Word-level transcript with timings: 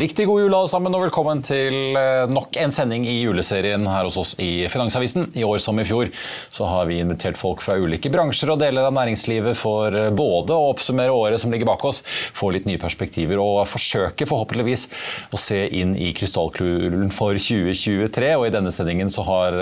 riktig 0.00 0.26
god 0.26 0.40
jul 0.40 0.54
alle 0.54 0.68
sammen, 0.70 0.94
og 0.96 1.04
velkommen 1.04 1.40
til 1.44 1.96
eh, 1.98 2.24
nok 2.30 2.56
en 2.58 2.72
sending 2.74 3.04
i 3.06 3.18
juleserien 3.20 3.84
her 3.86 4.06
hos 4.08 4.16
oss 4.18 4.32
i 4.42 4.66
Finansavisen. 4.70 5.28
I 5.38 5.44
år 5.46 5.60
som 5.62 5.78
i 5.78 5.84
fjor 5.86 6.10
så 6.52 6.66
har 6.68 6.88
vi 6.88 6.98
invitert 7.02 7.38
folk 7.38 7.62
fra 7.62 7.76
ulike 7.78 8.10
bransjer 8.12 8.50
og 8.54 8.58
deler 8.62 8.88
av 8.88 8.94
næringslivet 8.96 9.54
for 9.58 9.94
eh, 9.94 10.10
både 10.14 10.56
å 10.56 10.70
oppsummere 10.72 11.14
året 11.14 11.42
som 11.42 11.54
ligger 11.54 11.68
bak 11.68 11.84
oss, 11.86 12.02
få 12.34 12.50
litt 12.54 12.66
nye 12.66 12.80
perspektiver 12.82 13.38
og 13.42 13.60
forsøke 13.70 14.26
forhåpentligvis 14.26 14.86
å 15.30 15.40
se 15.40 15.60
inn 15.78 15.94
i 15.94 16.10
krystallkulen 16.16 17.12
for 17.14 17.38
2023. 17.38 18.32
Og 18.34 18.48
i 18.48 18.54
denne 18.54 18.74
sendingen 18.74 19.12
så 19.12 19.26
har 19.28 19.58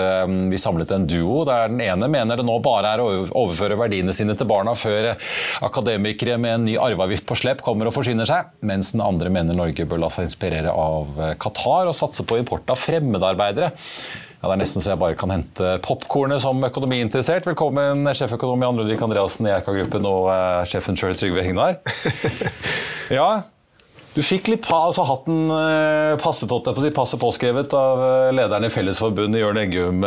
vi 0.49 0.59
samlet 0.61 0.91
en 0.95 1.07
duo 1.09 1.43
der 1.47 1.69
den 1.69 1.81
ene 1.83 2.09
mener 2.11 2.39
det 2.39 2.47
nå 2.47 2.57
bare 2.63 2.95
er 2.95 3.03
å 3.03 3.09
overføre 3.27 3.77
verdiene 3.79 4.15
sine 4.15 4.35
til 4.39 4.49
barna 4.49 4.73
før 4.77 5.13
akademikere 5.65 6.39
med 6.41 6.57
en 6.57 6.67
ny 6.69 6.77
arveavgift 6.81 7.27
på 7.29 7.37
slep 7.43 7.61
kommer 7.65 7.89
og 7.89 7.95
forsyner 7.95 8.29
seg, 8.29 8.49
mens 8.65 8.93
den 8.95 9.03
andre 9.05 9.31
mener 9.33 9.57
Norge 9.57 9.85
bør 9.89 10.05
la 10.05 10.09
seg 10.13 10.22
inspirere 10.25 10.71
av 10.71 11.17
Qatar 11.41 11.91
og 11.91 11.97
satse 11.97 12.25
på 12.27 12.39
import 12.41 12.69
av 12.73 12.79
fremmedarbeidere. 12.81 13.73
Ja, 14.43 14.49
det 14.49 14.57
er 14.57 14.59
nesten 14.59 14.83
så 14.83 14.91
jeg 14.91 14.99
bare 14.99 15.15
kan 15.15 15.31
hente 15.31 15.77
popkornet 15.85 16.41
som 16.43 16.57
økonomiinteressert. 16.67 17.45
Velkommen, 17.47 18.03
sjeføkonom 18.11 18.65
Jan 18.65 18.75
Ludvig 18.75 18.97
Andreassen 19.05 19.47
i 19.47 19.53
Eika-gruppen 19.53 20.03
og 20.03 20.27
uh, 20.27 20.65
sjefen 20.67 20.99
sjøl 20.99 21.15
Trygve 21.15 21.45
Hegnar. 21.47 21.79
Ja, 23.13 23.45
du 24.15 24.19
fikk 24.23 24.49
litt 24.51 24.67
altså 24.67 25.05
hatten 25.07 25.47
uh, 25.47 26.19
passet 26.19 26.51
opp, 26.51 26.67
på, 26.75 26.83
passet 26.91 27.23
påskrevet 27.23 27.71
av 27.77 28.03
lederen 28.35 28.67
i 28.67 28.73
Fellesforbundet, 28.73 29.39
Jørn 29.39 29.61
Eggum, 29.63 30.03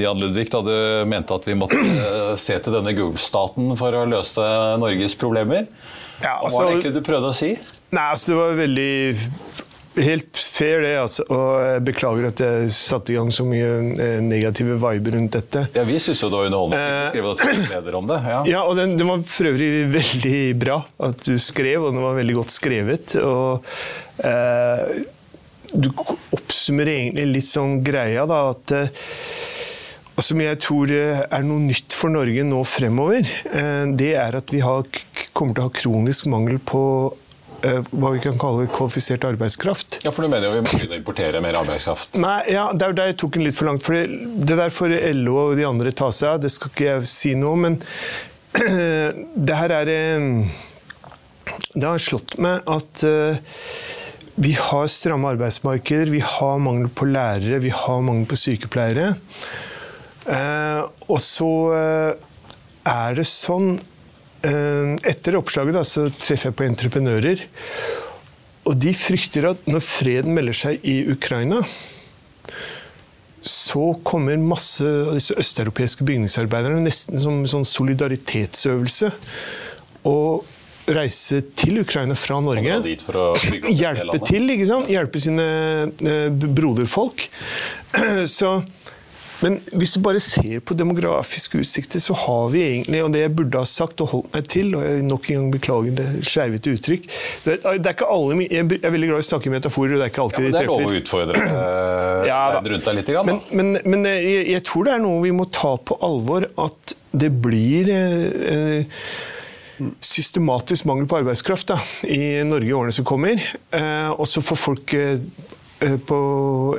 Jan 0.00 0.24
Ludvig, 0.24 0.48
da 0.54 0.64
du 0.64 0.74
mente 1.12 1.36
at 1.36 1.48
vi 1.48 1.60
måtte 1.60 1.84
se 2.40 2.56
til 2.64 2.80
denne 2.80 2.96
Gulfstaten 2.96 3.74
for 3.76 3.92
å 3.92 4.06
løse 4.08 4.46
Norges 4.80 5.20
problemer. 5.20 5.68
Ja, 6.20 6.38
Hva 6.42 6.50
var 6.52 6.68
det 6.68 6.76
egentlig 6.76 6.94
du 6.98 7.02
prøvde 7.06 7.32
å 7.32 7.36
si? 7.36 7.54
Nei, 7.90 8.06
altså 8.06 8.32
Det 8.32 8.38
var 8.38 8.58
veldig 8.60 8.92
Helt 10.00 10.38
fair, 10.38 10.84
det. 10.84 10.92
altså. 11.00 11.24
Og 11.34 11.46
jeg 11.66 11.80
beklager 11.88 12.28
at 12.28 12.40
jeg 12.44 12.68
satte 12.72 13.10
i 13.10 13.16
gang 13.18 13.32
så 13.34 13.42
mye 13.44 13.70
eh, 13.98 14.20
negative 14.22 14.76
viber 14.78 15.16
rundt 15.16 15.34
dette. 15.34 15.64
Ja, 15.74 15.82
Vi 15.88 15.98
syns 15.98 16.22
jo 16.22 16.30
det 16.30 16.38
var 16.38 16.46
underholdende. 16.46 17.08
Skrev 17.10 17.26
artikkeleder 17.32 17.98
om 17.98 18.10
det. 18.10 18.20
Ja, 18.30 18.40
ja 18.54 18.60
og 18.70 18.78
den, 18.78 18.94
den, 19.00 19.10
var 19.10 19.24
for 19.26 19.50
øvrig 19.50 19.70
veldig 19.90 20.38
bra 20.62 20.78
at 21.10 21.26
du 21.26 21.34
skrev, 21.42 21.88
og 21.88 21.96
den 21.96 22.04
var 22.06 22.14
veldig 22.20 22.38
godt 22.38 22.54
skrevet. 22.54 23.16
Og 23.18 23.66
eh, 24.30 25.02
du 25.74 25.90
oppsummerer 26.38 26.94
egentlig 26.94 27.26
litt 27.34 27.50
sånn 27.50 27.80
greia, 27.84 28.28
da, 28.30 28.44
at 28.54 28.76
eh, 28.78 28.94
og 30.20 30.24
som 30.26 30.40
jeg 30.42 30.58
tror 30.60 30.90
er 30.92 31.44
noe 31.48 31.62
nytt 31.64 31.94
for 31.96 32.12
Norge 32.12 32.42
nå 32.44 32.60
fremover, 32.68 33.24
det 33.96 34.10
er 34.20 34.36
at 34.36 34.52
vi 34.52 34.60
har, 34.60 34.84
kommer 35.32 35.56
til 35.56 35.62
å 35.62 35.68
ha 35.70 35.72
kronisk 35.72 36.26
mangel 36.28 36.58
på 36.60 36.82
hva 37.60 38.10
vi 38.12 38.20
kan 38.20 38.36
kalle 38.40 38.66
kvalifisert 38.72 39.24
arbeidskraft. 39.28 40.00
Ja, 40.04 40.12
For 40.12 40.24
du 40.24 40.32
mener 40.32 40.48
jo 40.48 40.58
vi 40.58 40.64
må 40.64 40.72
begynne 40.74 40.96
å 40.96 41.00
importere 41.00 41.40
mer 41.44 41.56
arbeidskraft? 41.60 42.16
Nei, 42.20 42.52
ja, 42.52 42.66
Det 42.72 42.84
er 42.84 42.92
jo 42.92 42.98
der 42.98 43.10
jeg 43.10 43.18
tok 43.20 43.36
den 43.36 43.46
litt 43.46 43.56
for 43.56 43.70
langt. 43.70 43.84
for 43.84 43.96
Det 43.96 44.58
der 44.60 44.72
får 44.76 44.96
LO 45.16 45.36
og 45.42 45.56
de 45.56 45.66
andre 45.68 45.92
ta 45.92 46.10
seg 46.12 46.34
av, 46.34 46.42
det 46.44 46.52
skal 46.52 46.72
ikke 46.72 46.88
jeg 46.88 47.08
si 47.08 47.34
noe 47.36 47.56
om. 47.56 47.64
Men 47.68 47.80
det 49.48 49.56
her 49.56 49.76
er 49.76 49.94
Det 51.72 51.86
har 51.86 52.04
slått 52.10 52.36
meg 52.40 52.68
at 52.68 53.04
vi 54.40 54.54
har 54.56 54.86
stramme 54.88 55.34
arbeidsmarkeder, 55.34 56.08
vi 56.12 56.22
har 56.24 56.60
mangel 56.64 56.88
på 56.88 57.08
lærere, 57.08 57.58
vi 57.60 57.72
har 57.74 58.00
mangel 58.00 58.28
på 58.30 58.38
sykepleiere. 58.40 59.10
Og 60.28 61.20
så 61.24 61.52
er 62.90 63.16
det 63.16 63.26
sånn 63.28 63.78
etter 64.40 65.36
oppslaget 65.36 65.76
da, 65.76 65.84
så 65.84 66.06
treffer 66.16 66.50
jeg 66.50 66.56
på 66.58 66.66
entreprenører. 66.68 67.44
Og 68.68 68.76
de 68.80 68.92
frykter 68.96 69.48
at 69.50 69.64
når 69.68 69.82
freden 69.84 70.36
melder 70.36 70.56
seg 70.56 70.84
i 70.86 71.00
Ukraina, 71.12 71.62
så 73.40 73.94
kommer 74.04 74.36
masse 74.40 74.84
av 74.84 75.14
disse 75.16 75.36
østeuropeiske 75.40 76.04
bygningsarbeiderne 76.04 76.82
nesten 76.84 77.20
som 77.22 77.40
en 77.40 77.48
sånn 77.48 77.64
solidaritetsøvelse 77.68 79.08
å 80.08 80.16
reise 80.90 81.40
til 81.56 81.80
Ukraina 81.80 82.16
fra 82.18 82.40
Norge. 82.44 82.80
Hjelpe 83.70 84.20
til, 84.26 84.52
ikke 84.56 84.68
sant? 84.68 84.90
Hjelpe 84.92 85.22
sine 85.22 85.46
broderfolk. 86.56 87.28
Så 88.38 88.58
men 89.44 89.58
hvis 89.72 89.94
du 89.96 90.02
bare 90.04 90.20
ser 90.22 90.60
på 90.64 90.76
demografiske 90.76 91.60
utsikter, 91.62 92.02
så 92.02 92.16
har 92.26 92.50
vi 92.52 92.62
egentlig, 92.66 93.02
og 93.04 93.12
det 93.14 93.24
jeg 93.24 93.34
burde 93.38 93.62
ha 93.62 93.68
sagt 93.68 94.02
og 94.04 94.12
holdt 94.12 94.36
meg 94.36 94.48
til, 94.52 94.74
og 94.76 94.84
jeg 94.86 95.06
nok 95.06 95.30
en 95.30 95.40
gang 95.40 95.54
beklager 95.54 95.96
det 96.00 96.08
skjevete 96.28 96.74
uttrykk 96.76 97.08
det 97.44 97.56
er, 97.56 97.78
det 97.80 97.88
er, 97.88 97.94
ikke 97.94 98.10
alle, 98.12 98.38
Jeg 98.44 98.66
er 98.78 98.94
veldig 98.94 99.10
glad 99.10 99.22
i 99.22 99.24
å 99.24 99.28
snakke 99.30 99.50
i 99.50 99.54
metaforer, 99.54 99.96
og 99.96 100.00
det 100.02 100.06
er 100.06 100.12
ikke 100.12 100.24
alltid 100.26 100.40
ja, 100.40 100.46
men 100.46 100.52
det 100.52 100.60
de 100.60 100.66
treffer. 100.66 100.70
Det 100.70 100.76
er 100.76 100.86
lov 100.86 100.92
å 100.92 101.00
utfordre 101.00 101.44
ja, 102.30 102.40
rundt 102.70 102.88
deg 102.90 102.98
litt. 103.00 103.10
Grann, 103.10 103.30
men, 103.30 103.42
men, 103.50 103.82
men 103.94 104.08
jeg, 104.10 104.46
jeg, 104.54 104.64
tror 104.68 104.88
det 104.88 104.96
er 104.96 105.04
noe 105.04 105.20
vi 105.24 105.34
må 105.34 105.48
ta 105.50 105.74
på 105.80 105.98
alvor, 106.04 106.46
at 106.60 106.96
det 107.10 107.30
blir 107.42 107.90
eh, 107.90 109.04
systematisk 110.04 110.86
mangel 110.88 111.08
på 111.10 111.20
arbeidskraft 111.20 111.72
da, 111.72 111.78
i 112.06 112.42
Norge 112.46 112.68
i 112.68 112.76
årene 112.76 112.94
som 112.94 113.06
kommer. 113.08 113.40
Eh, 113.74 114.10
og 114.12 114.28
så 114.30 114.42
får 114.44 114.60
folk 114.60 114.94
eh, 114.96 115.24
på 115.80 116.16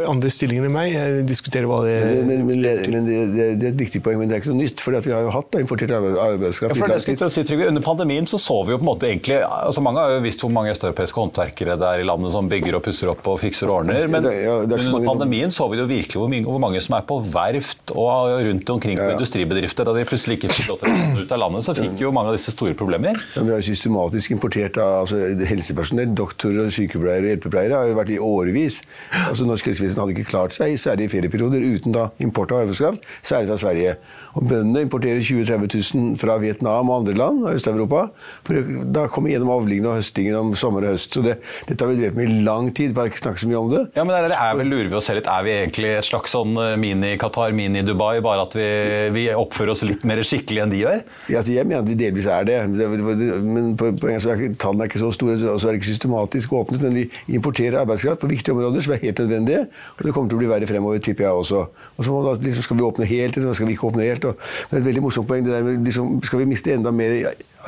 andre 0.06 0.30
stillinger 0.30 0.68
enn 0.68 0.74
meg. 0.74 0.92
Jeg 0.94 1.24
diskuterer 1.30 1.66
hva 1.70 1.80
det 1.86 1.96
Men, 2.06 2.28
men, 2.28 2.44
men, 2.46 2.82
men 2.94 3.08
det, 3.08 3.18
det, 3.34 3.46
det, 3.58 3.70
er 3.70 3.74
et 3.74 3.80
viktig 3.80 4.02
poeng, 4.06 4.20
men 4.22 4.30
det 4.30 4.38
er 4.38 4.44
ikke 4.44 4.52
så 4.52 4.58
nytt. 4.58 4.84
For 4.84 4.94
vi 4.94 5.14
har 5.14 5.26
jo 5.26 5.32
hatt 5.34 5.50
da, 5.54 5.62
importert 5.64 5.94
arbeidskraft. 5.96 6.78
Ja, 6.78 7.00
for 7.00 7.34
si, 7.34 7.44
Trygve, 7.48 7.70
Under 7.72 7.86
pandemien 7.86 8.30
så 8.30 8.38
så 8.42 8.60
vi 8.68 8.76
jo 8.76 8.80
på 8.82 8.86
en 8.86 8.92
måte 8.92 9.10
egentlig 9.10 9.40
altså 9.42 9.82
Mange 9.84 10.04
har 10.04 10.14
jo 10.16 10.22
visst 10.26 10.44
hvor 10.44 10.52
mange 10.54 10.74
østeuropeiske 10.76 11.18
håndverkere 11.18 11.78
det 11.82 11.88
er 11.90 12.04
i 12.04 12.06
landet 12.08 12.34
som 12.36 12.50
bygger 12.52 12.78
og 12.78 12.84
pusser 12.86 13.10
opp 13.12 13.26
og 13.32 13.40
fikser 13.42 13.72
og 13.72 13.82
ordner. 13.82 14.06
Men, 14.12 14.28
ja, 14.30 14.60
men 14.62 14.76
under 14.78 15.08
pandemien 15.08 15.54
så 15.54 15.68
vi 15.72 15.82
jo 15.82 15.88
virkelig 15.90 16.22
hvor, 16.22 16.30
mye, 16.32 16.46
hvor, 16.46 16.62
mange 16.62 16.84
som 16.86 16.98
er 17.00 17.08
på 17.10 17.18
verft 17.34 17.96
og 17.96 18.38
rundt 18.46 18.70
omkring 18.76 19.00
på 19.02 19.10
ja, 19.10 19.18
industribedrifter. 19.18 19.88
Da 19.88 19.96
de 19.98 20.06
plutselig 20.10 20.38
ikke 20.40 20.54
fikk 20.54 20.70
lov 20.70 20.82
til 20.82 20.92
å 20.92 20.96
komme 21.00 21.26
ut 21.26 21.36
av 21.36 21.42
landet, 21.42 21.66
så 21.66 21.78
fikk 21.78 22.06
jo 22.06 22.14
mange 22.14 22.34
av 22.34 22.38
disse 22.38 22.54
store 22.54 22.78
problemer. 22.78 23.18
Ja, 23.34 23.46
vi 23.48 23.56
har 23.56 23.66
systematisk 23.66 24.38
importert 24.38 24.78
altså, 24.82 25.24
helsepersonell, 25.50 26.14
doktorer, 26.18 26.70
sykepleiere 26.74 27.26
og 27.26 27.34
hjelpepleiere 27.34 27.82
har 27.82 27.90
jo 27.90 27.98
vært 27.98 28.14
i 28.14 28.22
årevis 28.22 28.82
Altså 29.28 29.46
Norsk 29.48 29.68
helsevesen 29.72 30.02
hadde 30.02 30.16
ikke 30.16 30.30
klart 30.30 30.56
seg, 30.56 30.78
særlig 30.80 31.10
i 31.10 31.14
ferieperioder, 31.16 31.64
uten 31.76 31.96
da 31.96 32.10
import 32.24 32.54
av 32.56 32.66
arbeidskraft, 32.66 33.06
særlig 33.26 33.52
fra 33.52 33.60
Sverige. 33.66 33.96
Og 34.40 34.46
Bøndene 34.48 34.86
importerer 34.86 35.20
20 35.20 35.44
000-30 35.50 35.96
000 35.98 36.20
fra 36.22 36.38
Vietnam 36.40 36.90
og 36.90 37.02
andre 37.02 37.16
land 37.18 37.46
av 37.46 37.58
Øst-Europa. 37.58 38.06
For 38.48 38.72
da 38.96 39.06
kommer 39.12 39.34
gjennom 39.34 39.52
avlingene 39.54 39.92
og 39.92 40.00
høstingen 40.00 40.38
om 40.40 40.54
sommer 40.60 40.88
og 40.88 40.96
høst. 40.96 41.18
Så 41.18 41.24
det, 41.26 41.38
dette 41.68 41.84
har 41.84 41.92
vi 41.92 42.00
drevet 42.00 42.20
med 42.20 42.30
i 42.30 42.44
lang 42.46 42.70
tid, 42.76 42.96
bare 42.96 43.12
ikke 43.12 43.24
snakke 43.26 43.44
så 43.44 43.50
mye 43.52 43.60
om 43.60 43.72
det. 43.74 43.82
Ja, 43.98 44.06
men 44.08 44.16
det 44.16 44.38
er 44.38 44.56
vel, 44.60 44.72
lurer 44.72 44.92
vi 44.92 44.98
oss 45.00 45.10
selv 45.12 45.20
litt, 45.20 45.30
er 45.32 45.46
vi 45.48 45.56
egentlig 45.58 45.92
et 45.98 46.08
slags 46.08 46.36
sånn 46.36 46.56
eh, 46.62 46.78
mini-Qatar, 46.80 47.56
mini-Dubai, 47.58 48.22
bare 48.24 48.48
at 48.48 48.56
vi, 48.58 48.70
vi, 49.18 49.28
oppfører 49.36 49.74
oss 49.76 49.84
litt 49.88 50.06
mer 50.08 50.24
skikkelig 50.28 50.64
enn 50.64 50.74
de 50.74 50.82
gjør? 50.84 51.04
Ja, 51.28 51.42
altså, 51.42 51.56
jeg 51.56 51.68
mener 51.68 51.84
at 51.84 51.92
vi 51.92 52.00
delvis 52.00 52.30
er 52.32 52.48
det. 52.48 52.58
Men 52.72 53.74
så 54.22 54.34
er 54.34 54.46
tallene 54.62 54.86
er 54.86 54.92
ikke 54.92 55.04
så 55.04 55.12
store, 55.16 55.38
og 55.52 55.60
så 55.60 55.70
er 55.70 55.76
det 55.76 55.82
ikke 55.82 55.92
systematisk 55.92 56.56
åpnet. 56.62 56.86
Men 56.86 56.98
vi 57.02 57.06
importerer 57.36 57.82
arbeidskraft 57.84 58.24
på 58.24 58.32
viktige 58.32 58.56
områder 58.56 58.81
som 58.86 58.94
er 58.96 59.02
helt 59.02 59.22
nødvendige. 59.24 59.64
Og 59.98 60.04
det 60.06 60.14
kommer 60.16 60.32
til 60.32 60.40
å 60.40 60.42
bli 60.42 60.52
verre 60.52 60.70
fremover, 60.70 61.02
tipper 61.04 61.28
jeg 61.28 61.42
også. 61.44 61.64
Og 61.98 62.06
så 62.08 62.20
da, 62.28 62.36
liksom, 62.46 62.68
skal 62.68 62.80
vi 62.80 62.86
åpne 62.88 63.10
helt, 63.10 63.40
eller 63.40 63.58
skal 63.58 63.70
vi 63.70 63.78
ikke 63.78 63.90
åpne 63.90 64.08
helt? 64.08 64.28
Og 64.30 64.38
det 64.70 64.78
er 64.78 64.84
et 64.84 64.88
veldig 64.90 65.04
morsomt 65.08 65.30
poeng. 65.30 65.46
det 65.46 65.56
der 65.56 65.66
med, 65.66 65.82
liksom, 65.88 66.22
Skal 66.28 66.44
vi 66.44 66.52
miste 66.52 66.74
enda 66.74 66.92
mer 66.92 67.18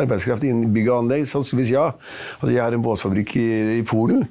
arbeidskraft 0.01 0.43
innen 0.47 0.73
bygg 0.73 0.89
og 0.89 1.03
anlegg? 1.03 1.27
Sannsynligvis 1.29 1.73
ja. 1.75 1.89
Altså, 2.39 2.53
jeg 2.53 2.63
har 2.63 2.73
en 2.73 2.85
båtfabrikk 2.85 3.35
i, 3.37 3.49
i 3.79 3.83
Polen. 3.87 4.25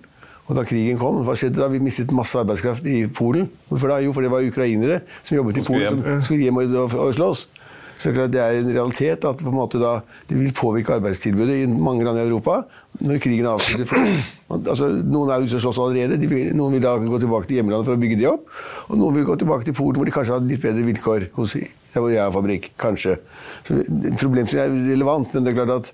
Og 0.51 0.57
da 0.59 0.65
krigen 0.67 0.99
kom, 0.99 1.23
hva 1.25 1.37
skjedde 1.39 1.61
da? 1.61 1.69
Vi 1.71 1.79
mistet 1.81 2.11
masse 2.13 2.37
arbeidskraft 2.39 2.87
i 2.91 3.07
Polen. 3.15 3.47
Hvorfor 3.71 3.95
da? 3.95 4.01
Jo, 4.03 4.13
for 4.13 4.27
det 4.27 4.33
var 4.33 4.45
ukrainere 4.45 5.01
som 5.23 5.39
jobbet 5.39 5.63
i 5.63 5.67
Polen, 5.67 6.03
som 6.03 6.25
skulle 6.27 6.49
hjem 6.49 6.59
og, 6.61 6.97
og 6.99 7.15
slåss. 7.17 7.47
Så 8.03 8.11
det 8.11 8.41
er 8.43 8.59
en 8.59 8.71
realitet 8.75 9.27
at 9.29 9.43
da, 9.47 9.93
det 10.29 10.39
vil 10.39 10.55
påvirke 10.57 10.97
arbeidstilbudet 10.97 11.61
i 11.63 11.67
mange 11.71 12.07
land 12.07 12.19
i 12.19 12.25
Europa 12.27 12.63
når 13.01 13.21
krigen 13.23 13.47
er 13.47 13.55
avsluttet. 13.55 13.93
Altså, 14.53 14.91
noen 15.01 15.31
er 15.33 15.45
ute 15.47 15.57
og 15.57 15.63
slåss 15.65 15.79
allerede. 15.81 16.19
Vil, 16.29 16.51
noen 16.57 16.77
vil 16.77 16.83
da 16.85 16.97
gå 17.01 17.21
tilbake 17.23 17.49
til 17.49 17.61
hjemlandet 17.61 17.89
for 17.89 17.97
å 17.97 18.03
bygge 18.03 18.19
de 18.21 18.27
opp. 18.29 18.51
Og 18.91 18.99
noen 19.01 19.17
vil 19.17 19.29
gå 19.31 19.39
tilbake 19.41 19.69
til 19.69 19.77
Polen, 19.79 20.01
hvor 20.01 20.09
de 20.09 20.15
kanskje 20.15 20.35
har 20.35 20.45
litt 20.45 20.65
bedre 20.65 20.85
vilkår. 20.91 21.31
hos 21.39 21.57
hvor 21.93 22.09
jeg 22.13 22.23
har 22.23 22.33
fabrikk. 22.33 22.71
Kanskje. 22.81 23.19
Så 23.67 23.79
Problemstillingen 24.21 24.79
er 24.79 24.93
relevant, 24.95 25.33
men 25.35 25.45
det 25.45 25.53
er 25.53 25.59
klart 25.59 25.75
at 25.75 25.91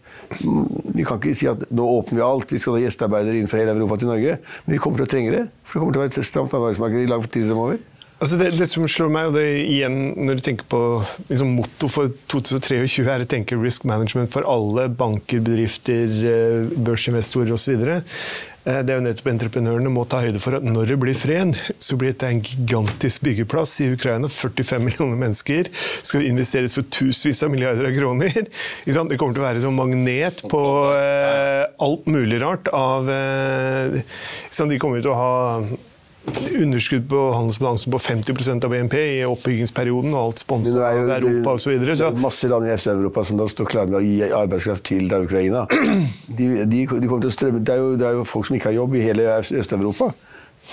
vi 0.94 1.06
kan 1.06 1.18
ikke 1.18 1.34
si 1.38 1.48
at 1.50 1.64
nå 1.74 1.86
åpner 1.98 2.20
vi 2.20 2.26
alt. 2.26 2.54
Vi 2.54 2.62
skal 2.62 2.78
ha 2.78 2.82
gjestearbeidere 2.84 3.40
inn 3.40 3.50
fra 3.50 3.62
hele 3.62 3.74
Europa 3.74 3.98
til 4.00 4.12
Norge. 4.12 4.38
Men 4.66 4.76
vi 4.76 4.82
kommer 4.82 5.02
til 5.02 5.08
å 5.08 5.12
trenge 5.14 5.34
det. 5.34 5.44
For 5.64 5.78
det 5.78 5.84
kommer 5.84 5.96
til 5.96 6.02
å 6.02 6.06
være 6.06 6.14
et 6.14 6.30
stramt 6.30 6.58
arbeidsmarked 6.58 7.02
i 7.02 7.10
lang 7.10 7.26
tid 7.26 7.48
fremover. 7.50 7.80
Altså 8.18 8.34
det, 8.34 8.48
det, 8.58 8.66
som 8.66 8.82
slår 8.90 9.10
meg, 9.14 9.28
og 9.30 9.36
det 9.38 9.46
igjen 9.62 9.96
når 10.18 10.40
du 10.40 10.42
tenker 10.42 10.66
på 10.66 10.78
liksom, 11.28 11.52
Motto 11.54 11.86
for 11.86 12.10
2023 12.32 13.04
er 13.06 13.22
å 13.22 13.28
tenke 13.30 13.58
risk 13.60 13.84
management 13.86 14.32
for 14.34 14.46
alle 14.50 14.88
banker, 14.90 15.38
bedrifter, 15.46 16.10
eh, 16.26 16.64
børsinvestorer 16.82 17.54
osv. 17.54 17.76
Eh, 17.78 18.80
det 18.82 18.90
er 18.90 18.98
jo 18.98 19.04
nettopp 19.04 19.30
entreprenørene 19.30 19.92
må 19.94 20.02
ta 20.10 20.24
høyde 20.24 20.42
for 20.42 20.58
at 20.58 20.66
når 20.66 20.90
det 20.90 20.98
blir 20.98 21.14
fred, 21.14 21.54
så 21.78 21.94
blir 22.00 22.10
dette 22.10 22.26
en 22.26 22.42
gigantisk 22.42 23.22
byggeplass 23.28 23.76
i 23.86 23.92
Ukraina. 23.94 24.26
45 24.26 24.82
millioner 24.82 25.20
mennesker 25.20 25.70
skal 26.02 26.26
investeres 26.26 26.74
for 26.74 26.90
tusenvis 26.90 27.44
av 27.46 27.54
milliarder 27.54 27.86
av 27.86 27.94
kroner. 27.94 28.48
Det 28.82 29.20
kommer 29.20 29.38
til 29.38 29.44
å 29.44 29.46
være 29.46 29.62
som 29.62 29.78
magnet 29.78 30.42
på 30.50 30.64
eh, 30.98 31.68
alt 31.86 32.10
mulig 32.10 32.42
rart 32.42 32.66
av 32.74 33.06
De 33.06 34.80
kommer 34.82 35.06
til 35.06 35.14
å 35.14 35.20
ha 35.22 35.36
underskudd 36.58 37.08
på 37.10 37.22
handelsbalansen 37.32 37.92
på 37.92 37.98
50% 37.98 38.64
av 38.64 38.70
BNP 38.72 38.98
i 38.98 39.24
oppbyggingsperioden, 39.28 40.14
og 40.14 40.20
alt 40.20 40.42
sponset 40.42 40.78
av 40.78 41.10
Europa 41.18 41.56
osv. 41.56 41.74
Det 41.82 41.96
er 41.96 42.20
masse 42.22 42.50
land 42.50 42.68
i 42.68 42.72
Øst-Europa 42.74 43.24
som 43.24 43.40
da 43.40 43.48
står 43.50 43.70
klare 43.70 43.92
med 43.92 44.00
å 44.00 44.04
gi 44.04 44.16
arbeidskraft 44.26 44.86
til 44.90 45.08
da 45.10 45.22
Ukraina. 45.24 45.66
De, 46.38 46.46
de, 46.70 46.84
de 46.86 47.08
kommer 47.08 47.24
til 47.24 47.30
å 47.30 47.34
strømme, 47.34 47.60
det 47.64 47.74
er, 47.74 47.80
jo, 47.82 47.94
det 47.98 48.06
er 48.06 48.18
jo 48.18 48.26
folk 48.28 48.46
som 48.46 48.58
ikke 48.58 48.70
har 48.70 48.76
jobb 48.78 48.98
i 48.98 49.04
hele 49.06 49.30
Øst-Europa. 49.40 50.12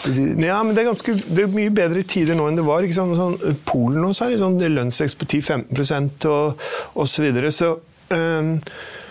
Ja, 0.06 0.60
men 0.64 0.76
det 0.76 0.84
er, 0.84 0.90
ganske, 0.90 1.16
det 1.24 1.46
er 1.46 1.54
mye 1.54 1.72
bedre 1.74 2.04
tider 2.04 2.36
nå 2.36 2.50
enn 2.50 2.60
det 2.60 2.66
var. 2.68 2.86
Sånn, 2.94 3.38
Polen 3.68 4.04
også 4.04 4.28
har 4.28 4.36
sånn 4.42 4.60
lønnsvekst 4.60 5.22
på 5.22 5.30
10-15 5.30 6.28
og 6.30 6.62
osv. 7.00 7.16
Så, 7.16 7.24
videre. 7.24 7.52
så 7.56 7.72
um, 8.12 8.58
så, 8.60 8.68
så, 8.68 9.05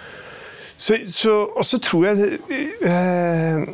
og 0.75 1.65
så 1.65 1.79
tror 1.79 2.09
jeg 2.09 2.39
eh, 2.83 3.67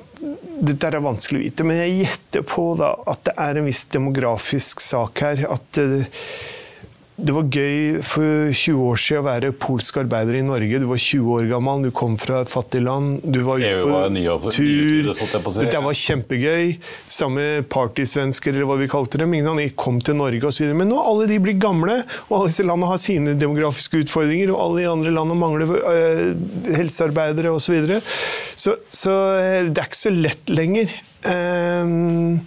Dette 0.60 0.88
er 0.90 1.00
vanskelig 1.00 1.40
å 1.40 1.44
vite, 1.46 1.64
men 1.64 1.80
jeg 1.80 1.94
gjetter 2.02 2.44
på 2.44 2.66
da, 2.76 2.92
at 3.08 3.22
det 3.30 3.34
er 3.40 3.56
en 3.56 3.68
viss 3.70 3.86
demografisk 3.88 4.82
sak 4.84 5.22
her. 5.24 5.46
At 5.48 5.80
eh, 5.80 6.04
det 7.20 7.34
var 7.36 7.48
gøy 7.52 8.00
for 8.06 8.50
20 8.56 8.84
år 8.86 9.00
siden 9.00 9.20
å 9.20 9.26
være 9.26 9.50
polsk 9.60 9.98
arbeider 10.02 10.38
i 10.38 10.42
Norge. 10.46 10.80
Du 10.80 10.86
var 10.88 11.00
20 11.00 11.34
år 11.36 11.48
gammel, 11.50 11.84
du 11.86 11.90
kom 11.94 12.16
fra 12.20 12.40
et 12.44 12.52
fattig 12.52 12.82
land. 12.84 13.20
Du 13.24 13.40
var 13.46 13.60
ute 13.60 13.82
på 13.82 13.90
var 13.90 14.54
tur. 14.54 15.10
Dette 15.60 15.82
var 15.84 15.98
kjempegøy. 16.00 16.72
Samme 17.10 17.46
partysvensker, 17.70 18.54
eller 18.54 18.70
hva 18.70 18.78
vi 18.80 18.88
kalte 18.90 19.20
dem. 19.20 19.34
Ingen 19.36 19.52
av 19.52 19.60
de 19.60 19.68
kom 19.84 20.00
til 20.04 20.16
Norge 20.20 20.50
osv. 20.50 20.70
Men 20.76 20.92
nå 20.92 21.00
alle 21.02 21.28
de 21.30 21.40
blir 21.42 21.58
gamle, 21.60 22.00
og 22.28 22.38
alle 22.38 22.52
disse 22.52 22.66
landene 22.66 22.92
har 22.92 23.02
sine 23.02 23.36
demografiske 23.40 24.04
utfordringer, 24.06 24.54
og 24.54 24.62
alle 24.64 24.82
de 24.82 24.88
andre 24.94 25.14
landene 25.18 25.40
mangler 25.40 25.76
øh, 25.80 26.24
helsearbeidere 26.70 27.52
osv. 27.54 27.68
Så, 27.70 27.76
videre. 27.76 28.00
så 28.56 28.74
Så 28.88 29.12
øh, 29.12 29.68
det 29.70 29.78
er 29.78 29.86
ikke 29.86 30.00
så 30.00 30.10
lett 30.14 30.50
lenger. 30.50 30.90
Um, 31.20 32.40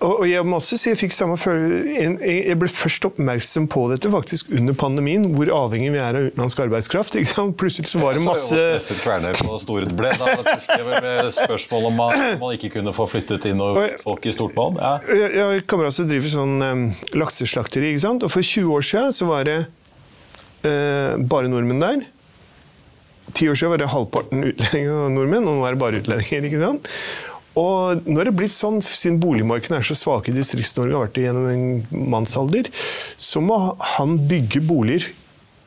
og 0.00 0.22
jeg 0.24 0.44
må 0.48 0.56
også 0.56 0.78
si 0.80 0.88
jeg 0.88 0.96
fikk 0.96 1.12
samme 1.12 1.36
Jeg 1.36 2.56
ble 2.56 2.68
først 2.72 3.04
oppmerksom 3.04 3.66
på 3.68 3.82
dette 3.90 4.08
faktisk 4.12 4.48
under 4.56 4.76
pandemien, 4.76 5.26
hvor 5.36 5.50
avhengig 5.52 5.90
vi 5.92 6.00
er 6.00 6.16
av 6.16 6.28
utenlandsk 6.30 6.62
arbeidskraft. 6.64 7.18
Plutselig 7.60 7.90
så 7.92 8.00
var 8.00 8.16
det 8.16 8.24
masse 8.24 8.56
Jeg 8.56 8.80
så 8.80 8.96
jo 8.96 9.02
Kverner 9.04 9.36
på 9.36 9.58
Stord 9.60 9.92
ble 9.98 10.12
da 10.16 10.30
med 11.00 11.28
spørsmål 11.36 11.90
om 11.90 12.00
man, 12.00 12.24
man 12.40 12.56
ikke 12.56 12.72
kunne 12.78 12.94
få 12.96 13.06
flyttet 13.12 13.50
inn 13.50 13.60
folk 14.00 14.24
i 14.24 14.32
stort 14.36 14.56
mål, 14.56 14.80
Ja. 14.80 14.96
Jeg 15.40 15.66
kommer 15.68 15.90
også 15.90 16.06
drive 16.08 16.30
sånn 16.32 16.56
um, 16.64 16.86
lakseslakteri, 17.16 17.92
ikke 17.92 18.04
sant? 18.06 18.24
og 18.24 18.32
for 18.32 18.44
20 18.44 18.72
år 18.76 18.86
siden 18.86 19.14
så 19.14 19.28
var 19.28 19.44
det 19.48 19.58
uh, 20.64 21.20
bare 21.20 21.50
nordmenn 21.52 21.84
der. 21.84 22.06
Ti 23.36 23.50
år 23.50 23.58
siden 23.58 23.74
var 23.74 23.82
det 23.82 23.90
halvparten 23.92 24.48
utlendinger 24.48 25.04
og 25.06 25.12
nordmenn, 25.14 25.46
og 25.46 25.60
nå 25.60 25.66
er 25.68 25.76
det 25.76 25.82
bare 25.82 26.00
utlendinger. 26.00 26.48
ikke 26.48 26.62
sant? 26.62 26.88
Og 27.58 28.06
er 28.14 28.28
det 28.28 28.34
blitt 28.38 28.54
sånn, 28.54 28.78
siden 28.84 29.18
boligmarkedene 29.22 29.80
er 29.80 29.86
så 29.86 29.96
svake 29.98 30.30
i 30.30 30.36
Distrikts-Norge, 30.36 30.94
har 30.94 31.08
vært 31.08 31.16
det 31.18 31.24
gjennom 31.26 31.48
en 31.50 32.10
mannsalder, 32.14 32.70
så 33.18 33.42
må 33.42 33.58
han 33.96 34.18
bygge 34.30 34.62
boliger. 34.68 35.08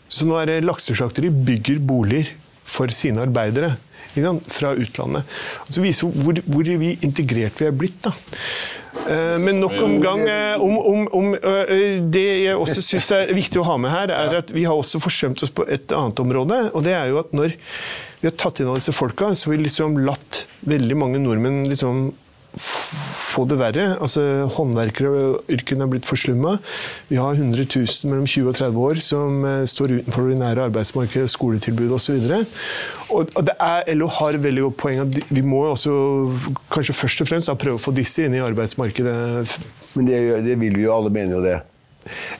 Så 0.08 0.28
nå 0.30 0.38
er 0.40 0.52
det 0.52 0.62
lakseslakteri 0.68 1.32
bygger 1.34 1.82
boliger 1.84 2.30
for 2.64 2.94
sine 2.96 3.26
arbeidere 3.26 3.76
fra 4.48 4.72
utlandet. 4.78 5.26
Så 5.70 5.82
viser 5.82 6.08
hvor, 6.08 6.38
hvor 6.46 6.70
vi 6.80 6.94
integrert 7.02 7.60
vi 7.60 7.68
er 7.68 7.76
blitt. 7.76 7.98
da. 8.06 8.14
Eh, 9.10 9.40
men 9.42 9.60
nok 9.60 9.74
om 9.82 9.96
gang 10.04 10.22
eh, 10.30 10.62
om, 10.62 10.78
om, 10.78 11.08
om, 11.18 11.32
Det 12.14 12.26
jeg 12.44 12.56
også 12.56 12.84
syns 12.86 13.10
er 13.16 13.34
viktig 13.34 13.60
å 13.60 13.66
ha 13.68 13.78
med 13.82 13.92
her, 13.92 14.14
er 14.14 14.38
at 14.44 14.54
vi 14.54 14.68
har 14.70 14.78
også 14.78 15.02
forsømt 15.02 15.44
oss 15.44 15.52
på 15.52 15.66
et 15.66 15.92
annet 15.92 16.22
område. 16.22 16.62
Og 16.74 16.86
det 16.86 16.94
er 16.94 17.10
jo 17.10 17.20
at 17.24 17.34
når 17.34 17.58
vi 18.22 18.30
har 18.30 18.38
tatt 18.38 18.62
inn 18.62 18.70
alle 18.70 18.84
disse 18.84 18.96
folka, 18.96 19.34
så 19.34 19.50
har 19.50 19.58
vi 19.58 19.66
liksom 19.66 19.98
latt 20.06 20.46
veldig 20.70 21.00
mange 21.00 21.22
nordmenn 21.24 21.64
liksom 21.70 22.12
få 22.54 23.46
det 23.50 23.58
verre. 23.58 23.86
Altså, 24.04 24.22
Håndverkeryrkene 24.54 25.86
er 25.86 25.90
blitt 25.90 26.06
forslumma. 26.06 26.58
Vi 27.10 27.18
har 27.18 27.34
100 27.34 27.66
000 27.66 28.12
mellom 28.12 28.28
20 28.30 28.52
og 28.52 28.58
30 28.60 28.84
år 28.88 29.02
som 29.02 29.48
eh, 29.50 29.64
står 29.70 29.96
utenfor 29.98 30.22
det 30.22 30.36
ordinære 30.36 30.68
arbeidsmarkedet, 30.70 31.32
skoletilbud 31.34 31.96
osv. 31.98 32.30
Og, 33.10 33.26
og 33.34 33.42
det 33.50 33.58
er, 33.58 33.90
LO 33.98 34.10
har 34.20 34.38
veldig 34.46 34.68
godt 34.68 34.80
poeng 34.84 35.04
at 35.08 35.20
vi 35.34 35.46
må 35.46 35.66
også 35.72 35.98
kanskje 36.74 36.98
først 36.98 37.26
og 37.26 37.32
fremst 37.32 37.54
prøve 37.58 37.82
å 37.82 37.84
få 37.84 37.96
disse 37.96 38.26
inn 38.26 38.38
i 38.38 38.44
arbeidsmarkedet. 38.44 39.58
Men 39.98 40.10
det, 40.10 40.24
det 40.46 40.58
vil 40.62 40.78
vi 40.78 40.86
jo 40.86 40.94
alle 40.96 41.14
mene 41.14 41.40
jo 41.40 41.46
det. 41.46 41.60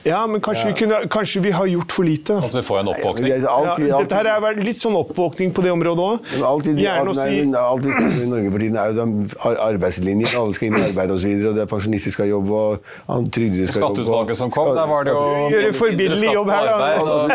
Ja, 0.04 0.26
men 0.26 0.40
kanskje, 0.44 0.68
ja. 0.68 0.72
Vi, 0.72 0.78
kunne, 0.78 1.00
kanskje, 1.08 1.40
Vi, 1.44 1.50
har 1.54 1.66
gjort 1.66 1.92
for 1.92 2.04
lite. 2.04 2.36
At 2.36 2.54
vi 2.54 2.62
får 2.62 2.80
en 2.82 2.90
oppvåkning? 2.92 3.28
Ja, 3.30 3.50
alltid, 3.50 3.90
alltid. 3.92 4.10
Dette 4.10 4.20
her 4.20 4.28
er 4.50 4.60
litt 4.64 4.78
sånn 4.78 4.96
oppvåkning 4.98 5.54
på 5.56 5.64
det 5.64 5.72
området 5.74 6.04
òg. 6.04 6.32
Alt 6.44 6.68
vi 6.68 6.84
snakker 6.84 7.32
i 7.32 8.28
Norge 8.28 8.52
for 8.52 8.64
tiden, 8.64 8.78
er 8.80 8.92
jo 8.92 9.54
arbeidslinjen. 9.64 10.28
Alle 10.40 10.56
skal 10.56 10.70
inn 10.70 10.78
i 10.78 10.84
arbeid 10.88 11.14
osv. 11.14 11.32
Det 11.44 11.64
er 11.64 11.70
pensjonister 11.70 12.14
skal 12.14 12.30
jobbe, 12.30 12.62
og 13.08 13.30
trygdede 13.34 13.68
skal 13.70 13.86
jobbe. 13.86 14.04
Skatteutvalget 14.04 14.40
som 14.40 14.52
kom, 14.54 14.72
der 14.76 14.90
var 14.90 15.08
det 15.08 15.16
jo 15.16 15.48
Gjøre 15.54 15.72
forbilledlig 15.76 16.32
jobb 16.34 16.52
her, 16.52 16.68
da. 16.68 16.74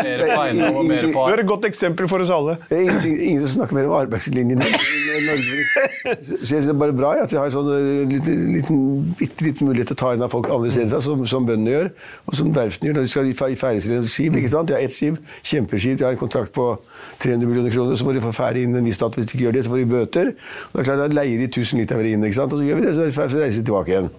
Du 0.00 1.18
er 1.24 1.44
et 1.44 1.48
godt 1.48 1.66
eksempel 1.68 2.08
for 2.10 2.22
oss 2.24 2.32
alle. 2.34 2.56
Det 2.70 2.80
er 2.84 3.06
ingen 3.06 3.46
som 3.46 3.60
snakker 3.60 3.78
mer 3.78 3.90
om 3.90 3.96
arbeidslinjen 4.00 4.56
i 4.56 4.60
Norge. 4.60 4.80
Så 6.00 6.36
jeg 6.36 6.46
synes 6.48 6.68
det 6.68 6.74
er 6.74 6.80
bare 6.80 6.96
bra 6.96 7.12
at 7.22 7.32
vi 7.32 7.38
har 7.38 7.50
en 7.50 7.54
sånn 7.54 7.70
liten, 8.10 8.40
liten, 8.54 8.80
bitte 9.18 9.44
liten 9.46 9.68
mulighet 9.68 9.90
til 9.92 9.98
å 9.98 10.00
ta 10.02 10.12
inn 10.16 10.24
av 10.24 10.32
folk 10.32 10.48
andre 10.52 10.72
steder 10.72 10.90
fra, 10.94 11.02
som, 11.04 11.22
som 11.28 11.46
bøndene 11.48 11.74
gjør. 11.74 11.90
Og 12.26 12.36
som 12.38 12.50
verftene 12.54 12.90
gjør 12.90 12.98
når 12.98 13.06
de 13.06 13.12
skal 13.12 13.30
ferdigstille 13.58 14.00
et 14.04 14.10
skip. 14.10 14.36
ikke 14.36 14.50
sant? 14.52 14.68
De 14.68 14.76
har 14.76 14.84
ett 14.84 14.94
skip, 14.94 15.18
kjempeskip, 15.42 15.98
de 15.98 16.04
har 16.04 16.14
en 16.14 16.20
kontrakt 16.20 16.52
på 16.52 16.66
300 17.22 17.46
millioner 17.48 17.72
kroner, 17.74 17.96
så 17.96 18.06
må 18.06 18.14
de 18.14 18.22
få 18.24 18.32
ferdig 18.36 18.64
inn 18.66 18.76
en 18.76 18.86
viss 18.86 19.00
dato. 19.00 19.20
Hvis 19.20 19.30
de 19.30 19.36
ikke 19.36 19.46
gjør 19.48 19.56
det, 19.56 19.64
så 19.64 19.72
får 19.72 19.82
de 19.82 19.88
bøter. 19.90 20.32
Og 20.70 20.78
det 20.78 20.82
er 20.82 20.88
klart, 20.88 21.00
Da 21.00 21.06
leier 21.20 21.38
de 21.40 21.48
1000 21.48 21.80
liter 21.80 22.04
inn, 22.04 22.24
ikke 22.24 22.38
sant? 22.38 22.52
og 22.52 22.60
så 22.60 22.66
gjør 22.68 22.80
vi 22.80 22.86
det, 22.86 22.94
så 22.94 23.26
reiser 23.40 23.60
de 23.60 23.66
tilbake 23.66 23.94
igjen. 23.94 24.10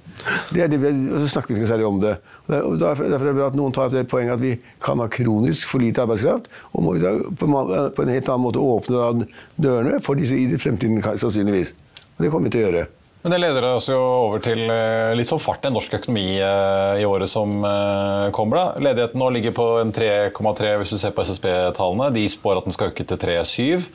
Det 0.53 0.69
det, 0.71 0.93
og 1.13 1.19
så 1.23 1.27
snakker 1.35 1.53
vi 1.53 1.59
ikke 1.61 1.71
særlig 1.71 1.85
om 1.85 1.99
det. 2.01 2.15
Og 2.61 2.79
derfor 2.79 3.03
er 3.05 3.17
det 3.17 3.35
bra 3.37 3.47
at 3.47 3.57
noen 3.57 3.73
tar 3.73 3.89
opp 3.89 3.95
det 3.95 4.07
poenget 4.11 4.37
at 4.37 4.41
vi 4.43 4.55
kan 4.83 4.99
ha 5.01 5.07
kronisk 5.11 5.69
for 5.71 5.83
lite 5.83 6.03
arbeidskraft. 6.03 6.49
Og 6.73 6.85
må 6.85 6.95
vi 6.97 7.03
da 7.03 7.15
på 7.37 7.47
en 7.47 8.15
helt 8.15 8.29
annen 8.29 8.45
måte 8.45 8.61
åpne 8.61 9.27
dørene 9.61 10.01
for 10.03 10.19
disse 10.19 10.37
i 10.37 10.49
fremtiden, 10.57 11.01
sannsynligvis. 11.01 11.73
Og 12.17 12.25
det 12.25 12.33
kommer 12.33 12.49
vi 12.49 12.57
til 12.57 12.65
å 12.65 12.69
gjøre. 12.69 12.89
Men 13.21 13.31
Det 13.31 13.37
leder 13.37 13.65
oss 13.75 13.89
jo 13.91 13.99
over 14.01 14.41
til 14.41 14.63
eh, 14.65 15.11
litt 15.13 15.29
sånn 15.29 15.41
fart 15.41 15.67
i 15.67 15.71
norsk 15.73 15.93
økonomi 15.99 16.39
eh, 16.41 17.01
i 17.03 17.05
året 17.05 17.29
som 17.29 17.59
eh, 17.61 18.31
kommer. 18.33 18.57
da. 18.57 18.81
Ledigheten 18.89 19.21
nå 19.21 19.27
ligger 19.35 19.53
på 19.53 19.67
en 19.83 19.93
3,3 19.93 20.71
hvis 20.81 20.95
du 20.95 20.97
ser 20.97 21.13
på 21.13 21.25
SSB-tallene. 21.27 22.09
De 22.15 22.25
spår 22.33 22.61
at 22.61 22.69
den 22.69 22.73
skal 22.73 22.89
øke 22.89 23.05
til 23.05 23.21
3,7. 23.21 23.85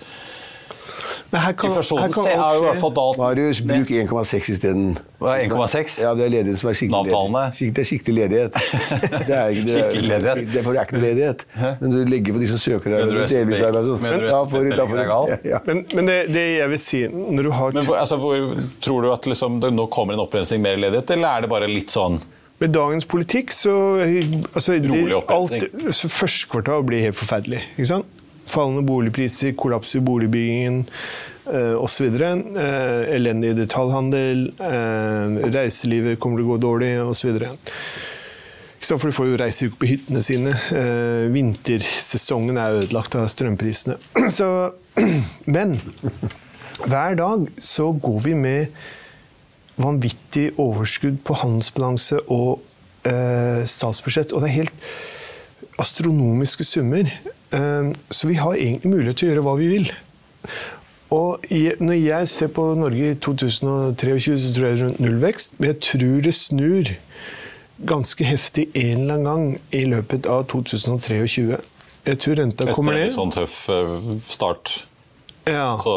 Inflasjonen 1.33 2.13
har 2.15 2.55
jo 2.55 2.63
i 2.63 2.67
hvert 2.69 2.81
fall 2.81 2.93
dalt 2.95 3.19
Marius, 3.19 3.61
bruk 3.67 3.91
1,6 3.91 4.51
isteden. 4.55 4.85
1,6? 5.19 5.97
Ja, 6.03 6.13
det 6.15 6.27
er 6.27 6.33
ledigheten 6.33 6.61
som 6.61 6.71
er 6.71 6.77
skikkelig 6.79 7.11
ledighet. 7.11 7.67
Det 7.67 7.83
er 7.83 7.89
skikkelig 7.89 8.17
ledighet. 8.21 8.59
Det 9.27 9.35
er, 9.35 9.49
ikke, 9.51 9.65
det, 9.67 9.75
skikkelig 9.75 10.11
ledighet. 10.13 10.23
Det, 10.23 10.31
er, 10.31 10.53
det 10.53 10.63
er 10.63 10.81
ikke 10.85 10.97
noe 10.97 11.05
ledighet. 11.07 11.45
Men 11.81 11.95
du 11.97 11.99
legger 12.13 12.37
på 12.37 12.43
de 12.45 12.51
som 12.53 12.63
søker 12.63 12.97
arbeid, 13.01 13.27
delvis 13.33 13.65
arbeid 13.67 13.91
sånn. 13.91 14.07
Men, 15.67 15.83
men 15.99 16.11
det, 16.13 16.19
det, 16.31 16.47
jeg 16.61 16.73
vil 16.73 16.83
si 16.87 17.03
når 17.11 17.49
du 17.49 17.53
har 17.57 17.77
men 17.77 17.93
altså, 17.97 18.21
hvor, 18.23 18.57
Tror 18.85 19.05
du 19.05 19.11
at 19.13 19.27
liksom, 19.29 19.61
det 19.65 19.73
nå 19.75 19.89
kommer 19.93 20.17
en 20.17 20.23
opprensning 20.27 20.63
mer 20.63 20.79
ledighet, 20.79 21.11
eller 21.17 21.29
er 21.41 21.47
det 21.47 21.53
bare 21.53 21.71
litt 21.71 21.93
sånn 21.95 22.21
med 22.57 22.73
dagens 22.73 23.05
politikk 23.05 23.51
så 23.53 23.73
altså, 24.01 24.79
Rolig 24.81 25.17
opprensning? 25.19 25.67
Første 25.93 26.49
kvartal 26.53 26.87
blir 26.89 27.03
helt 27.05 27.19
forferdelig. 27.19 27.61
ikke 27.77 27.91
sant? 27.91 28.16
Fallende 28.47 28.85
boligpriser, 28.87 29.55
kollaps 29.59 29.97
i 29.99 30.03
boligbyggingen 30.05 30.85
eh, 31.53 31.75
osv. 31.75 32.11
Eh, 32.15 33.15
elendig 33.17 33.57
detaljhandel, 33.59 34.47
eh, 34.59 35.39
reiselivet 35.55 36.21
kommer 36.23 36.41
til 36.41 36.47
å 36.47 36.55
gå 36.55 36.61
dårlig 36.63 36.93
osv. 37.05 37.41
For 38.87 39.09
de 39.09 39.17
får 39.17 39.31
jo 39.31 39.39
reise 39.41 39.71
på 39.75 39.89
hyttene 39.91 40.23
sine. 40.23 40.53
Eh, 40.77 41.27
vintersesongen 41.35 42.59
er 42.61 42.83
ødelagt 42.83 43.17
av 43.19 43.27
strømprisene. 43.33 43.99
Så, 44.39 44.49
men 45.57 45.79
hver 46.85 47.17
dag 47.19 47.49
så 47.59 47.91
går 47.93 48.23
vi 48.29 48.37
med 48.39 48.79
vanvittig 49.77 50.51
overskudd 50.61 51.19
på 51.27 51.37
handelsbalanse 51.43 52.23
og 52.33 52.63
eh, 53.09 53.65
statsbudsjett. 53.69 54.33
Og 54.33 54.45
det 54.45 54.51
er 54.51 54.59
helt 54.61 54.87
astronomiske 55.83 56.65
summer. 56.65 57.11
Ehm, 57.55 57.93
så 58.11 58.29
vi 58.29 58.35
har 58.35 58.55
egentlig 58.55 58.91
mulighet 58.91 59.21
til 59.21 59.29
å 59.29 59.31
gjøre 59.33 59.47
hva 59.47 59.55
vi 59.61 59.71
vil. 59.71 59.93
Og 61.15 61.45
når 61.79 61.99
jeg 62.01 62.29
ser 62.29 62.51
på 62.51 62.67
Norge 62.75 63.13
i 63.13 63.19
2023, 63.23 64.39
så 64.43 64.55
tror 64.55 64.67
jeg 64.67 64.77
det 64.77 64.81
er 64.81 64.85
rundt 64.87 65.03
nullvekst. 65.05 65.59
Men 65.59 65.71
jeg 65.71 65.81
tror 65.87 66.17
det 66.25 66.35
snur 66.35 66.91
ganske 67.87 68.25
heftig 68.25 68.67
en 68.75 69.05
eller 69.05 69.15
annen 69.15 69.27
gang 69.27 69.61
i 69.71 69.85
løpet 69.87 70.27
av 70.27 70.47
2023. 70.51 71.61
Jeg 72.07 72.19
tror 72.23 72.39
renta 72.41 72.73
kommer 72.73 72.97
ned. 72.97 73.09
Etter 73.09 73.13
en 73.13 73.19
sånn 73.21 73.35
tøff 73.35 73.57
eh, 73.71 74.11
start. 74.31 74.75
Ja. 75.47 75.77
Så. 75.83 75.97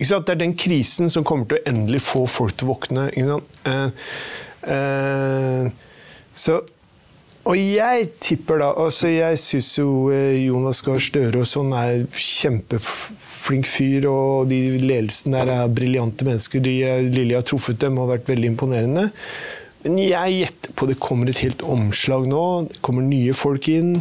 Det 0.00 0.32
er 0.32 0.40
den 0.40 0.56
krisen 0.58 1.10
som 1.12 1.26
kommer 1.26 1.46
til 1.46 1.60
å 1.60 1.64
endelig 1.68 2.00
få 2.06 2.24
folk 2.30 2.56
til 2.56 2.68
å 2.68 2.74
våkne. 2.74 3.08
Eh, 3.68 4.12
eh, 4.74 5.70
så 6.34 6.60
og 7.48 7.56
jeg 7.56 8.08
tipper 8.20 8.60
da 8.60 8.68
altså 8.82 9.08
Jeg 9.08 9.38
syns 9.40 9.70
jo 9.78 10.10
eh, 10.12 10.42
Jonas 10.44 10.82
Gahr 10.84 11.00
Støre 11.02 11.40
og 11.40 11.48
sånn 11.48 11.72
er 11.76 12.02
kjempeflink 12.12 13.68
fyr, 13.70 14.06
og 14.10 14.50
de 14.50 14.60
ledelsen 14.82 15.36
der 15.36 15.54
er 15.54 15.72
briljante 15.72 16.26
mennesker. 16.28 16.60
De 16.64 16.76
Lilly 17.08 17.38
har 17.38 17.46
truffet 17.48 17.80
dem 17.80 17.98
og 18.00 18.12
vært 18.12 18.28
veldig 18.28 18.52
imponerende. 18.52 19.08
Men 19.86 19.96
jeg 20.02 20.36
gjetter 20.36 20.76
på 20.76 20.90
det 20.90 21.00
kommer 21.00 21.30
et 21.32 21.40
helt 21.40 21.64
omslag 21.64 22.28
nå. 22.28 22.44
Det 22.68 22.82
kommer 22.84 23.06
nye 23.06 23.34
folk 23.36 23.70
inn 23.72 23.96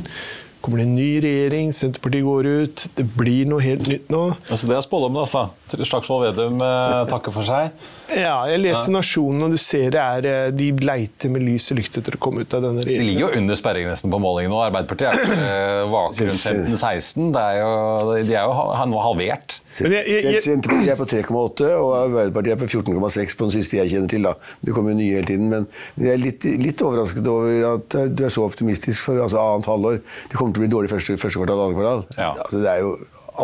kommer 0.61 0.81
det 0.81 0.87
en 0.87 0.95
ny 0.97 1.09
regjering, 1.23 1.71
Senterpartiet 1.75 2.25
går 2.25 2.49
ut, 2.63 2.83
det 2.97 3.05
blir 3.15 3.47
noe 3.49 3.63
helt 3.63 3.87
nytt 3.87 4.09
nå. 4.11 4.25
Altså 4.49 4.67
Det 4.67 4.75
er 4.75 4.83
spådommen, 4.83 5.21
altså. 5.23 5.47
Slagsvold 5.71 6.25
Vedum 6.27 6.59
eh, 6.65 7.03
takker 7.09 7.35
for 7.35 7.47
seg. 7.47 7.71
Ja, 8.09 8.41
jeg 8.49 8.63
leser 8.63 8.89
ja. 8.89 8.95
Nasjonen, 8.97 9.45
og 9.45 9.53
du 9.53 9.59
ser 9.61 9.91
det 9.93 10.01
er 10.01 10.25
eh, 10.25 10.47
De 10.55 10.69
leiter 10.81 11.29
med 11.29 11.43
lys 11.45 11.69
og 11.73 11.79
lykt 11.79 11.99
etter 12.01 12.17
å 12.17 12.21
komme 12.21 12.43
ut 12.43 12.55
av 12.57 12.63
denne 12.65 12.83
regjeringen. 12.83 13.05
De 13.05 13.13
ligger 13.13 13.25
jo 13.27 13.41
under 13.41 13.59
sperregrensen 13.59 14.11
på 14.11 14.21
målingen 14.21 14.53
nå. 14.53 14.59
Arbeiderpartiet 14.65 15.13
er 15.13 15.33
eh, 15.35 15.83
vake 15.93 16.29
rundt 16.31 16.43
15-16. 16.43 17.29
De 17.35 17.43
er 17.45 18.43
jo 18.43 18.89
nå 18.89 19.03
halvert. 19.05 19.59
Senterpartiet 19.69 20.93
er 20.95 20.99
på 20.99 21.07
3,8, 21.13 21.69
og 21.77 21.93
Arbeiderpartiet 21.99 22.55
er 22.55 22.61
på 22.63 22.69
14,6 22.71 23.37
på 23.37 23.47
den 23.47 23.55
siste 23.55 23.79
jeg 23.79 23.93
kjenner 23.93 24.11
til. 24.11 24.25
da. 24.25 24.35
Det 24.65 24.75
kommer 24.75 24.95
jo 24.95 24.99
nye 24.99 25.19
hele 25.19 25.29
tiden, 25.29 25.51
men 25.53 25.69
jeg 25.99 26.15
er 26.15 26.23
litt, 26.23 26.49
litt, 26.59 26.83
overrasket 26.83 27.29
over 27.29 27.67
at 27.75 27.99
du 28.09 28.25
er 28.25 28.33
så 28.33 28.43
optimistisk 28.47 29.05
for 29.05 29.21
altså, 29.21 29.39
annet 29.43 29.69
halvår. 29.69 30.01
Det 30.31 30.39
kommer 30.39 30.48
til 30.55 30.61
å 30.61 30.65
bli 30.65 30.71
dårlig 30.71 30.91
første, 30.91 31.17
første 31.19 31.39
kvartal, 31.39 31.65
andre 31.65 31.77
kvartal. 31.77 32.03
Ja. 32.17 32.31
Altså, 32.45 32.63
det 32.63 32.71
er 32.71 32.81
jo, 32.85 32.95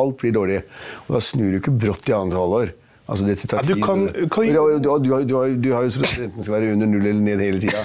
alt 0.01 0.17
blir 0.21 0.33
dårlig. 0.35 0.63
Og 1.05 1.13
da 1.17 1.21
snur 1.23 1.53
du 1.53 1.59
ikke 1.59 1.75
brått 1.85 2.09
i 2.09 2.15
annet 2.17 2.37
halvår. 2.37 2.73
Altså, 3.05 3.25
dette 3.27 3.45
tar 3.45 3.61
tid. 3.61 3.69
Ja, 3.69 3.75
du, 3.75 3.85
kan, 3.85 4.05
kan... 4.33 4.47
Du, 4.49 4.53
du, 4.81 4.89
du, 5.05 5.35
du, 5.61 5.69
har 5.75 5.85
jo 5.85 5.93
trodd 5.93 6.07
at 6.09 6.19
renten 6.23 6.45
skal 6.45 6.55
være 6.55 6.73
under 6.73 6.89
null 6.89 7.05
eller 7.05 7.21
ned 7.21 7.43
hele 7.43 7.61
tida. 7.61 7.83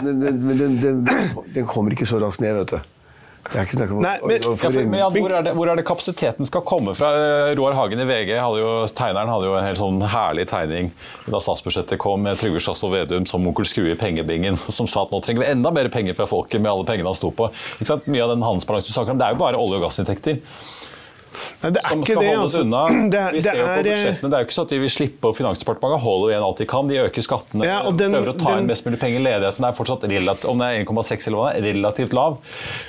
Men 0.00 0.22
den, 0.62 0.78
den, 0.80 1.02
den, 1.52 1.66
kommer 1.68 1.92
ikke 1.92 2.08
så 2.08 2.20
raskt 2.22 2.40
ned, 2.44 2.56
vet 2.62 2.72
du. 2.72 2.92
Det 3.44 3.58
er 3.60 3.66
ikke 3.66 3.76
snakk 3.76 3.90
om 3.92 4.00
Nei, 4.02 4.14
men, 4.24 4.38
ja, 4.40 4.52
for, 4.56 4.76
men 4.88 4.98
ja, 4.98 5.08
hvor, 5.12 5.32
er 5.36 5.44
det, 5.44 5.52
hvor, 5.58 5.70
er 5.70 5.78
det, 5.78 5.84
kapasiteten 5.86 6.48
skal 6.48 6.64
komme 6.66 6.94
fra? 6.96 7.10
Eh, 7.18 7.50
Roar 7.58 7.76
Hagen 7.76 8.00
i 8.00 8.06
VG, 8.08 8.32
hadde 8.40 8.62
jo, 8.62 8.70
tegneren, 8.96 9.30
hadde 9.30 9.50
jo 9.50 9.56
en 9.58 9.66
helt 9.66 9.80
sånn 9.80 10.00
herlig 10.14 10.46
tegning 10.50 10.88
da 11.28 11.40
statsbudsjettet 11.44 12.00
kom 12.00 12.24
med 12.24 12.40
Trygve 12.40 12.62
Slagsvold 12.64 12.96
Vedum 12.96 13.28
som 13.28 13.44
onkel 13.46 13.68
Skrue 13.68 13.92
i 13.92 13.98
pengebingen, 14.00 14.56
som 14.78 14.88
sa 14.90 15.04
at 15.04 15.12
nå 15.14 15.20
trenger 15.24 15.44
vi 15.44 15.52
enda 15.52 15.74
mer 15.74 15.90
penger 15.92 16.16
fra 16.16 16.28
folket 16.30 16.64
med 16.64 16.72
alle 16.72 16.88
pengene 16.88 17.12
han 17.12 17.18
sto 17.20 17.30
på. 17.36 17.50
Mye 17.84 18.24
av 18.24 18.32
den 18.32 18.44
handelsbalansen 18.46 18.90
du 18.90 18.96
snakker 18.96 19.14
om, 19.14 19.20
det 19.20 19.28
er 19.28 19.36
jo 19.36 19.42
bare 19.44 19.60
olje- 19.60 19.80
og 19.82 19.88
gassinntekter. 19.88 20.40
Nei, 21.62 21.70
det 21.74 21.82
er 21.82 21.94
som 21.94 22.04
skal 22.04 22.20
det, 22.20 22.28
holdes 22.30 22.56
altså. 22.56 22.64
unna. 22.64 22.82
Det 23.14 23.20
er, 23.20 23.36
vi 23.36 23.42
ser 23.44 23.58
jo 23.58 23.64
på 23.66 23.72
eh, 23.74 23.86
budsjettene, 23.86 24.30
det 24.30 24.36
er 24.36 24.42
jo 24.42 24.48
ikke 24.48 24.56
sånn 24.56 24.68
at 24.68 24.74
de 24.74 24.80
vil 24.82 24.92
slippe, 24.92 25.30
og 25.30 25.38
Finansdepartementet 25.38 26.04
holder 26.04 26.32
igjen 26.32 26.46
alt 26.48 26.60
de 26.62 26.68
kan. 26.74 26.90
De 26.90 27.00
øker 27.04 27.26
skattene, 27.26 27.68
ja, 27.68 27.80
den, 27.90 28.16
prøver 28.16 28.32
å 28.32 28.36
ta 28.40 28.52
den, 28.54 28.64
inn 28.64 28.70
mest 28.72 28.88
mulig 28.88 29.00
penger. 29.02 29.24
Ledigheten 29.24 29.68
er 29.68 29.78
fortsatt 29.78 30.06
relativt, 30.10 30.50
om 30.50 30.62
det 30.62 30.70
er 30.70 30.84
1,6 30.84 31.30
eller 31.30 31.40
hva 31.40 31.50
relativt 31.68 32.16
lav. 32.16 32.38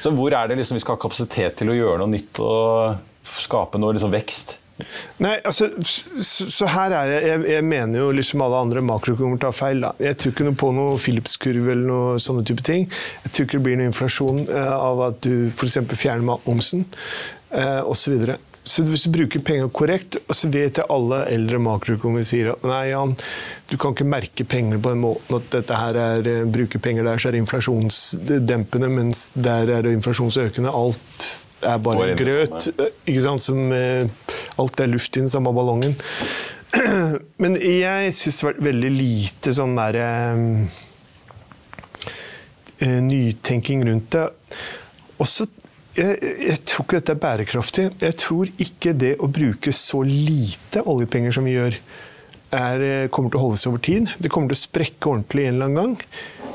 Så 0.02 0.14
hvor 0.16 0.36
er 0.36 0.52
det 0.52 0.60
liksom 0.62 0.80
vi 0.80 0.86
skal 0.86 0.98
ha 0.98 1.04
kapasitet 1.06 1.60
til 1.62 1.74
å 1.74 1.78
gjøre 1.78 2.04
noe 2.04 2.14
nytt 2.16 2.44
og 2.44 3.26
skape 3.26 3.82
noe 3.82 3.98
liksom 3.98 4.14
vekst? 4.14 4.60
Nei, 5.24 5.38
altså, 5.48 5.70
så, 5.88 6.48
så 6.52 6.68
her 6.68 6.92
er 6.98 7.12
jeg, 7.14 7.28
jeg, 7.30 7.44
jeg 7.54 7.66
mener 7.68 8.02
jo 8.02 8.10
liksom 8.16 8.44
alle 8.44 8.60
andre 8.66 8.84
makroøkonomer 8.84 9.40
tar 9.40 9.56
feil. 9.56 9.86
Da. 9.86 9.94
Jeg 10.04 10.20
tror 10.20 10.34
ikke 10.34 10.48
noe 10.50 10.60
på 10.60 10.72
noe 10.76 10.98
Philips-kurv 11.00 11.70
eller 11.72 11.88
noe 11.88 12.18
sånne 12.22 12.44
type 12.48 12.66
ting. 12.68 12.90
Jeg 13.24 13.32
tror 13.32 13.48
ikke 13.48 13.60
det 13.60 13.66
blir 13.70 13.80
noe 13.80 13.92
inflasjon 13.94 14.44
eh, 14.50 14.74
av 14.76 15.06
at 15.08 15.22
du 15.24 15.48
f.eks. 15.54 15.80
fjerner 15.96 16.28
matmomsen 16.28 16.84
eh, 16.84 17.45
osv. 17.56 18.36
Så 18.66 18.82
hvis 18.82 19.04
du 19.06 19.12
bruker 19.14 19.44
penger 19.46 19.68
korrekt, 19.70 20.18
så 20.34 20.50
vet 20.50 20.80
jeg 20.80 20.90
alle 20.90 21.20
eldre 21.30 21.60
makroøkonomer 21.62 22.26
sier 22.26 22.56
at 22.56 22.64
nei, 22.66 22.88
Jan, 22.90 23.12
du 23.70 23.76
kan 23.78 23.94
ikke 23.94 24.08
merke 24.10 24.46
penger 24.50 24.80
på 24.82 24.94
den 24.96 25.04
måten 25.04 25.38
at 25.38 25.52
dette 25.54 25.78
her 25.78 26.00
er 26.02 26.30
eh, 26.32 26.48
bruker 26.50 26.82
penger 26.82 27.06
der, 27.06 27.22
så 27.22 27.30
er 27.30 27.36
det 27.36 27.44
inflasjonsdempende, 27.44 28.90
mens 28.90 29.28
der 29.38 29.70
er 29.70 29.86
det 29.86 29.94
inflasjonsøkende. 30.00 30.74
Alt 30.74 31.28
er 31.62 31.78
bare 31.86 32.16
grøt. 32.18 32.72
ikke 33.06 33.22
sant, 33.28 33.46
som 33.46 33.70
eh, 33.74 34.10
Alt 34.62 34.82
er 34.82 34.90
luft 34.90 35.14
i 35.14 35.22
den 35.22 35.30
samme 35.30 35.54
ballongen. 35.54 35.94
Men 37.42 37.60
jeg 37.62 38.16
syns 38.18 38.40
det 38.40 38.48
har 38.48 38.56
vært 38.56 38.66
veldig 38.66 38.92
lite 38.96 39.54
sånn 39.54 39.78
derre 39.78 40.10
nytenking 42.82 43.86
rundt 43.88 44.10
det. 44.18 44.26
Også 45.22 45.46
jeg, 45.96 46.34
jeg, 46.50 46.58
tror 46.68 46.86
ikke 46.86 47.00
dette 47.00 47.14
er 47.16 47.22
bærekraftig. 47.22 47.86
Jeg 48.04 48.18
tror 48.22 48.52
ikke 48.62 48.94
det 48.98 49.14
å 49.24 49.30
bruke 49.32 49.74
så 49.76 50.02
lite 50.06 50.84
oljepenger 50.86 51.36
som 51.36 51.48
vi 51.48 51.56
gjør, 51.56 51.78
er, 52.56 52.84
eh, 52.86 53.08
kommer 53.12 53.32
til 53.32 53.40
å 53.40 53.46
holde 53.48 53.60
seg 53.62 53.72
over 53.74 53.84
tid. 53.84 54.12
Det 54.20 54.32
kommer 54.32 54.52
til 54.52 54.60
å 54.60 54.64
sprekke 54.64 55.12
ordentlig 55.12 55.48
en 55.48 55.56
eller 55.56 55.70
annen 55.70 55.80
gang. 55.82 55.96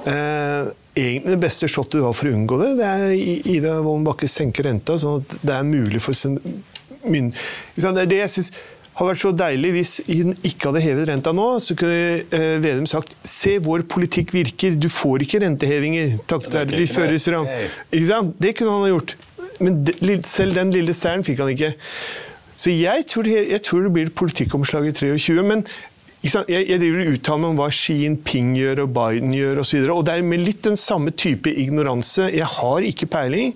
Eh, 0.00 0.72
egentlig 1.00 1.36
det 1.36 1.44
beste 1.44 1.68
shotet 1.70 2.00
du 2.00 2.06
har 2.06 2.16
for 2.16 2.28
å 2.28 2.34
unngå 2.34 2.58
det, 2.60 2.72
det 2.80 2.90
er 2.90 3.48
Ida 3.54 3.78
Wolden 3.84 4.06
Bakke 4.08 4.28
senker 4.28 4.66
renta, 4.68 4.96
sånn 5.00 5.22
at 5.22 5.38
det 5.40 5.56
er 5.56 5.66
mulig 5.68 6.02
for 6.04 6.16
mynd... 7.08 7.36
Det 7.76 7.90
er 7.90 8.08
det 8.10 8.22
jeg 8.24 8.34
synes 8.36 8.52
hadde 9.00 9.14
vært 9.14 9.22
så 9.22 9.30
deilig 9.32 9.70
hvis 9.72 9.92
hun 10.08 10.34
ikke 10.44 10.68
hadde 10.68 10.82
hevet 10.84 11.08
renta 11.08 11.32
nå. 11.36 11.46
Så 11.62 11.76
kunne 11.78 12.20
eh, 12.36 12.56
Vedum 12.60 12.88
sagt 12.90 13.16
se, 13.26 13.56
vår 13.62 13.86
politikk 13.90 14.34
virker, 14.36 14.76
du 14.76 14.90
får 14.92 15.24
ikke 15.24 15.40
rentehevinger 15.46 16.18
takket 16.30 16.58
være 16.58 16.76
de 16.76 16.86
føres 16.90 17.28
ram. 17.32 17.48
Det 17.90 18.54
kunne 18.58 18.74
han 18.74 18.84
ha 18.84 18.92
gjort. 18.92 19.16
Men 19.60 19.84
selv 20.28 20.56
den 20.56 20.74
lille 20.74 20.96
seieren 20.96 21.24
fikk 21.26 21.44
han 21.44 21.52
ikke. 21.54 21.74
Så 22.60 22.72
jeg 22.74 23.06
tror, 23.08 23.28
jeg 23.28 23.62
tror 23.64 23.86
det 23.86 23.92
blir 23.94 24.12
politikkomslag 24.12 24.90
i 24.90 24.92
23. 24.96 25.44
Men 25.46 25.64
jeg, 26.20 26.44
jeg 26.50 26.80
driver 26.82 27.06
og 27.06 27.14
uttaler 27.14 27.40
meg 27.40 27.52
om 27.54 27.60
hva 27.62 27.70
Xi 27.72 27.94
Jinping 28.02 28.50
gjør 28.58 28.82
og 28.84 28.92
Biden 28.96 29.32
gjør 29.32 29.62
osv. 29.62 29.78
Og, 29.86 29.94
og 30.00 30.04
det 30.08 30.16
er 30.16 30.26
med 30.28 30.44
litt 30.44 30.60
den 30.66 30.76
samme 30.76 31.14
type 31.16 31.52
ignoranse. 31.62 32.28
Jeg 32.34 32.48
har 32.58 32.88
ikke 32.90 33.08
peiling. 33.08 33.54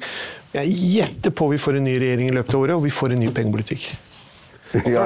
Jeg 0.54 0.73
gjetter 0.94 1.34
på 1.34 1.50
vi 1.50 1.61
får 1.61 1.80
en 1.80 1.88
ny 1.88 1.99
regjering 2.00 2.30
i 2.30 2.37
løpet 2.37 2.56
av 2.56 2.64
året, 2.64 2.78
og 2.78 2.87
vi 2.87 2.94
får 2.94 3.12
en 3.12 3.25
ny 3.26 3.32
pengepolitikk. 3.34 3.88
Ja, 4.83 5.04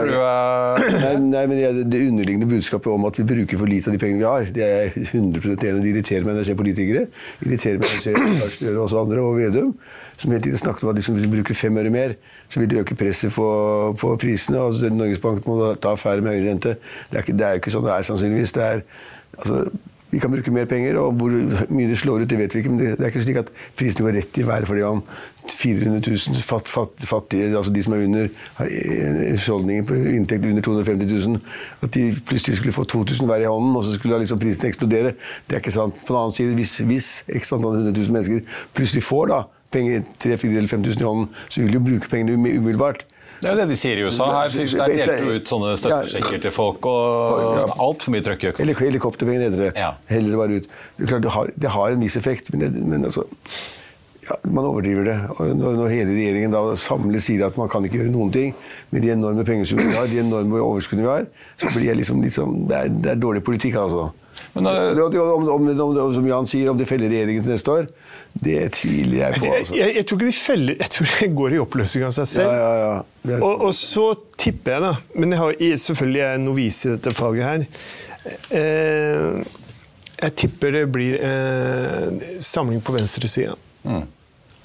nei, 0.79 1.13
nei, 1.21 1.43
men 1.51 1.59
Det 1.91 2.01
underliggende 2.07 2.49
budskapet 2.49 2.91
om 2.93 3.07
at 3.09 3.19
vi 3.21 3.27
bruker 3.29 3.61
for 3.61 3.71
lite 3.71 3.91
av 3.91 3.97
de 3.97 4.01
pengene 4.03 4.23
vi 4.23 4.29
har, 4.29 4.49
det 4.55 4.65
er 4.65 4.97
100 4.97 5.55
enig 5.55 5.83
Det 5.83 5.93
irriterer 5.93 6.27
meg 6.27 6.35
når 6.37 6.43
jeg 6.43 6.51
ser 6.51 6.61
politikere. 6.61 7.05
irriterer 7.45 7.83
meg 7.83 7.91
når 7.91 7.99
jeg 7.99 8.05
ser 8.07 8.41
Lars 8.41 8.57
Støre 8.59 8.77
og 8.77 8.85
også 8.87 9.03
andre, 9.03 9.25
og 9.25 9.37
Vedum, 9.39 9.75
som 10.17 10.35
hele 10.35 10.45
tiden 10.47 10.63
snakket 10.63 10.87
om 10.87 10.93
at 10.93 11.01
liksom, 11.01 11.19
hvis 11.19 11.29
vi 11.29 11.35
bruker 11.37 11.59
fem 11.59 11.83
øre 11.83 11.93
mer, 11.95 12.17
så 12.49 12.63
vil 12.63 12.71
det 12.73 12.81
øke 12.85 12.97
presset 12.99 13.35
på, 13.35 13.51
på 14.01 14.15
prisene. 14.21 14.59
og 14.59 14.73
altså, 14.73 14.91
Norges 14.95 15.23
Bank 15.23 15.47
må 15.47 15.75
ta 15.75 15.95
affære 15.95 16.25
med 16.25 16.35
høyere 16.35 16.51
rente. 16.51 16.75
Det 17.11 17.21
er, 17.21 17.27
ikke, 17.27 17.39
det 17.39 17.47
er 17.47 17.61
ikke 17.61 17.75
sånn 17.75 17.87
det 17.87 17.95
er, 17.95 18.09
sannsynligvis. 18.09 18.57
Det 18.57 18.65
er, 18.65 18.83
altså, 19.39 19.67
vi 20.11 20.21
kan 20.23 20.33
bruke 20.33 20.53
mer 20.55 20.65
penger, 20.65 20.97
og 20.97 21.19
hvor 21.21 21.35
mye 21.69 21.89
det 21.89 21.99
slår 22.01 22.25
ut, 22.25 22.31
det 22.31 22.39
vet 22.41 22.55
vi 22.55 22.63
ikke. 22.63 22.73
Men 22.73 22.81
det, 22.81 22.93
det 22.97 23.05
er 23.05 23.13
ikke 23.13 23.25
slik 23.27 23.41
at 23.43 23.53
prisene 23.77 24.07
går 24.07 24.17
rett 24.17 24.41
i 24.41 24.47
været 24.49 24.69
fordi 24.71 24.87
om 24.89 25.03
400 25.57 26.01
000 26.07 26.43
fatt, 26.47 26.69
fatt, 26.69 27.05
fattige, 27.09 27.51
altså 27.57 27.73
de 27.75 27.83
som 27.85 27.95
er 27.97 28.05
under 28.07 28.29
husholdninger 29.33 29.87
på 29.89 29.99
inntekt 30.15 30.47
under 30.49 30.63
250 30.63 31.13
000, 31.29 31.43
at 31.83 31.95
de 31.95 32.07
plutselig 32.29 32.59
skulle 32.61 32.77
få 32.77 32.85
2000 32.85 33.29
hver 33.31 33.45
i 33.45 33.51
hånden, 33.51 33.77
og 33.77 33.85
så 33.85 33.95
skulle 33.97 34.19
liksom 34.23 34.41
prisen 34.43 34.69
eksplodere. 34.69 35.15
Det 35.47 35.59
er 35.59 35.63
ikke 35.63 35.75
sant. 35.75 36.01
På 36.07 36.15
den 36.15 36.23
annen 36.23 36.37
side, 36.37 36.57
hvis, 36.59 36.79
hvis 36.89 37.13
x 37.41 37.53
antall 37.57 37.79
100 37.81 37.95
000 38.01 38.17
mennesker 38.19 38.59
plutselig 38.77 39.05
får 39.07 39.31
da 39.35 39.45
penger 39.73 40.03
3000 40.19 40.57
eller 40.57 40.69
5000 40.69 41.03
i 41.03 41.09
hånden, 41.09 41.31
så 41.49 41.63
vil 41.63 41.73
de 41.73 41.81
jo 41.81 41.87
bruke 41.91 42.11
pengene 42.11 42.37
umiddelbart. 42.37 43.07
Det 43.39 43.47
er 43.47 43.55
jo 43.55 43.61
det 43.61 43.69
de 43.71 43.77
sier 43.79 44.01
i 44.01 44.07
USA. 44.09 44.27
Her 44.35 44.51
der 44.51 44.95
delte 44.99 45.19
jo 45.23 45.35
ut 45.39 45.51
sånne 45.51 45.75
støttesjekker 45.79 46.41
til 46.43 46.55
folk, 46.55 46.87
og 46.91 47.75
altfor 47.79 48.15
mye 48.15 48.25
trøkk 48.27 48.45
i 48.45 48.51
økonomien. 48.51 48.81
Helikopterpenger 48.83 49.45
heter 49.47 49.65
det. 49.69 49.89
Heller 50.11 50.41
bare 50.41 50.59
ut. 50.59 50.71
Det, 50.99 51.07
klart, 51.07 51.23
det, 51.23 51.35
har, 51.37 51.53
det 51.55 51.75
har 51.77 51.95
en 51.95 52.03
viss 52.03 52.19
effekt, 52.19 52.51
men, 52.55 52.81
men 52.91 53.07
altså 53.07 53.27
ja, 54.29 54.37
man 54.53 54.69
overdriver 54.69 55.05
det. 55.09 55.17
Og 55.37 55.57
når, 55.57 55.77
når, 55.79 55.91
hele 55.95 56.13
regjeringen 56.13 56.55
da 56.55 56.63
samlet 56.79 57.25
sier 57.25 57.47
at 57.47 57.59
man 57.61 57.71
kan 57.73 57.85
ikke 57.87 58.03
gjøre 58.03 58.13
noen 58.13 58.33
ting 58.35 58.55
med 58.93 59.05
de 59.05 59.13
enorme 59.15 59.45
pengesummene 59.49 59.93
vi 59.93 59.99
har, 59.99 60.09
de 60.11 60.23
enorme 60.23 60.61
overskuddene 60.61 61.07
vi 61.07 61.13
har, 61.13 61.29
så 61.57 61.73
blir 61.75 61.91
det 61.91 61.99
liksom, 62.03 62.23
liksom 62.25 62.57
det, 62.69 62.81
er, 62.81 62.97
det 63.05 63.15
er 63.15 63.23
dårlig 63.23 63.45
politikk, 63.47 63.79
altså. 63.81 64.09
Men, 64.55 64.67
uh, 64.67 65.35
om, 65.35 65.49
om, 65.51 65.69
om, 65.81 66.15
som 66.15 66.27
Jan 66.29 66.47
sier, 66.49 66.71
om 66.71 66.79
det 66.79 66.87
feller 66.89 67.11
regjeringen 67.11 67.47
til 67.47 67.55
neste 67.55 67.75
år, 67.75 67.89
det 68.39 68.59
tviler 68.77 69.17
jeg 69.19 69.41
på. 69.41 69.53
Altså. 69.53 69.75
Jeg, 69.75 69.81
jeg, 69.81 69.97
jeg, 69.97 70.07
tror 70.07 70.19
ikke 70.19 70.29
de 70.29 70.37
feller, 70.37 70.77
jeg 70.79 70.93
tror 70.95 71.15
det 71.21 71.31
går 71.41 71.55
i 71.55 71.63
oppløsning 71.63 72.05
av 72.09 72.13
seg 72.19 72.29
selv. 72.33 72.53
Ja, 72.53 72.75
ja, 72.83 72.91
ja. 73.33 73.39
Og, 73.39 73.65
og, 73.69 73.73
så 73.77 74.11
tipper 74.39 74.77
jeg, 74.77 74.85
da 74.85 75.19
Men 75.19 75.35
jeg 75.35 75.43
har, 75.43 75.57
selvfølgelig 75.85 76.21
er 76.23 76.31
jeg 76.37 76.45
novise 76.45 76.89
i 76.89 76.93
dette 76.95 77.15
faget 77.17 77.49
her. 77.49 77.67
Eh, 78.59 79.57
jeg 80.19 80.37
tipper 80.43 80.75
det 80.75 80.85
blir 80.93 81.19
eh, 81.25 82.39
samling 82.45 82.85
på 82.85 82.95
venstresida. 82.99 83.57
Mm 83.89 84.07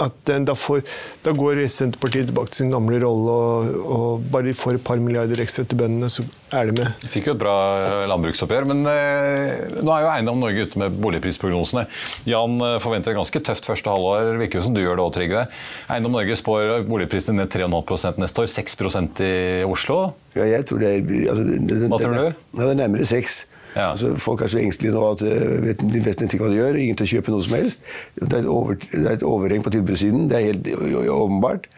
at 0.02 0.30
eh, 0.30 0.40
da, 0.48 0.56
får, 0.58 0.82
da, 1.26 1.34
går 1.38 1.62
Senterpartiet 1.72 2.30
tilbake 2.30 2.52
til 2.52 2.64
sin 2.64 2.74
gamle 2.74 3.00
rolle, 3.04 3.34
og, 3.34 3.76
og 3.84 4.26
bare 4.34 4.50
de 4.50 4.56
får 4.58 4.80
et 4.80 4.86
par 4.86 5.02
milliarder 5.02 5.42
ekstra 5.44 5.66
til 5.70 5.80
bøndene, 5.80 6.10
så 6.10 6.26
er 6.54 6.70
de 6.70 6.76
med. 6.78 6.90
Vi 7.04 7.12
fikk 7.16 7.30
jo 7.30 7.36
et 7.36 7.42
bra 7.42 7.56
eh, 7.84 8.04
landbruksoppgjør, 8.10 8.68
men 8.72 8.84
eh, 8.90 9.80
nå 9.80 9.94
er 9.94 10.06
jo 10.06 10.12
Eiendom 10.14 10.42
Norge 10.42 10.68
ute 10.68 10.82
med 10.82 10.98
boligprisprognosene. 11.04 11.86
Jan 12.30 12.58
eh, 12.58 12.78
forventer 12.84 13.14
et 13.14 13.20
ganske 13.22 13.44
tøft 13.46 13.70
første 13.70 13.94
halvår, 13.94 14.34
virker 14.42 14.62
jo 14.62 14.68
som 14.68 14.78
du 14.78 14.84
gjør 14.84 15.00
det 15.00 15.08
òg, 15.08 15.14
Trygve. 15.18 15.48
Eiendom 15.94 16.18
Norge 16.18 16.38
spår 16.40 16.88
boligprisene 16.90 17.44
ned 17.44 17.54
3,5 17.54 18.22
neste 18.24 18.46
år, 18.46 18.54
6% 18.58 19.26
i 19.26 19.34
Oslo. 19.70 20.00
Ja, 20.38 20.48
jeg 20.50 20.70
tror 20.70 20.82
det 20.82 20.96
er 20.96 21.04
altså, 21.34 21.44
det, 21.46 21.84
Hva 21.92 22.02
tror 22.02 22.16
du? 22.18 22.24
Ja, 22.32 22.64
det 22.64 22.72
er 22.72 22.80
nærmere 22.86 23.06
6 23.06 23.44
ja. 23.76 23.90
Altså, 23.90 24.14
folk 24.22 24.42
er 24.42 24.52
så 24.54 24.62
engstelige 24.62 24.94
nå 24.94 25.04
at 25.12 25.24
eh, 25.28 25.56
vet, 25.64 25.82
de 25.94 26.04
vet 26.06 26.26
ikke 26.28 26.44
hva 26.44 26.52
de 26.52 26.60
gjør. 26.60 26.80
Ingen 26.82 27.00
til 27.00 27.08
å 27.08 27.12
kjøpe 27.16 27.34
noe 27.34 27.46
som 27.46 27.58
helst. 27.58 27.88
Det 28.20 28.30
er 28.30 28.44
et, 28.44 28.50
over, 28.50 28.78
det 28.92 29.04
er 29.06 29.18
et 29.18 29.28
overheng 29.28 29.66
på 29.66 29.74
tilbudssiden. 29.74 30.28
Det 30.32 30.40
er 30.40 30.50
helt 30.52 30.70
åpenbart. 31.14 31.70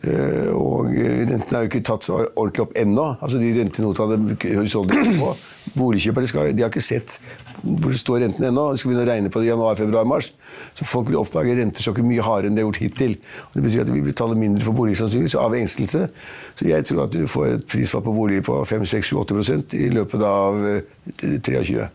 Uh, 0.00 0.50
og 0.56 0.94
rentene 0.94 1.58
er 1.58 1.66
jo 1.66 1.68
ikke 1.68 1.82
tatt 1.84 2.08
ordentlig 2.10 2.64
opp 2.64 2.76
ennå. 2.78 3.06
Altså 3.20 3.40
De 3.40 3.50
rentenotene 3.58 4.36
husholdningene 4.56 5.18
på. 5.20 5.34
Boligkjøpere 5.76 6.30
skal, 6.30 6.50
de 6.56 6.64
har 6.64 6.72
ikke 6.72 6.82
sett 6.82 7.18
hvor 7.60 7.92
det 7.92 8.00
står 8.00 8.22
renten 8.24 8.46
ennå. 8.48 8.70
De 8.72 8.80
skal 8.80 8.90
begynne 8.90 9.04
å 9.04 9.10
regne 9.10 9.32
på 9.32 9.42
det 9.42 9.50
i 9.50 9.50
januar, 9.50 9.76
februar, 9.76 10.08
mars. 10.08 10.30
Så 10.78 10.86
folk 10.88 11.10
vil 11.10 11.18
oppdage 11.20 11.52
rentesjokket 11.58 12.06
mye 12.06 12.24
hardere 12.24 12.48
enn 12.48 12.56
det 12.56 12.64
er 12.64 12.68
gjort 12.68 12.80
hittil. 12.80 13.16
Og 13.50 13.58
det 13.58 13.64
betyr 13.66 13.84
at 13.84 13.90
de 13.90 13.96
vil 13.98 14.08
betale 14.08 14.38
mindre 14.40 14.64
for 14.64 14.76
bolig 14.80 14.96
sannsynligvis 14.98 15.36
av 15.40 15.56
engstelse. 15.58 16.06
Så 16.56 16.68
jeg 16.68 16.88
tror 16.88 17.04
at 17.04 17.14
du 17.14 17.26
får 17.28 17.54
et 17.58 17.68
prisfall 17.68 18.04
på 18.06 18.16
boliger 18.16 18.46
på 18.48 18.56
5-6-7-8% 18.72 19.76
i 19.76 19.90
løpet 19.92 20.24
av 20.26 20.60
23. 21.20 21.90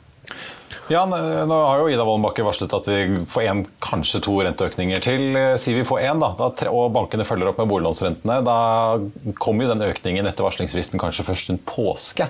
Eh, 0.85 0.93
ja, 0.93 1.05
nå 1.05 1.55
har 1.67 1.79
jo 1.79 1.89
Ida 1.89 2.05
Wollenbakke 2.05 2.45
varslet 2.45 2.73
at 2.73 2.89
vi 2.89 3.23
får 3.29 3.47
en, 3.49 3.63
kanskje 3.85 4.21
to 4.25 4.37
renteøkninger 4.45 5.01
til. 5.03 5.25
Sier 5.33 5.57
si 5.61 5.73
vi 5.77 5.85
får 5.87 6.03
én, 6.05 6.21
da, 6.21 6.33
og 6.71 6.91
bankene 6.95 7.25
følger 7.27 7.51
opp 7.51 7.61
med 7.61 7.69
boliglånsrentene. 7.71 8.41
Da 8.45 8.59
kommer 9.41 9.65
jo 9.65 9.73
den 9.73 9.87
økningen 9.89 10.29
etter 10.29 10.45
varslingsfristen 10.45 11.01
kanskje 11.01 11.27
først 11.27 11.51
rundt 11.51 11.65
påske. 11.69 12.29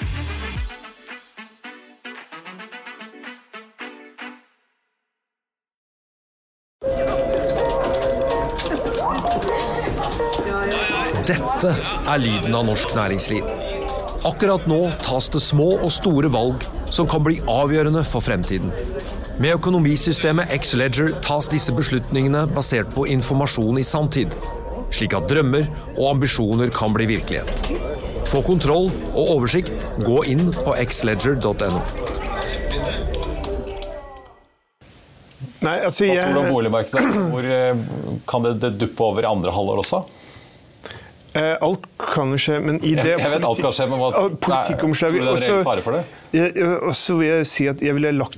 Dette 11.31 11.69
er 12.11 12.19
lyden 12.19 12.55
av 12.57 12.65
norsk 12.67 12.89
næringsliv. 12.91 13.45
Akkurat 14.27 14.65
nå 14.67 14.79
tas 14.99 15.29
det 15.31 15.39
små 15.39 15.77
og 15.77 15.93
store 15.95 16.27
valg 16.33 16.65
som 16.91 17.07
kan 17.07 17.23
bli 17.23 17.37
avgjørende 17.47 18.01
for 18.03 18.25
fremtiden. 18.25 18.73
Med 19.39 19.55
økonomisystemet 19.55 20.51
X-Leger 20.57 21.13
tas 21.23 21.47
disse 21.53 21.71
beslutningene 21.77 22.43
basert 22.51 22.91
på 22.91 23.05
informasjon 23.15 23.79
i 23.79 23.85
sanntid, 23.87 24.35
slik 24.91 25.15
at 25.15 25.31
drømmer 25.31 25.69
og 25.93 26.17
ambisjoner 26.17 26.73
kan 26.75 26.91
bli 26.97 27.07
virkelighet. 27.13 27.63
Få 28.27 28.43
kontroll 28.43 28.91
og 29.13 29.35
oversikt, 29.37 29.87
gå 30.03 30.25
inn 30.33 30.49
på 30.51 30.75
xledger.no. 30.83 31.79
Nei, 35.61 35.77
altså 35.79 36.09
jeg... 36.09 36.17
Hva 36.17 36.27
tror 36.27 36.35
du 36.35 36.43
om 36.43 36.55
boligmarkedet? 36.57 37.21
Hvor 37.31 37.53
eh, 37.55 37.85
kan 38.27 38.49
det 38.49 38.75
duppe 38.81 39.07
over 39.13 39.23
i 39.23 39.31
andre 39.31 39.55
halvår 39.55 39.85
også? 39.85 40.09
Eh, 41.31 41.55
alt 41.63 41.85
kan 41.97 42.31
jo 42.33 42.37
skje, 42.37 42.59
men 42.59 42.75
i 42.83 42.91
det 42.97 43.05
Jeg, 43.07 43.31
vet 43.31 43.45
alt 43.47 43.61
kan 43.63 43.71
skje, 43.71 43.85
men 43.87 44.01
hva 44.01 44.09
politikkomslag 44.35 45.13
Tror 45.15 45.21
du 45.21 45.23
det 45.23 45.31
er 45.31 45.37
en 45.37 45.53
reell 45.53 45.63
fare 45.63 45.83
for 45.85 45.95
det? 45.95 46.65
Og 46.83 46.95
så 46.95 47.15
vil 47.21 47.27
jeg 47.29 47.47
si 47.47 47.67
at 47.71 47.81
jeg 47.81 47.95
ville 47.95 48.11
lagt 48.11 48.35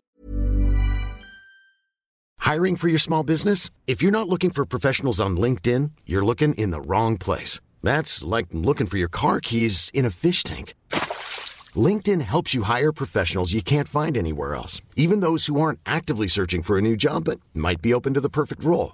Hiring 2.43 2.77
for 2.77 2.89
your 2.89 2.99
small 2.99 3.23
business? 3.23 3.71
If 3.87 4.03
you're 4.03 4.11
not 4.11 4.27
looking 4.27 4.51
for 4.51 4.65
professionals 4.65 5.21
on 5.21 5.37
LinkedIn, 5.37 5.91
you're 6.05 6.25
looking 6.25 6.53
in 6.55 6.71
the 6.71 6.81
wrong 6.81 7.17
place. 7.17 7.61
That's 7.81 8.23
like 8.23 8.47
looking 8.51 8.85
for 8.85 8.97
your 8.97 9.09
car 9.09 9.39
keys 9.39 9.89
in 9.93 10.05
a 10.05 10.11
fish 10.11 10.43
tank. 10.43 10.73
LinkedIn 11.75 12.21
helps 12.21 12.53
you 12.53 12.63
hire 12.63 12.91
professionals 12.91 13.53
you 13.53 13.61
can't 13.63 13.87
find 13.87 14.17
anywhere 14.17 14.53
else, 14.55 14.81
even 14.95 15.21
those 15.21 15.47
who 15.47 15.59
aren't 15.59 15.79
actively 15.85 16.27
searching 16.27 16.61
for 16.61 16.77
a 16.77 16.81
new 16.81 16.95
job 16.95 17.23
but 17.23 17.39
might 17.55 17.81
be 17.81 17.93
open 17.93 18.13
to 18.13 18.21
the 18.21 18.29
perfect 18.29 18.63
role. 18.63 18.93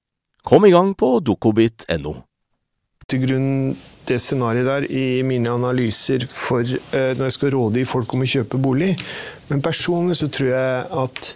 Kom 0.47 0.65
i 0.65 0.73
gang 0.73 0.93
på 0.97 1.19
dokobit.no. 1.21 2.13
Til 3.09 3.25
grunn 3.25 3.49
det 4.07 4.17
scenarioet 4.21 4.67
der 4.67 4.87
i 4.89 5.21
mine 5.25 5.51
analyser 5.53 6.23
for 6.29 6.65
eh, 6.65 7.11
når 7.17 7.27
jeg 7.27 7.35
skal 7.37 7.53
råde 7.53 7.81
i 7.81 7.87
folk 7.87 8.15
om 8.15 8.23
å 8.25 8.29
kjøpe 8.29 8.59
bolig. 8.61 8.95
Men 9.51 9.61
personlig 9.63 10.17
så 10.21 10.29
tror 10.33 10.49
jeg 10.53 10.87
at 11.03 11.29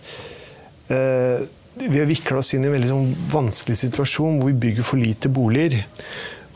eh, 0.96 1.46
vi 1.76 2.00
har 2.00 2.10
vikla 2.10 2.40
oss 2.40 2.54
inn 2.56 2.66
i 2.66 2.70
en 2.70 2.76
veldig 2.78 2.92
sånn 2.92 3.14
vanskelig 3.34 3.78
situasjon 3.84 4.40
hvor 4.40 4.52
vi 4.52 4.62
bygger 4.66 4.88
for 4.88 5.02
lite 5.02 5.32
boliger. 5.34 5.78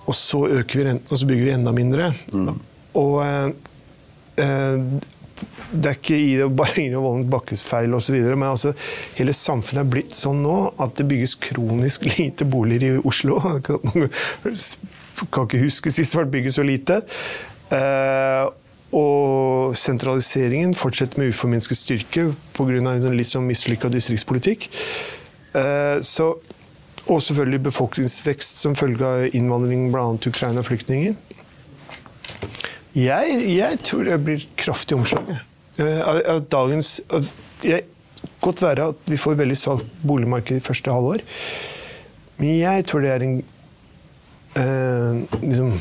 Og 0.08 0.18
så 0.18 0.46
øker 0.48 0.80
vi 0.80 0.86
renten, 0.88 1.12
og 1.12 1.22
så 1.22 1.28
bygger 1.30 1.46
vi 1.46 1.56
enda 1.58 1.74
mindre. 1.76 2.10
Mm. 2.34 2.62
Og 2.98 3.18
uh, 4.40 4.88
det 5.72 5.92
er 5.92 5.98
ikke 5.98 6.18
i 6.18 6.32
det 6.40 6.48
bare 6.60 6.82
Ingrid 6.82 7.04
Wolden 7.04 7.28
Bakkes 7.32 7.64
feil 7.66 7.94
osv., 7.98 8.18
men 8.30 8.48
altså, 8.52 8.74
hele 9.20 9.36
samfunnet 9.36 9.84
er 9.84 9.92
blitt 9.96 10.18
sånn 10.18 10.42
nå 10.46 10.58
at 10.82 10.96
det 11.00 11.08
bygges 11.10 11.38
kronisk 11.50 12.08
lite 12.16 12.48
boliger 12.50 12.90
i 12.90 13.04
Oslo. 13.04 13.40
Jeg 15.20 15.28
kan 15.36 15.46
ikke 15.46 15.66
huske 15.66 15.92
sist 15.92 16.16
det 16.16 16.24
ble 16.24 16.34
bygget 16.38 16.56
så 16.56 16.64
lite. 16.64 17.02
Eh, 17.76 18.46
og 18.96 19.76
sentraliseringen 19.78 20.72
fortsetter 20.74 21.22
med 21.22 21.34
uforminsket 21.34 21.78
styrke 21.78 22.30
pga. 22.56 22.78
en 22.80 23.18
litt 23.18 23.30
sånn 23.30 23.46
mislykka 23.46 23.92
distriktspolitikk. 23.94 24.70
Eh, 25.54 26.00
så, 26.02 26.32
og 27.06 27.22
selvfølgelig 27.22 27.62
befolkningsvekst 27.68 28.64
som 28.64 28.78
følge 28.80 29.06
av 29.06 29.36
innvandring 29.36 29.92
bl.a. 29.92 30.08
Ukraina-flyktninger. 30.32 31.20
Jeg, 32.96 33.38
jeg, 33.54 33.80
tror 33.86 34.08
det 34.08 34.18
blir 34.26 34.44
kraftig 34.58 34.98
omslag. 34.98 35.30
Uh, 35.80 36.40
dagens 36.52 37.00
jeg, 37.64 37.86
Godt 38.44 38.62
være 38.64 38.90
at 38.92 39.08
vi 39.08 39.18
får 39.20 39.38
veldig 39.40 39.56
svakt 39.58 39.88
boligmarked 40.04 40.58
i 40.58 40.64
første 40.64 40.92
halvår, 40.92 41.22
men 42.40 42.52
jeg 42.60 42.86
tror 42.88 43.04
det 43.04 43.12
er 43.12 43.24
en 43.24 43.36
eh, 44.60 45.40
liksom, 45.44 45.72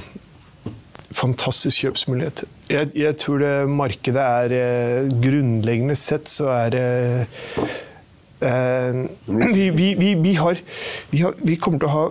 fantastisk 1.18 1.82
kjøpsmulighet. 1.82 2.44
Jeg, 2.70 2.90
jeg, 2.98 3.16
tror 3.22 3.42
det 3.42 3.52
markedet 3.70 4.22
er 4.22 5.10
Grunnleggende 5.22 5.98
sett 5.98 6.30
så 6.30 6.50
er 6.54 6.74
det 6.74 6.86
vi, 8.38 9.68
vi, 9.74 9.92
vi, 9.98 10.14
vi, 10.14 10.34
har, 10.38 10.58
vi 11.10 11.58
kommer 11.58 11.82
til 11.82 11.90
å 11.90 11.94
ha 11.94 12.06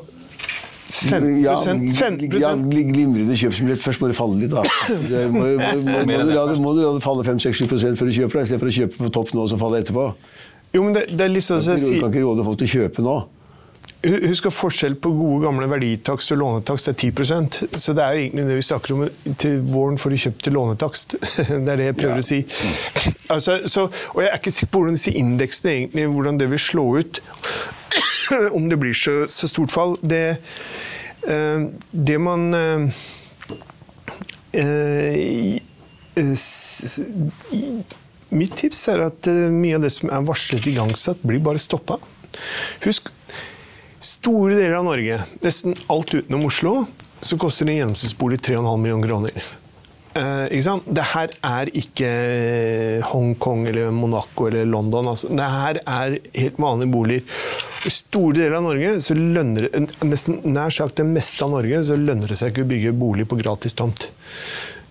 15 1.05 1.29
ja, 1.43 1.55
15 1.57 2.39
ja, 2.41 2.51
Glimrende 2.57 3.37
kjøpsmulighet. 3.37 3.83
Først 3.83 4.01
må 4.01 4.09
det 4.11 4.17
falle 4.17 4.41
litt, 4.41 4.53
da. 4.53 4.63
Det 5.07 5.23
må, 5.33 5.45
må, 5.59 5.71
må, 5.85 6.03
må, 6.07 6.75
du 6.77 6.83
la 6.83 6.91
det 6.97 7.05
falle 7.05 7.25
5-6-7 7.27 7.65
før 7.69 8.09
du 8.09 8.15
kjøper 8.17 8.41
det, 8.41 8.45
istedenfor 8.47 8.71
å 8.71 8.75
kjøpe 8.81 9.01
på 9.01 9.15
topp 9.19 9.33
nå 9.37 9.45
og 9.45 9.51
så 9.53 9.61
falle 9.61 9.81
etterpå. 9.83 10.11
Jo, 10.75 10.83
men 10.83 10.93
det, 10.97 11.07
det 11.13 11.25
er 11.25 11.33
litt 11.33 11.47
sånn 11.47 11.63
Du 11.63 11.89
kan 12.01 12.11
ikke 12.11 12.25
råde 12.25 12.45
folk 12.47 12.61
til 12.61 12.69
å 12.69 12.75
kjøpe 12.77 13.05
nå. 13.05 13.17
Husk 14.07 14.45
at 14.45 14.53
forskjell 14.53 14.95
på 15.01 15.09
gode, 15.17 15.39
gamle 15.47 15.65
verditakst 15.71 16.31
og 16.35 16.37
lånetakst 16.43 16.91
er 16.91 16.93
10 16.93 17.71
Så 17.73 17.95
det 17.97 18.03
er 18.03 18.13
jo 18.13 18.21
egentlig 18.21 18.45
det 18.45 18.57
vi 18.59 18.65
snakker 18.67 18.93
om 18.93 19.33
til 19.41 19.57
våren 19.65 19.97
får 19.97 20.13
du 20.13 20.17
kjøpt 20.23 20.43
til 20.45 20.53
lånetakst. 20.53 21.15
Det 21.65 21.71
er 21.73 21.81
det 21.81 21.87
jeg 21.89 21.97
prøver 21.97 22.21
ja. 22.21 22.21
å 22.21 22.27
si. 22.27 22.39
Altså, 23.33 23.57
så, 23.65 23.87
og 24.13 24.21
jeg 24.21 24.29
er 24.29 24.37
ikke 24.37 24.53
sikker 24.53 24.71
på 24.71 24.83
hvordan 24.83 24.99
disse 24.99 25.15
indeksene 25.17 25.73
egentlig, 25.73 26.05
hvordan 26.13 26.39
det 26.39 26.49
vil 26.53 26.61
slå 26.61 26.85
ut. 27.01 27.21
Om 28.57 28.69
det 28.69 28.77
blir 28.81 28.93
så, 28.97 29.27
så 29.31 29.47
stort 29.47 29.71
fall. 29.71 29.97
Det, 30.01 30.37
uh, 31.29 31.67
det 31.91 32.17
man 32.21 32.53
uh, 32.53 32.87
uh, 34.57 35.59
Mitt 38.27 38.55
tips 38.59 38.87
er 38.91 39.05
at 39.05 39.27
mye 39.53 39.77
av 39.77 39.83
det 39.85 39.93
som 39.93 40.09
er 40.11 40.25
varslet 40.27 40.65
igangsatt, 40.67 41.21
blir 41.23 41.39
bare 41.45 41.61
stoppa. 41.61 41.99
Husk 42.83 43.13
Store 44.03 44.53
deler 44.53 44.75
av 44.77 44.85
Norge, 44.85 45.15
nesten 45.41 45.73
alt 45.89 46.13
utenom 46.13 46.45
Oslo, 46.45 46.73
så 47.21 47.37
koster 47.41 47.65
en 47.65 47.79
gjennomsnittsbolig 47.79 48.37
3,5 48.45 48.77
millioner 48.77 49.09
kroner. 49.09 49.47
Eh, 50.17 50.77
det 50.97 51.05
her 51.11 51.33
er 51.45 51.71
ikke 51.77 52.11
Hongkong 53.11 53.67
eller 53.69 53.91
Monaco 53.93 54.47
eller 54.49 54.65
London. 54.65 55.11
Altså. 55.13 55.29
Det 55.29 55.49
her 55.53 55.81
er 55.83 56.17
helt 56.33 56.61
vanlige 56.61 56.93
boliger. 56.93 57.43
I 57.85 57.93
store 57.93 58.39
deler 58.39 58.57
av 58.57 58.65
Norge, 58.65 58.95
så 59.03 59.15
lønner 59.17 59.69
nesten 60.03 60.41
nær 60.49 60.73
sagt 60.73 60.97
det 60.99 61.05
meste 61.07 61.45
av 61.45 61.53
Norge, 61.53 61.83
så 61.85 61.99
lønner 61.99 62.33
det 62.33 62.39
seg 62.39 62.51
ikke 62.51 62.65
å 62.65 62.71
bygge 62.71 62.97
bolig 62.97 63.27
på 63.29 63.37
gratis 63.39 63.77
tomt. 63.77 64.09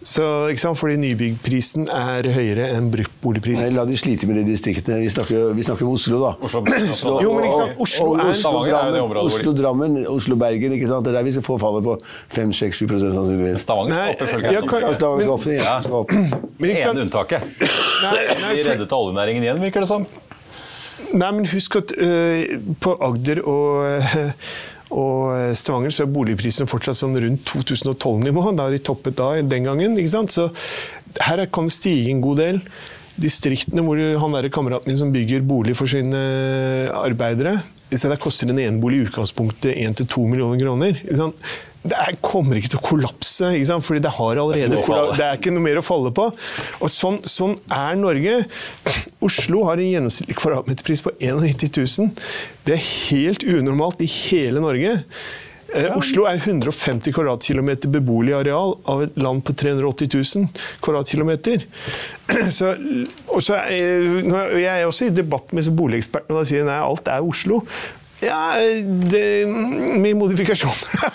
Så, 0.06 0.22
ikke 0.52 0.62
sant? 0.62 0.78
Fordi 0.78 0.94
nybyggprisen 1.02 1.88
er 1.90 2.28
høyere 2.30 2.68
enn 2.76 2.92
bruktboligprisen. 2.92 3.72
La 3.74 3.82
de 3.88 3.96
slite 3.98 4.28
med 4.30 4.38
de 4.38 4.44
distriktene. 4.46 5.00
Vi 5.02 5.08
snakker, 5.10 5.48
vi 5.56 5.64
snakker 5.66 5.88
om 5.88 5.96
Oslo, 5.96 6.20
da. 6.22 6.30
Oslo, 6.46 6.62
Oslo, 6.62 7.14
jo, 7.24 7.32
men 7.34 7.48
ikke 7.48 7.56
sant? 7.58 7.80
Oslo 7.82 8.12
Oslo, 8.22 8.52
Oslo, 9.24 9.54
Drammen, 9.58 9.98
Oslo, 10.12 10.38
Bergen. 10.38 10.76
ikke 10.76 10.90
sant? 10.90 11.08
Det 11.08 11.10
er 11.10 11.18
der 11.18 11.26
vi 11.26 11.34
skal 11.34 11.46
få 11.48 11.58
fallet 11.58 11.82
på 11.88 11.96
5-6-7 12.36 12.86
sannsynligvis. 12.92 13.66
Stavanger 13.66 13.96
skal 13.96 14.12
opp, 14.12 14.70
ifølge 14.70 14.94
Stavanger 15.00 15.26
skal 15.26 15.34
opp, 15.34 15.48
ja. 15.50 15.74
Skal 15.82 15.98
opp. 16.04 16.14
Ene 16.70 17.02
unntaket. 17.02 17.50
Vi 17.58 18.62
reddet 18.62 18.94
oljenæringen 18.94 19.48
igjen, 19.48 19.60
virker 19.66 19.82
det 19.82 19.90
som. 19.90 20.06
Nei, 21.16 21.28
men 21.34 21.44
husk 21.50 21.76
at 21.82 21.92
uh, 21.98 22.56
på 22.82 22.94
Agder 23.04 23.42
og 23.42 23.84
uh, 24.00 24.32
og 24.94 25.32
eh, 25.34 25.54
Stavanger 25.58 25.94
så 25.94 26.04
er 26.04 26.12
boligprisene 26.14 26.68
fortsatt 26.70 26.98
sånn 27.00 27.16
rundt 27.18 27.48
2012-nivå. 27.50 28.44
Da 28.54 28.68
har 28.68 28.74
de 28.74 28.82
toppet 28.84 29.18
da 29.18 29.32
den 29.42 29.66
gangen. 29.66 29.96
ikke 29.98 30.14
sant? 30.14 30.34
Så 30.34 30.50
her 31.26 31.42
kan 31.50 31.70
det 31.70 31.76
stige 31.76 32.12
en 32.12 32.22
god 32.24 32.42
del. 32.42 32.60
Distriktene 33.16 33.82
hvor 33.82 33.98
han 34.22 34.36
der 34.36 34.50
kameraten 34.52 34.92
min 34.92 35.00
som 35.00 35.14
bygger 35.14 35.46
bolig 35.46 35.76
for 35.78 35.88
sine 35.88 36.20
arbeidere 36.92 37.62
så 37.94 38.08
Der 38.10 38.18
koster 38.18 38.50
en 38.50 38.58
enebolig 38.58 38.98
i 38.98 39.04
utgangspunktet 39.06 39.76
1-2 39.78 40.26
millioner 40.26 40.58
kroner. 40.58 40.96
Det 41.86 41.94
er, 41.94 42.16
kommer 42.24 42.58
ikke 42.58 42.72
til 42.72 42.80
å 42.80 42.84
kollapse, 42.86 43.52
ikke 43.60 43.78
fordi 43.84 44.02
det 44.02 44.12
har 44.16 44.40
allerede 44.42 44.80
det 44.80 45.26
er 45.26 45.38
ikke 45.38 45.52
noe 45.54 45.64
mer 45.64 45.80
å 45.80 45.84
falle 45.86 46.10
på. 46.14 46.28
Og 46.80 46.92
sånn, 46.92 47.20
sånn 47.22 47.54
er 47.72 47.98
Norge. 48.00 48.40
Oslo 49.24 49.64
har 49.68 49.78
en 49.78 49.92
gjennomsnittlig 49.92 50.38
kvadratmeterpris 50.40 51.04
på 51.06 51.14
91 51.20 51.68
000. 51.78 52.14
Det 52.66 52.74
er 52.74 52.86
helt 53.10 53.46
unormalt 53.46 54.02
i 54.02 54.10
hele 54.10 54.64
Norge. 54.64 54.96
Eh, 55.74 55.90
Oslo 55.98 56.24
er 56.30 56.38
150 56.38 57.12
kvadratkilometer 57.14 57.90
beboelig 57.90 58.36
areal 58.38 58.76
av 58.88 59.02
et 59.06 59.16
land 59.18 59.42
på 59.46 59.54
380 59.58 60.10
000 60.14 60.64
kvadratkilometer. 60.84 61.66
Så, 62.56 62.72
og 63.26 63.42
så 63.44 63.58
er, 63.60 64.06
jeg 64.58 64.72
er 64.72 64.86
også 64.86 65.10
i 65.10 65.14
debatt 65.14 65.54
med 65.56 65.66
boligekspertene, 65.78 66.34
og 66.34 66.42
da 66.42 66.48
sier 66.48 66.66
nei, 66.66 66.78
alt 66.82 67.10
er 67.10 67.26
Oslo. 67.26 67.62
Ja, 68.22 68.56
det, 69.12 69.22
med 69.46 70.16
modifikasjoner. 70.16 71.12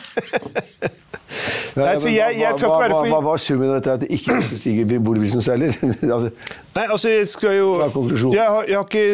Nei, 1.82 1.96
så 2.02 2.12
jeg, 2.12 2.38
jeg 2.39 2.58
skal 2.58 2.67
ikke 2.70 2.82
være 2.84 2.96
for... 2.96 3.12
Hva 3.13 3.22
var 3.26 3.41
summen 3.41 3.70
av 3.72 3.78
dette 3.80 3.96
at 3.98 4.04
det 4.06 4.10
ikke 4.17 4.38
stiger 4.62 5.04
boligprisen 5.04 5.44
særlig? 5.46 5.72
altså, 6.15 6.32
Nei, 6.78 6.86
altså 6.86 7.13
jeg 7.13 7.28
skal 7.32 7.58
jo 7.58 7.67
jeg, 7.82 7.91
har, 7.91 8.70
jeg, 8.70 8.78
har 8.78 8.88
ikke, 8.88 9.06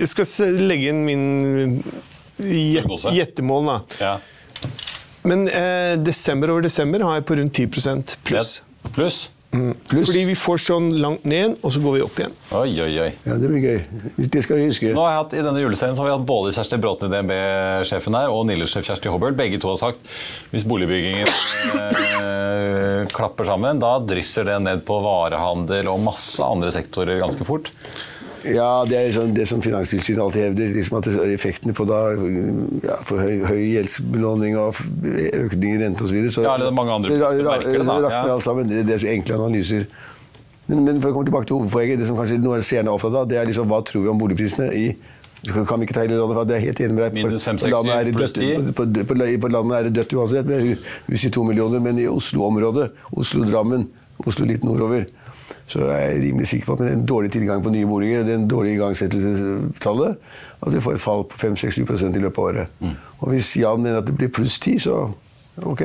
jeg 0.00 0.10
skal 0.12 0.58
legge 0.62 0.92
inn 0.92 1.04
min 1.06 1.24
gjettemål, 2.38 3.70
da. 3.70 3.78
Ja. 4.00 4.14
Men 5.24 5.46
eh, 5.48 5.94
desember 6.04 6.52
over 6.52 6.66
desember 6.66 7.04
har 7.06 7.20
jeg 7.20 7.28
på 7.28 7.38
rundt 7.40 7.60
10% 7.60 8.18
pluss. 8.26 8.58
Pluss? 8.92 9.20
Mm. 9.54 9.74
Fordi 9.86 10.24
vi 10.26 10.34
får 10.38 10.62
sånn 10.64 10.88
langt 10.98 11.26
ned, 11.28 11.58
og 11.62 11.70
så 11.70 11.82
går 11.82 11.96
vi 11.96 12.02
opp 12.02 12.16
igjen. 12.18 12.32
Oi, 12.58 12.70
oi, 12.82 12.90
oi. 13.04 13.10
Ja, 13.22 13.36
Det 13.38 13.50
blir 13.50 13.62
gøy. 13.62 13.78
Det 14.18 14.42
skal 14.42 14.58
vi 14.58 14.66
huske. 14.66 14.90
Nå 14.96 15.04
har 15.04 15.12
jeg 15.14 15.20
hatt, 15.20 15.36
I 15.38 15.44
denne 15.46 15.62
juleserien 15.62 15.98
har 15.98 16.08
vi 16.08 16.14
hatt 16.16 16.26
både 16.26 16.54
Kjersti 16.56 16.78
Bråten 16.82 17.10
i 17.10 17.14
DNB-sjefen 17.14 18.18
her, 18.18 18.32
og 18.34 18.48
Nille-sjef 18.50 18.88
Kjersti 18.88 19.12
Hobøl. 19.12 19.36
Begge 19.38 19.60
to 19.62 19.70
har 19.70 19.78
sagt 19.80 20.10
hvis 20.50 20.66
boligbyggingen 20.66 21.30
eh, 21.30 23.04
klapper 23.14 23.46
sammen, 23.48 23.82
da 23.82 23.94
drysser 24.02 24.48
det 24.50 24.58
ned 24.64 24.82
på 24.88 24.98
varehandel 25.04 25.92
og 25.92 26.02
masse 26.02 26.42
andre 26.42 26.74
sektorer 26.74 27.22
ganske 27.22 27.46
fort. 27.46 27.70
Ja, 28.44 28.84
det 28.88 28.98
er 28.98 29.12
sånn, 29.14 29.32
det 29.36 29.46
som 29.48 29.62
Finanstilsynet 29.64 30.20
alltid 30.20 30.42
hevder. 30.48 30.72
Liksom 30.76 30.98
at 30.98 31.08
effektene 31.32 31.74
på 31.76 31.86
da, 31.88 32.00
ja, 32.84 32.98
for 33.08 33.22
høy, 33.24 33.44
høy 33.48 33.62
gjeldsbelåning 33.74 34.58
og 34.60 34.80
økning 35.40 35.78
i 35.78 35.80
rente 35.80 36.04
osv. 36.04 36.18
Så, 36.28 36.34
så 36.38 36.44
ja, 36.44 36.58
det 36.60 36.68
er 36.68 36.76
mange 36.76 36.92
andre 36.98 37.16
ra, 37.22 37.32
det. 37.32 37.46
ra, 37.46 37.96
rakner 38.04 38.34
alt 38.36 38.46
sammen. 38.46 38.68
Det, 38.68 38.84
det 38.88 38.98
er 38.98 39.04
så 39.06 39.10
enkle 39.14 39.40
analyser. 39.40 39.88
Men, 40.66 40.84
men, 40.84 41.00
for 41.00 41.10
å 41.10 41.16
komme 41.16 41.28
tilbake 41.28 41.48
til 41.48 41.60
hovedpoenget, 41.60 42.00
det 42.00 42.08
som 42.08 42.20
kanskje 42.20 42.40
noen 42.40 42.64
seerne 42.64 42.92
er 42.92 42.96
opptatt 42.96 43.16
av, 43.20 43.28
det 43.28 43.40
er 43.40 43.48
liksom 43.48 43.68
hva 43.68 43.80
tror 43.84 44.06
vi 44.06 44.12
om 44.12 44.20
boligprisene 44.20 44.70
i 44.76 44.86
kan 45.44 45.76
vi 45.76 45.84
ikke 45.84 45.96
ta 45.96 46.04
hele 46.06 46.16
landet, 46.16 46.36
for 46.38 46.48
det 46.48 46.54
er 46.56 46.62
helt 46.64 46.80
enig 46.80 46.94
med 46.96 47.02
deg. 47.04 47.16
Minus 47.18 47.44
5, 47.44 47.58
6, 47.60 47.64
på, 47.66 47.72
landet 47.74 47.94
er 47.94 48.06
det 48.06 48.12
7 48.14 48.16
pluss 48.16 48.32
dødt, 48.32 48.46
10. 48.46 48.62
på, 48.78 48.86
på, 48.86 49.04
på, 49.10 49.26
på 49.42 49.50
landet 49.52 49.76
er 49.76 49.88
det 49.88 49.92
dødt 49.98 50.14
uansett, 50.16 50.48
Vi 50.48 50.60
sier 50.62 50.94
hus 51.10 51.26
i 51.28 51.30
to 51.36 51.44
millioner. 51.44 51.82
Men 51.84 52.00
i 52.00 52.06
Oslo-området, 52.08 52.86
Oslo-Drammen, 53.12 53.84
Oslo 54.24 54.48
litt 54.48 54.64
nordover, 54.64 55.04
så 55.66 55.80
er 55.88 56.00
jeg 56.00 56.22
rimelig 56.26 56.48
sikker 56.50 56.66
på 56.66 56.72
at 56.76 56.82
med 56.84 56.90
den 56.90 57.06
dårlige 57.08 57.36
tilgang 57.38 57.62
på 57.64 57.72
nye 57.72 57.86
boliger, 57.88 58.24
den 58.26 58.48
dårlige 58.48 58.74
igangsettelsestallet, 58.74 60.16
at 60.66 60.74
vi 60.74 60.80
får 60.80 60.98
et 60.98 61.00
fall 61.00 61.24
på 61.28 61.40
5-6-7 61.40 62.16
i 62.16 62.22
løpet 62.24 62.38
av 62.38 62.44
året. 62.44 62.74
Mm. 62.80 62.96
Og 63.18 63.30
hvis 63.32 63.56
Jan 63.56 63.82
mener 63.82 64.02
at 64.02 64.08
det 64.08 64.16
blir 64.18 64.28
pluss 64.28 64.58
10, 64.58 64.78
så 64.84 64.98
ok. 65.56 65.82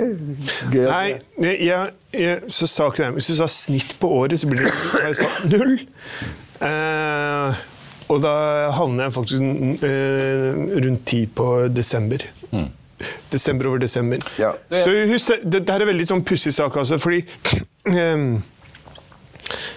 Gøy 0.73 0.83
at 0.83 0.91
Nei, 0.91 1.47
jeg, 1.63 1.89
jeg, 2.13 2.41
så 2.51 2.67
saken 2.67 3.05
er, 3.05 3.15
hvis 3.15 3.31
du 3.31 3.35
sa 3.39 3.47
snitt 3.47 3.95
på 4.01 4.11
året, 4.19 4.39
så 4.39 4.49
blir 4.51 4.67
det 4.67 5.29
null. 5.53 5.77
Eh, 6.59 7.59
og 8.09 8.21
da 8.25 8.35
havner 8.75 9.07
jeg 9.07 9.15
faktisk 9.15 9.43
eh, 9.85 10.59
rundt 10.83 11.05
10 11.05 11.25
på 11.37 11.49
desember. 11.71 12.25
Desember 13.31 13.69
over 13.69 13.79
desember. 13.79 14.19
Ja. 14.41 14.51
Så 14.69 14.91
husk, 15.07 15.29
det, 15.29 15.51
det, 15.51 15.61
det 15.67 15.75
her 15.75 15.85
er 15.85 15.91
veldig 15.93 16.07
sånn 16.09 16.23
pussig 16.27 16.51
sak, 16.51 16.75
altså, 16.81 16.97
fordi 16.99 17.21
eh, 17.93 18.25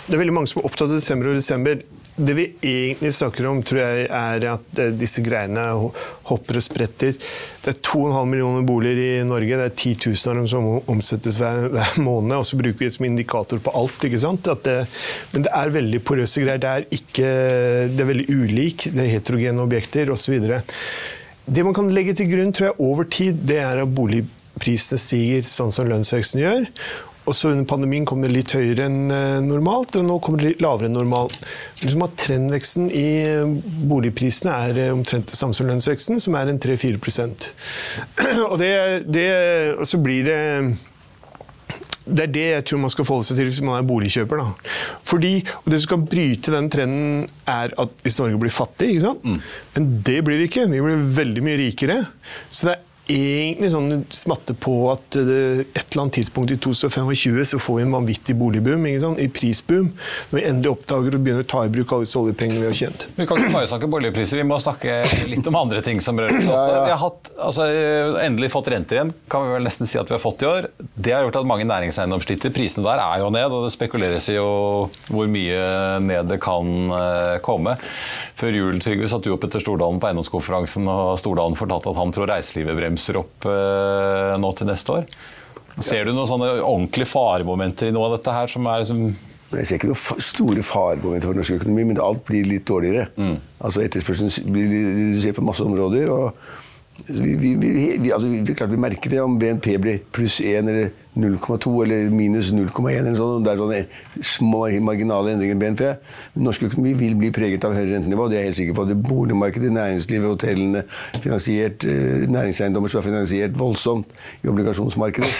det 0.06 0.14
er 0.14 0.22
veldig 0.22 0.36
mange 0.36 0.52
som 0.52 0.62
er 0.62 0.68
opptatt 0.68 0.90
av 0.90 0.98
desember 0.98 1.30
og 1.32 1.38
desember. 1.38 1.82
Det 2.12 2.34
vi 2.36 2.44
egentlig 2.60 3.14
snakker 3.16 3.46
om, 3.48 3.62
tror 3.64 3.78
jeg, 3.80 4.08
er 4.12 4.44
at 4.50 4.80
eh, 4.82 4.90
disse 5.00 5.22
greiene 5.24 5.62
hopper 6.28 6.58
og 6.60 6.64
spretter. 6.64 7.14
Det 7.64 7.72
er 7.72 7.78
2,5 7.88 8.28
millioner 8.28 8.66
boliger 8.68 9.22
i 9.22 9.24
Norge. 9.24 9.56
Det 9.56 9.68
er 9.70 9.72
10 9.72 10.10
000 10.10 10.28
av 10.28 10.36
dem 10.42 10.48
som 10.50 10.66
omsettes 10.92 11.38
hver, 11.40 11.70
hver 11.72 11.94
måned. 12.04 12.34
Og 12.36 12.44
så 12.44 12.58
bruker 12.60 12.82
vi 12.82 12.90
det 12.90 12.96
som 12.98 13.08
indikator 13.08 13.62
på 13.64 13.72
alt. 13.80 14.04
ikke 14.04 14.20
sant? 14.20 14.50
Det, 14.66 14.76
men 15.32 15.46
det 15.46 15.54
er 15.56 15.72
veldig 15.78 16.02
porøse 16.04 16.44
greier. 16.44 16.60
Det 16.60 16.74
er, 16.74 16.86
ikke, 16.98 17.30
det 17.94 18.04
er 18.04 18.10
veldig 18.12 18.28
ulik. 18.28 18.86
Det 18.92 19.06
er 19.06 19.14
heterogene 19.14 19.64
objekter 19.64 20.12
osv. 20.12 20.36
Det 21.48 21.64
man 21.64 21.78
kan 21.80 21.88
legge 21.96 22.18
til 22.18 22.28
grunn 22.34 22.52
tror 22.52 22.70
jeg, 22.70 22.80
over 22.90 23.08
tid, 23.08 23.40
det 23.48 23.62
er 23.64 23.86
at 23.86 23.96
boligprisene 23.96 25.00
stiger 25.00 25.48
sånn 25.48 25.72
som 25.72 25.88
lønnsveksten 25.88 26.44
gjør. 26.44 26.68
Og 27.22 27.36
så 27.36 27.52
Under 27.52 27.66
pandemien 27.68 28.06
kom 28.08 28.22
det 28.24 28.32
litt 28.32 28.54
høyere 28.56 28.88
enn 28.88 29.12
eh, 29.14 29.38
normalt, 29.44 29.94
og 29.98 30.06
nå 30.08 30.18
kommer 30.24 30.42
det 30.42 30.52
litt 30.52 30.64
lavere 30.64 30.90
enn 30.90 30.96
normalt. 30.98 31.38
Liksom 31.82 32.06
at 32.06 32.16
Trendveksten 32.18 32.88
i 32.90 33.08
eh, 33.22 33.58
boligprisene 33.90 34.54
er 34.68 34.80
eh, 34.88 34.94
omtrent 34.94 35.30
det 35.30 35.38
samme 35.38 35.56
som 35.56 35.68
lønnsveksten, 35.70 36.22
som 36.22 36.38
er 36.38 36.50
en 36.50 36.62
3-4% 36.62 37.50
Og 38.50 38.56
det, 38.60 38.72
det, 39.06 39.28
og 39.76 39.86
så 39.88 40.02
blir 40.02 40.26
det 40.26 40.40
det 42.02 42.24
er 42.24 42.30
det 42.34 42.46
jeg 42.48 42.64
tror 42.66 42.80
man 42.82 42.90
skal 42.90 43.06
forholde 43.06 43.28
seg 43.28 43.38
til 43.38 43.46
hvis 43.46 43.60
man 43.62 43.76
er 43.78 43.86
boligkjøper. 43.86 44.40
Da. 44.40 44.70
Fordi, 45.06 45.36
og 45.62 45.68
Det 45.70 45.78
som 45.82 45.92
kan 45.92 46.06
bryte 46.10 46.54
den 46.54 46.70
trenden, 46.72 47.28
er 47.46 47.74
at 47.78 47.92
hvis 48.02 48.18
Norge 48.18 48.40
blir 48.42 48.50
fattig. 48.50 48.88
ikke 48.96 49.04
sant? 49.04 49.44
Men 49.76 49.86
det 50.02 50.18
blir 50.26 50.42
vi 50.42 50.48
ikke. 50.50 50.66
Vi 50.66 50.82
blir 50.82 51.04
veldig 51.22 51.44
mye 51.46 51.60
rikere. 51.60 52.00
Så 52.50 52.66
det 52.66 52.74
er 52.74 52.82
egentlig 53.10 53.70
sånn 53.72 54.04
smatte 54.14 54.54
på 54.54 54.74
at 54.92 55.16
det, 55.16 55.38
et 55.74 55.80
eller 55.90 56.04
annet 56.04 56.18
tidspunkt 56.20 56.52
i 56.54 56.58
2025 56.62 57.44
så 57.52 57.58
får 57.60 57.78
vi 57.80 57.86
en 57.86 57.94
vanvittig 57.96 58.36
boligboom, 58.38 58.86
ikke 58.88 59.02
sant? 59.02 59.20
i 59.22 59.28
prisboom. 59.32 59.90
Når 60.30 60.38
vi 60.38 60.44
endelig 60.48 60.72
oppdager 60.76 61.16
og 61.16 61.24
begynner 61.24 61.46
å 61.46 61.50
ta 61.50 61.64
i 61.66 61.72
bruk 61.72 61.94
alle 61.94 62.06
disse 62.06 62.20
oljepengene 62.20 62.62
vi 62.62 62.68
har 62.68 62.78
tjent. 62.78 63.06
Vi 63.16 63.26
kan 63.28 63.40
ikke 63.40 63.54
bare 63.56 63.70
snakke 63.70 63.90
boligpriser, 63.90 64.38
vi 64.40 64.46
må 64.48 64.58
snakke 64.62 65.00
litt 65.30 65.50
om 65.50 65.58
andre 65.58 65.82
ting 65.84 66.02
som 66.04 66.18
berører 66.18 66.46
oss. 66.46 66.70
Vi 66.72 66.94
har 66.94 67.02
hatt, 67.02 67.32
altså, 67.48 67.68
endelig 68.22 68.52
fått 68.54 68.70
renter 68.72 69.00
igjen, 69.00 69.12
kan 69.32 69.48
vi 69.48 69.56
vel 69.56 69.66
nesten 69.66 69.90
si 69.90 70.00
at 70.00 70.10
vi 70.10 70.16
har 70.16 70.22
fått 70.22 70.46
i 70.46 70.50
år. 70.50 70.70
Det 70.94 71.16
har 71.16 71.26
gjort 71.26 71.40
at 71.42 71.50
mange 71.50 71.66
næringseiendom 71.68 72.22
sliter. 72.24 72.54
Prisene 72.54 72.86
der 72.86 73.02
er 73.02 73.24
jo 73.24 73.32
ned, 73.34 73.50
og 73.50 73.66
det 73.66 73.74
spekuleres 73.74 74.30
i 74.30 74.38
jo 74.38 74.48
hvor 75.10 75.30
mye 75.30 75.98
ned 76.02 76.30
det 76.30 76.38
kan 76.42 76.94
eh, 76.96 77.36
komme. 77.44 77.76
Før 78.42 78.56
jul 78.58 78.80
Trygve, 78.82 79.06
satt 79.06 79.22
du 79.22 79.30
opp 79.30 79.44
etter 79.46 79.62
Stordalen 79.62 80.00
på 80.02 80.08
eiendomskonferansen, 80.08 80.88
og 80.90 81.12
Stordalen 81.20 81.54
fortalte 81.58 81.92
at 81.92 81.98
han 82.00 82.14
tror 82.14 82.26
reiselivet 82.32 82.74
bremser 82.74 83.20
opp 83.20 83.46
eh, 83.46 84.32
nå 84.42 84.50
til 84.58 84.66
neste 84.66 84.96
år. 84.96 85.04
Ser 85.78 86.08
du 86.08 86.10
noen 86.10 86.26
sånne 86.26 86.48
ordentlige 86.58 87.12
faremomenter 87.12 87.92
i 87.92 87.94
noe 87.94 88.08
av 88.10 88.16
dette 88.16 88.34
her 88.34 88.50
som 88.50 88.66
er 88.68 88.82
liksom 88.82 89.04
Jeg 89.52 89.68
ser 89.68 89.78
ikke 89.78 89.92
noen 89.92 90.26
store 90.26 90.64
faremomenter 90.66 91.30
for 91.30 91.38
norsk 91.38 91.54
økonomi, 91.60 91.86
men 91.92 92.02
alt 92.02 92.24
blir 92.28 92.48
litt 92.48 92.66
dårligere. 92.68 93.06
Altså 93.62 93.84
Etterspørselen 93.86 94.52
blir 94.52 94.74
redusert 94.74 95.38
på 95.38 95.46
masse 95.46 95.64
områder. 95.64 96.10
og 96.10 96.61
vi, 97.08 97.34
vi, 97.36 97.54
vi, 97.98 98.12
altså, 98.12 98.28
vi, 98.28 98.40
det 98.40 98.54
er 98.54 98.58
klart 98.62 98.72
vi 98.72 98.80
merker 98.80 99.10
det 99.10 99.20
om 99.22 99.38
BNP 99.40 99.68
blir 99.82 100.02
pluss 100.14 100.40
1 100.40 100.68
eller 100.70 100.90
0,2 101.18 101.72
eller 101.84 102.10
minus 102.14 102.52
0,1. 102.54 103.08
sånn. 103.18 103.44
Det 103.44 103.52
er 103.52 103.60
sånne 103.60 103.80
små 104.24 104.62
marginale 104.84 105.34
endringer 105.34 105.58
i 105.58 105.60
BNP. 105.60 105.82
Men 106.34 106.46
norsk 106.48 106.68
økonomi 106.70 106.94
vil 107.00 107.16
bli 107.20 107.32
preget 107.34 107.66
av 107.68 107.76
høyere 107.76 107.96
rentenivå. 107.96 108.28
Det 108.30 108.38
er 108.38 108.46
jeg 108.46 108.52
helt 108.52 108.60
sikker 108.60 108.78
på. 108.78 108.86
Det 108.90 108.98
Boligmarkedet, 109.02 109.72
næringslivet, 109.74 110.28
hotellene, 110.30 110.84
finansiert, 111.18 111.84
eh, 111.84 112.28
næringseiendommer 112.30 112.92
som 112.92 113.02
er 113.02 113.08
finansiert 113.10 113.58
voldsomt 113.58 114.14
i 114.42 114.52
obligasjonsmarkedet. 114.52 115.32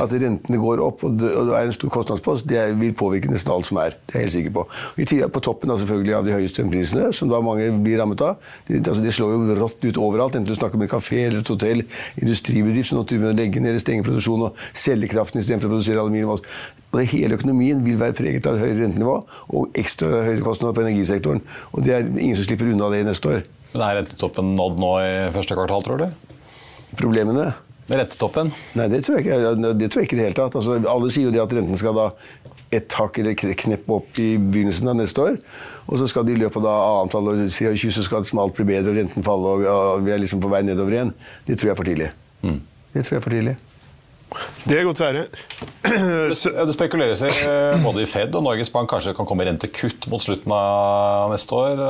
At 0.00 0.12
rentene 0.12 0.58
går 0.60 0.82
opp 0.84 1.04
og 1.06 1.16
det, 1.20 1.30
og 1.38 1.48
det 1.48 1.56
er 1.58 1.68
en 1.68 1.74
stor 1.76 1.92
kostnadspost, 1.92 2.46
det 2.50 2.62
vil 2.80 2.94
påvirke 2.96 3.30
nesten 3.30 3.52
alt 3.54 3.68
som 3.68 3.80
er. 3.82 3.96
Det 4.04 4.16
er 4.16 4.22
jeg 4.22 4.28
helt 4.28 4.36
sikker 4.36 4.54
på. 4.58 4.66
I 5.00 5.06
tillegg 5.08 5.32
på 5.34 5.42
toppen 5.44 5.72
da, 5.72 5.78
selvfølgelig 5.80 6.16
av 6.18 6.26
de 6.26 6.34
høye 6.36 6.50
strømprisene, 6.50 7.08
som 7.16 7.32
da 7.32 7.40
mange 7.44 7.70
blir 7.84 8.00
rammet 8.00 8.24
av. 8.24 8.38
Det, 8.68 8.82
altså, 8.82 9.02
det 9.04 9.14
slår 9.16 9.34
jo 9.34 9.58
rått 9.60 9.86
ut 9.86 10.00
overalt, 10.00 10.38
enten 10.38 10.50
du 10.50 10.58
snakker 10.58 10.80
om 10.80 10.86
en 10.86 10.92
kafé 10.92 11.24
eller 11.28 11.42
et 11.42 11.52
hotell, 11.54 11.84
industribedrift 12.20 12.90
som 12.90 13.00
nå 13.00 13.06
truer 13.08 13.24
med 13.24 13.34
å 13.34 13.38
legge 13.40 13.62
ned 13.62 13.74
eller 13.74 13.82
stenge 13.82 14.06
produksjonen 14.06 14.48
og 14.50 14.62
selge 14.84 15.10
kraften 15.12 15.42
istedenfor 15.42 15.70
å 15.70 15.76
produsere 15.76 16.04
aluminium. 16.04 16.36
og 16.36 17.02
Hele 17.10 17.38
økonomien 17.38 17.82
vil 17.84 17.98
være 17.98 18.14
preget 18.14 18.46
av 18.46 18.58
et 18.58 18.68
høyere 18.68 18.84
rentenivå 18.84 19.16
og 19.58 19.78
ekstra 19.80 20.24
høyere 20.28 20.44
kostnader 20.46 20.76
på 20.76 20.84
energisektoren. 20.86 21.42
Og 21.72 21.82
det 21.86 21.96
er 21.96 22.06
ingen 22.06 22.38
som 22.38 22.46
slipper 22.46 22.70
unna 22.70 22.92
det 22.94 23.02
neste 23.08 23.32
år. 23.32 23.44
Men 23.74 23.82
er 23.82 23.98
rentetoppen 23.98 24.54
nådd 24.54 24.78
nå 24.78 24.90
i 25.02 25.14
første 25.34 25.56
kvartal, 25.58 25.82
tror 25.82 26.04
du? 26.04 26.34
Problemene 26.94 27.48
rentetoppen? 27.90 28.52
Nei, 28.78 28.88
det 28.92 29.02
tror 29.04 29.18
jeg 29.18 29.26
ikke, 29.26 29.54
det 29.78 29.90
tror 29.92 30.00
jeg 30.02 30.08
ikke 30.08 30.16
i 30.16 30.20
det 30.22 30.26
hele 30.30 30.38
tatt. 30.38 30.56
Altså, 30.60 30.78
alle 30.88 31.10
sier 31.12 31.28
jo 31.28 31.34
det 31.34 31.42
at 31.44 31.52
renten 31.58 31.76
skal 31.80 31.96
da 31.98 32.06
et 32.74 32.88
tak 32.90 33.18
eller 33.20 33.36
kne- 33.38 33.54
knepp 33.60 33.90
opp 33.94 34.18
i 34.18 34.30
begynnelsen 34.40 34.88
av 34.90 34.96
neste 34.98 35.20
år. 35.22 35.36
Og 35.84 36.00
så 36.00 36.08
skal 36.10 36.24
det 36.26 36.34
i 36.34 36.40
løpet 36.40 36.64
av 36.64 37.02
annet 37.02 37.14
halvår 37.14 37.44
20 37.52 37.92
så 37.94 38.02
skal 38.06 38.24
liksom 38.24 38.40
alt 38.42 38.56
bli 38.56 38.64
bedre 38.72 38.94
og 38.94 38.98
renten 38.98 39.22
falle 39.26 39.52
og, 39.58 39.66
og 39.68 40.02
vi 40.06 40.14
er 40.14 40.22
liksom 40.22 40.40
på 40.42 40.48
vei 40.50 40.62
nedover 40.66 40.96
igjen. 40.96 41.12
Det 41.46 41.58
tror 41.60 41.70
jeg 41.70 41.76
er 41.76 41.80
for 41.82 41.90
tidlig. 41.92 42.10
Det 42.94 43.04
tror 43.04 43.16
jeg 43.16 43.20
er 43.20 43.26
for 43.28 43.36
tidlig. 43.36 43.56
Det 44.64 44.78
er 44.80 44.86
godt 44.88 44.98
være. 45.04 45.26
Det, 45.84 46.74
spekuleres 46.74 47.20
i 47.22 47.28
eh, 47.44 47.76
både 47.84 48.02
i 48.02 48.08
Fed 48.10 48.34
og 48.34 48.42
Norges 48.48 48.72
Bank 48.74 48.88
kanskje 48.90 49.12
kan 49.14 49.28
komme 49.28 49.44
rentekutt 49.46 50.08
mot 50.10 50.22
slutten 50.24 50.50
av 50.56 51.30
neste 51.30 51.54
år. 51.54 51.84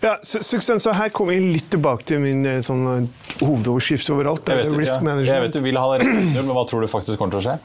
Eh. 0.00 0.06
Ja, 0.06 0.18
så, 0.22 0.42
så, 0.42 0.92
Her 0.92 1.08
kommer 1.08 1.34
vi 1.34 1.56
litt 1.56 1.70
tilbake 1.72 2.06
til 2.08 2.22
min 2.22 2.44
eh, 2.46 2.62
sånn, 2.64 2.86
eh, 2.92 3.26
hovedoverskrift 3.40 4.10
overalt. 4.14 4.44
det 4.46 4.60
Jeg 4.60 4.70
er 4.70 4.78
risk 4.78 5.00
ja, 5.00 5.04
management. 5.08 5.34
jeg 5.34 5.44
vet 5.46 5.58
du 5.58 5.64
vil 5.64 5.80
ha 5.80 5.92
det 5.92 6.04
rett, 6.04 6.32
men 6.36 6.56
hva 6.56 6.64
tror 6.68 6.84
du 6.84 6.90
faktisk 6.90 7.20
kommer 7.20 7.36
til 7.36 7.44
å 7.44 7.46
skje? 7.48 7.58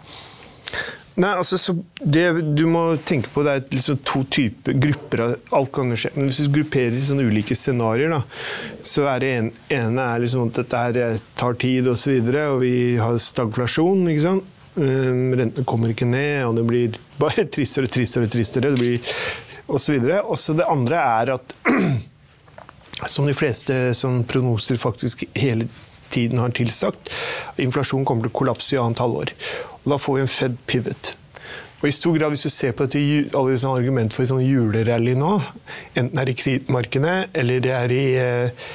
Nei, 1.19 1.33
altså, 1.35 1.57
så 1.59 1.75
det 1.99 2.23
du 2.55 2.63
må 2.71 2.95
tenke 3.03 3.29
på, 3.33 3.43
det 3.43 3.53
er 3.57 3.65
liksom 3.75 3.99
to 4.07 4.21
typer 4.31 4.77
grupper 4.79 5.23
av 5.25 5.33
alt 5.59 5.73
kan 5.75 5.91
skje. 5.91 6.13
Men 6.15 6.29
hvis 6.29 6.39
du 6.47 6.55
grupperer 6.55 7.03
sånne 7.05 7.27
ulike 7.27 7.57
scenarioer, 7.57 8.23
så 8.87 9.09
er 9.11 9.21
det 9.21 9.33
en, 9.41 9.51
ene 9.75 10.07
er 10.07 10.23
liksom 10.23 10.47
at 10.47 10.61
dette 10.61 10.85
her 10.85 11.01
eh, 11.03 11.21
tar 11.37 11.59
tid 11.61 11.91
og 11.91 11.99
så 11.99 12.13
videre, 12.15 12.47
og 12.55 12.63
vi 12.63 12.73
har 13.01 13.19
stagflasjon, 13.19 14.07
ikke 14.13 14.25
sant. 14.29 14.57
Um, 14.71 15.33
rentene 15.35 15.67
kommer 15.67 15.91
ikke 15.91 16.07
ned, 16.07 16.45
og 16.47 16.55
det 16.55 16.63
blir 16.63 16.99
bare 17.19 17.43
tristere 17.53 17.89
og 17.89 17.91
tristere 17.91 18.29
og 18.29 18.31
tristere. 18.31 18.71
Det 18.71 18.79
blir 18.79 19.17
og 19.71 19.79
så 19.81 19.95
videre. 19.95 20.21
Og 20.23 20.39
så 20.39 20.55
det 20.57 20.67
andre 20.69 21.01
er 21.01 21.33
at 21.35 21.55
som 23.09 23.25
de 23.25 23.33
fleste 23.37 23.77
som 23.97 24.21
prognoser 24.27 24.77
faktisk 24.81 25.23
hele 25.37 25.67
tiden 26.11 26.41
har 26.41 26.51
tilsagt, 26.55 27.09
inflasjonen 27.61 28.05
kommer 28.05 28.27
til 28.27 28.33
å 28.33 28.37
kollapse 28.41 28.75
i 28.75 28.81
annet 28.81 29.01
halvår. 29.01 29.33
Og 29.81 29.89
da 29.93 29.97
får 30.01 30.17
vi 30.17 30.23
en 30.25 30.31
Fed 30.35 30.61
pivot. 30.69 31.15
Og 31.81 31.89
i 31.89 31.95
stor 31.95 32.17
grad, 32.17 32.29
Hvis 32.29 32.45
du 32.45 32.49
ser 32.53 32.75
på 32.77 32.85
dette, 32.85 33.01
alle 33.33 33.55
disse 33.55 33.67
argument 33.67 34.13
for 34.13 34.27
sånn 34.29 34.43
julerally 34.45 35.15
nå, 35.17 35.39
enten 35.95 36.13
det 36.13 36.21
er 36.21 36.29
i 36.29 36.37
kredittmarkedene 36.37 37.15
eller 37.33 37.63
det 37.63 37.71
er 37.73 37.93
i, 37.95 38.05
eh, 38.21 38.67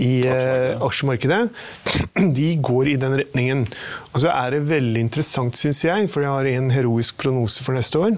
i 0.00 0.12
eh, 0.24 0.72
aksjemarkedet, 0.80 1.42
de 2.38 2.48
går 2.56 2.94
i 2.94 2.96
den 2.96 3.18
retningen. 3.20 3.66
Og 4.14 4.24
så 4.24 4.32
er 4.32 4.56
det 4.56 4.70
veldig 4.70 5.04
interessant, 5.04 5.60
syns 5.60 5.84
jeg, 5.84 6.08
for 6.08 6.24
jeg 6.24 6.32
har 6.32 6.48
en 6.54 6.72
heroisk 6.72 7.20
prognose 7.20 7.60
for 7.66 7.76
neste 7.76 8.00
år. 8.00 8.16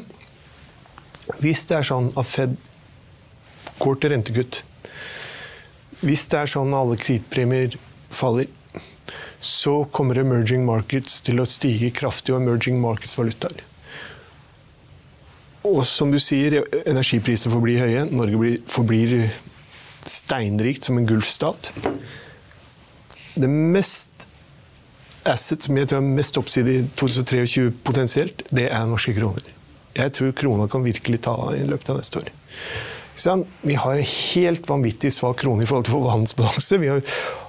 Hvis 1.43 1.67
det 1.67 1.81
er 1.81 1.91
sånn 1.91 2.13
at 2.15 2.31
Fed 2.31 2.55
går 3.83 3.99
til 3.99 4.15
rentekutt, 4.15 4.63
hvis 6.05 6.27
det 6.33 6.43
er 6.43 6.51
sånn 6.51 6.75
alle 6.77 6.99
kredittpremier 7.01 7.79
faller, 8.13 8.51
så 9.41 9.85
kommer 9.95 10.19
emerging 10.21 10.65
markets 10.67 11.21
til 11.25 11.41
å 11.41 11.49
stige 11.49 11.93
kraftig, 11.95 12.35
og 12.35 12.43
emerging 12.43 12.81
markets-valutaer. 12.83 13.63
Og 15.67 15.83
som 15.89 16.13
du 16.13 16.19
sier, 16.23 16.61
energiprisene 16.87 17.53
forblir 17.53 17.83
høye. 17.83 18.05
Norge 18.11 18.41
blir, 18.41 18.59
forblir 18.71 19.17
steinrikt 20.07 20.87
som 20.87 20.99
en 21.01 21.09
gulfstat. 21.09 21.73
Det 23.37 23.51
mest 23.51 24.27
asset 25.27 25.67
som 25.67 25.77
jeg 25.77 25.91
tror 25.91 26.01
er 26.01 26.17
mest 26.21 26.39
oppside 26.39 26.73
i 26.73 26.85
2023 26.99 27.71
potensielt, 27.87 28.45
det 28.55 28.69
er 28.71 28.87
norske 28.89 29.15
kroner. 29.17 29.43
Jeg 29.97 30.13
tror 30.15 30.37
krona 30.37 30.69
kan 30.71 30.85
virkelig 30.85 31.23
ta 31.27 31.35
av 31.35 31.57
i 31.57 31.65
løpet 31.67 31.91
av 31.91 31.99
neste 31.99 32.23
år. 32.23 32.31
Vi 33.61 33.75
har 33.75 33.97
en 33.97 34.05
helt 34.05 34.69
vanvittig 34.69 35.13
svak 35.15 35.39
krone 35.41 35.65
i 35.65 35.69
forhold 35.69 35.87
til 35.89 35.97
vår 35.97 36.11
handelsbalanse. 36.13 36.79
Vi 36.83 36.91
har 36.91 37.01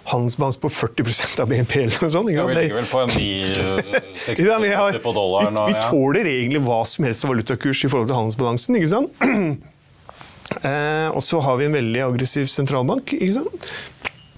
handelsbalanse 0.08 0.62
på 0.64 0.70
40% 0.72 1.42
av 1.44 1.50
BNP. 1.52 1.82
eller 1.84 2.06
noe 2.06 2.12
sånt. 2.14 2.32
Ja, 2.38 2.46
vi 2.48 2.56
ligger 2.56 2.80
vel 2.80 2.88
på 2.88 3.02
9,60 3.12 4.68
ja, 4.72 4.92
på 5.04 5.14
dollaren. 5.16 5.60
Vi, 5.60 5.74
vi 5.74 5.82
tåler 5.90 6.30
egentlig 6.32 6.62
hva 6.64 6.80
som 6.88 7.08
helst 7.08 7.28
av 7.28 7.34
valutakurs 7.34 7.84
i 7.84 7.92
forhold 7.92 8.08
til 8.12 8.20
handelsbalansen. 8.22 8.80
ikke 8.80 8.94
sant? 8.96 9.12
Eh, 10.64 11.10
og 11.12 11.20
så 11.22 11.42
har 11.44 11.58
vi 11.60 11.66
en 11.68 11.74
veldig 11.76 12.00
aggressiv 12.06 12.46
sentralbank. 12.50 13.12
ikke 13.14 13.34
sant? 13.36 13.66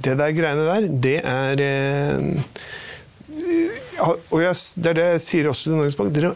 Det 0.02 0.16
der 0.18 0.34
greiene 0.34 0.66
der, 0.66 0.88
det 1.04 1.18
er 1.22 1.62
eh, 1.64 2.18
Og 4.34 4.42
jeg, 4.42 4.58
det 4.82 4.90
er 4.90 4.98
det 4.98 5.06
jeg 5.14 5.22
sier 5.28 5.50
også 5.52 5.70
til 5.70 5.78
Norges 5.78 6.00
Bank. 6.00 6.10
Dere 6.18 6.34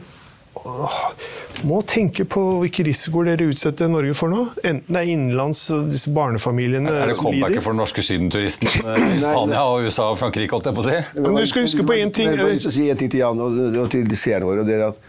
må 1.67 1.79
tenke 1.87 2.25
på 2.29 2.41
hvilke 2.61 2.85
risikoer 2.87 3.31
dere 3.31 3.49
utsetter 3.51 3.89
Norge 3.91 4.13
for 4.17 4.31
nå. 4.31 4.43
Enten 4.63 4.95
det 4.95 5.01
er 5.01 5.11
innenlands 5.13 5.63
og 5.75 5.89
disse 5.91 6.11
barnefamiliene 6.13 6.87
som 6.87 6.93
lider 6.93 7.07
Er 7.07 7.11
det 7.13 7.17
comebacket 7.19 7.65
for 7.65 7.75
den 7.75 7.81
norske 7.83 8.05
sydenturisten 8.05 8.69
i 8.69 9.19
Spania 9.23 9.65
og 9.65 9.87
USA 9.87 10.09
og 10.11 10.19
Frankrike? 10.21 10.51
holdt 10.53 10.69
jeg 10.69 10.77
på 10.77 10.83
å 10.83 10.87
si? 10.87 11.01
Men 11.19 11.39
du 11.39 11.49
skal 11.49 11.67
huske 11.67 11.87
på 11.87 11.97
én 11.97 12.13
ting. 12.13 12.31
Jeg 12.33 12.39
vil 12.43 12.77
si 12.77 12.87
en 12.91 12.99
ting 12.99 13.11
til 13.13 13.23
Jan 13.23 13.43
og 13.43 13.91
til 13.93 14.15
seerne 14.19 14.49
våre. 14.49 14.63
og 14.63 14.69
det 14.69 14.79
er 14.79 14.87
at 14.91 15.03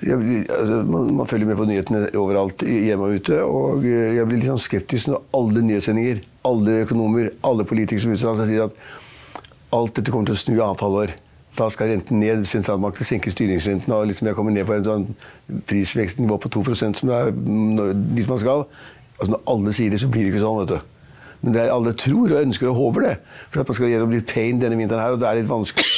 jeg, 0.00 0.44
altså, 0.48 0.78
man, 0.88 1.10
man, 1.18 1.28
følger 1.28 1.50
med 1.50 1.58
på 1.58 1.66
nyhetene 1.68 2.06
overalt, 2.16 2.62
hjemme 2.64 3.08
og 3.08 3.18
ute. 3.20 3.40
Og 3.44 3.84
jeg 3.84 4.24
blir 4.28 4.40
litt 4.40 4.48
sånn 4.48 4.62
skeptisk 4.62 5.10
når 5.12 5.20
alle 5.36 5.64
nyhetssendinger, 5.66 6.22
alle 6.48 6.78
økonomer, 6.86 7.28
alle 7.44 7.66
politikere 7.68 8.06
som 8.06 8.14
uttaler 8.14 8.40
seg, 8.40 8.54
sier 8.54 8.70
at 8.70 9.76
alt 9.76 9.94
dette 9.98 10.14
kommer 10.14 10.30
til 10.30 10.38
å 10.38 10.42
snu 10.42 10.54
i 10.56 10.62
annet 10.64 10.84
halvår. 10.84 11.14
Da 11.58 11.68
skal 11.68 11.92
renten 11.92 12.20
ned, 12.22 12.46
sentralbanken 12.48 13.04
senke 13.04 13.30
styringsrenten, 13.32 13.92
og 13.92 14.06
liksom 14.08 14.30
jeg 14.30 14.36
kommer 14.38 14.54
ned 14.54 14.64
på 14.68 14.78
en 14.78 14.86
sånn 14.86 15.04
prisvekstnivå 15.68 16.38
på 16.40 16.48
2% 16.56 17.00
som 17.00 17.10
det 17.10 17.18
er 17.18 17.98
dit 18.16 18.30
man 18.30 18.40
skal. 18.40 18.64
Altså 19.18 19.34
Når 19.34 19.42
alle 19.52 19.74
sier 19.76 19.92
det, 19.92 20.00
så 20.00 20.08
blir 20.08 20.24
det 20.24 20.32
ikke 20.32 20.44
sånn. 20.46 20.62
vet 20.62 20.72
du. 20.72 20.92
Men 21.42 21.56
det 21.56 21.62
er 21.64 21.72
alle 21.74 21.92
tror 21.98 22.30
og 22.30 22.38
ønsker 22.38 22.70
og 22.70 22.78
håper 22.78 23.04
det. 23.08 23.16
For 23.50 23.62
at 23.62 23.70
man 23.70 23.76
skal 23.76 23.90
gjennom 23.90 24.12
litt 24.14 24.28
pain 24.30 24.60
denne 24.62 24.78
vinteren 24.78 25.02
her, 25.02 25.16
og 25.16 25.20
det 25.20 25.28
er 25.28 25.40
litt 25.40 25.50
vanskelig. 25.50 25.88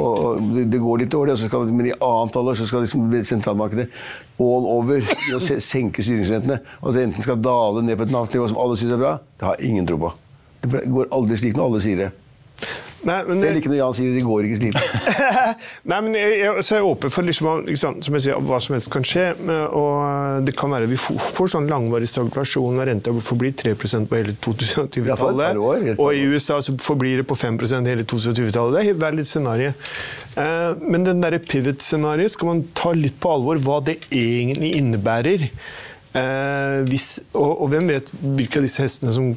Og 0.00 0.50
det, 0.50 0.64
det 0.72 0.80
går 0.82 1.04
litt 1.04 1.12
dårlig, 1.14 1.36
skal, 1.38 1.68
men 1.70 1.88
i 1.92 1.94
annet 1.94 2.38
så 2.58 2.66
skal 2.66 2.82
liksom 2.82 3.06
sentralbankene 3.28 3.86
all 4.42 4.66
over 4.72 5.06
senke 5.62 6.02
styringsrentene. 6.02 6.58
Og 6.82 6.90
at 6.90 6.98
renten 6.98 7.26
skal 7.26 7.38
dale 7.38 7.84
ned 7.86 8.00
på 8.00 8.08
et 8.08 8.14
nivå 8.16 8.50
som 8.50 8.60
alle 8.64 8.78
syns 8.80 8.96
er 8.96 9.02
bra, 9.04 9.14
det 9.38 9.48
har 9.48 9.64
ingen 9.70 9.86
tro 9.86 10.00
på. 10.02 10.12
Det 10.64 10.84
går 10.90 11.10
aldri 11.14 11.38
slik 11.38 11.56
når 11.56 11.70
alle 11.70 11.82
sier 11.84 12.02
det. 12.02 12.10
Nei, 13.04 13.18
men, 13.28 13.42
Selv 13.42 13.60
ikke 13.60 13.70
når 13.72 13.78
Jan 13.78 13.96
sier 13.98 14.14
det 14.16 14.24
går 14.24 14.48
ikke 14.48 14.60
slik. 14.60 14.78
Nei, 15.90 15.98
men 16.06 16.16
jeg, 16.18 16.38
jeg, 16.40 16.64
så 16.64 16.76
er 16.76 16.80
jeg 16.80 16.88
åpen 16.88 17.12
for 17.12 17.28
liksom, 17.28 18.00
som 18.06 18.18
jeg 18.18 18.26
sier, 18.26 18.40
hva 18.48 18.60
som 18.64 18.76
helst 18.76 18.90
kan 18.94 19.06
skje. 19.06 19.26
Og 19.76 20.46
det 20.46 20.56
kan 20.58 20.72
være 20.72 20.88
vi 20.90 20.98
får, 21.00 21.20
får 21.38 21.54
sånn 21.56 21.70
langvarig 21.70 22.08
stagflasjon 22.10 22.80
og 22.80 22.88
renta 22.88 23.14
forblir 23.24 23.54
3 23.56 23.74
på 23.78 24.18
hele 24.18 24.36
2020-tallet. 24.44 25.96
Og 25.98 26.10
i 26.16 26.24
USA 26.32 26.60
så 26.64 26.76
forblir 26.82 27.22
det 27.22 27.28
på 27.28 27.38
5% 27.38 27.92
hele 27.92 28.06
2020-tallet. 28.08 28.74
Det 28.74 28.84
er 28.94 29.00
hvert 29.04 29.18
litt 29.18 29.30
scenario. 29.30 29.72
Eh, 30.40 30.70
men 30.82 31.06
den 31.06 31.22
derre 31.22 31.40
pivot-scenarioet 31.42 32.34
skal 32.34 32.50
man 32.50 32.62
ta 32.76 32.92
litt 32.96 33.18
på 33.22 33.32
alvor 33.36 33.60
hva 33.62 33.80
det 33.86 34.00
egentlig 34.10 34.74
innebærer. 34.80 35.48
Eh, 36.14 36.84
hvis, 36.86 37.08
og, 37.32 37.64
og, 37.64 37.68
hvem 37.72 37.88
vet 37.90 38.12
hvilke 38.22 38.60
av 38.60 38.68
disse 38.68 38.84
hestene 38.84 39.14
som 39.14 39.32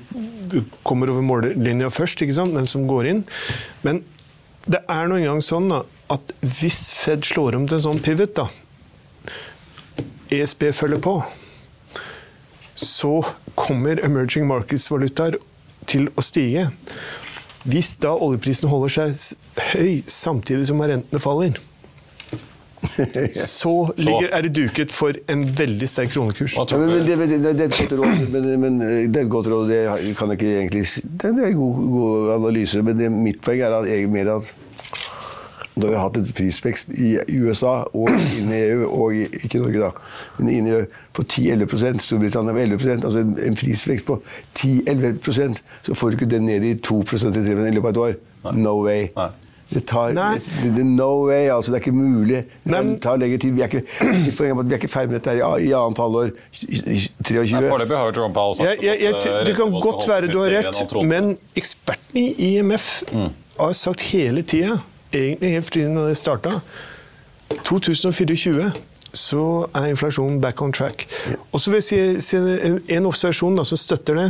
kommer 0.86 1.10
over 1.10 1.26
mållinja 1.26 1.90
først, 1.94 2.22
ikke 2.22 2.38
sant? 2.38 2.54
Hvem 2.54 2.70
som 2.70 2.86
går 2.90 3.10
inn. 3.12 3.24
Men 3.86 4.04
det 4.68 4.84
er 4.92 5.10
nå 5.10 5.18
engang 5.18 5.42
sånn 5.44 5.72
da, 5.72 5.82
at 6.14 6.34
hvis 6.44 6.88
Fed 6.94 7.26
slår 7.28 7.58
om 7.58 7.66
til 7.68 7.80
en 7.80 7.86
sånn 7.88 8.04
pivot, 8.04 8.38
da, 8.38 8.48
ESB 10.38 10.70
følger 10.76 11.02
på, 11.02 11.16
så 12.78 13.22
kommer 13.58 14.04
emerging 14.06 14.46
markets-valutaer 14.50 15.40
til 15.90 16.12
å 16.14 16.24
stige. 16.26 16.68
Hvis 17.68 17.96
da 18.04 18.14
oljeprisen 18.14 18.70
holder 18.70 18.94
seg 18.94 19.72
høy 19.74 20.04
samtidig 20.12 20.68
som 20.70 20.84
rentene 20.84 21.24
faller, 21.24 21.58
så, 23.62 23.74
ligger, 23.98 24.30
er 24.32 24.48
det 24.48 24.54
duket 24.56 24.94
for 24.94 25.18
en 25.32 25.46
veldig 25.58 25.90
sterk 25.90 26.14
kronekurs. 26.16 26.58
Ja, 26.58 26.78
men, 26.78 26.94
det, 27.08 27.18
det, 27.18 27.30
det, 27.30 27.56
det, 27.58 27.66
er 27.66 27.74
et 27.74 27.82
godt 27.82 27.98
råd, 28.00 28.30
men, 28.34 28.48
men 28.62 28.80
det 28.82 29.24
er 29.24 29.26
et 29.26 29.34
godt 29.34 29.52
råd, 29.54 29.68
det 29.72 29.82
kan 30.20 30.32
jeg 30.34 30.40
ikke 30.40 30.54
egentlig 30.62 30.86
Det 31.04 31.34
er 31.34 31.52
en 31.52 31.60
god, 31.60 31.84
god 31.98 32.32
analyse, 32.38 32.82
men 32.82 33.22
mitt 33.24 33.44
poeng 33.44 33.62
er 33.66 33.78
at, 33.82 34.10
mer 34.10 34.34
at 34.38 34.56
da 35.78 35.88
vi 35.88 35.94
har 35.94 36.08
hatt 36.08 36.18
en 36.18 36.30
prisvekst 36.34 36.94
i 36.98 37.12
USA 37.38 37.84
og 37.94 38.10
inne 38.10 38.56
i 38.56 38.70
EU, 38.72 38.86
og 38.88 39.14
i, 39.14 39.26
ikke 39.44 39.62
Norge, 39.62 39.82
da, 39.84 39.92
men 40.40 40.50
inne 40.50 40.72
i 40.72 40.76
EU, 40.78 40.86
på 41.18 41.26
10-11 41.26 42.02
Storbritannia 42.02 42.54
på 42.54 42.64
11 42.64 42.96
altså 42.96 43.22
en, 43.22 43.36
en 43.42 43.58
prisvekst 43.58 44.08
på 44.08 44.20
10-11% 44.58 45.62
så 45.86 45.98
får 45.98 46.14
du 46.14 46.18
ikke 46.18 46.32
den 46.34 46.48
ned 46.50 46.66
i 46.66 46.74
2% 46.82 47.38
i 47.38 47.76
løpet 47.76 47.84
av 47.84 47.92
et 47.92 48.02
år. 48.06 48.18
No 48.54 48.78
way. 48.84 49.10
Nei. 49.18 49.30
Det 49.70 49.84
tar 49.86 50.14
det, 50.16 50.76
det, 50.76 50.86
No 50.86 51.28
way, 51.28 51.50
altså. 51.52 51.72
Det 51.72 51.80
er 51.80 51.84
ikke 51.86 51.92
mulig. 51.92 52.44
Det 52.64 53.02
tar 53.04 53.18
lengre 53.20 53.38
tid. 53.38 53.52
Vi 53.52 53.62
er 53.62 53.68
ikke, 53.68 53.84
vi 54.02 54.74
er 54.74 54.78
ikke 54.80 54.88
ferdig 54.88 55.12
med 55.12 55.20
dette 55.20 55.36
i 55.38 55.74
annet 55.76 56.00
halvår 56.00 56.32
23. 56.56 57.62
Foreløpig 57.68 57.98
har 57.98 58.20
Powell 58.34 58.56
sagt 58.56 58.84
ja, 58.84 58.94
ja, 58.94 58.96
jeg, 59.10 59.46
Det 59.48 59.56
kan 59.56 59.72
godt 59.72 60.08
være 60.08 60.32
du 60.32 60.40
har 60.40 60.56
rett, 60.56 60.94
men 61.04 61.36
ekspertene 61.56 62.24
i 62.32 62.54
IMF 62.58 63.04
mm. 63.12 63.32
har 63.60 63.74
sagt 63.76 64.08
hele 64.14 64.42
tida, 64.42 64.80
egentlig 65.14 65.58
helt 65.58 65.68
fra 65.72 66.08
det 66.08 66.18
starta 66.18 66.60
2024 67.64 68.72
så 69.18 69.44
er 69.76 69.92
inflasjonen 69.92 70.42
back 70.42 70.62
on 70.62 70.74
track. 70.74 71.08
Og 71.52 71.62
så 71.62 71.72
vil 71.72 71.80
jeg 71.82 71.86
si, 71.88 72.00
si 72.22 72.94
en 72.94 73.08
observasjon 73.10 73.58
da, 73.58 73.66
som 73.66 73.80
støtter 73.80 74.20
det. 74.20 74.28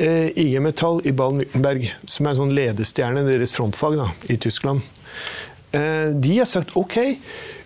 Eh, 0.00 0.30
IG 0.38 0.60
Metall 0.60 1.02
i 1.04 1.12
Baden-Württemberg, 1.12 1.90
som 2.08 2.24
er 2.24 2.32
en 2.32 2.38
sånn 2.38 2.54
ledestjerne 2.56 3.20
i 3.20 3.28
deres 3.28 3.52
frontfag 3.52 3.98
da, 3.98 4.06
i 4.32 4.38
Tyskland, 4.40 4.80
eh, 5.76 6.14
de 6.16 6.38
har 6.38 6.48
sagt 6.48 6.72
OK, 6.80 6.96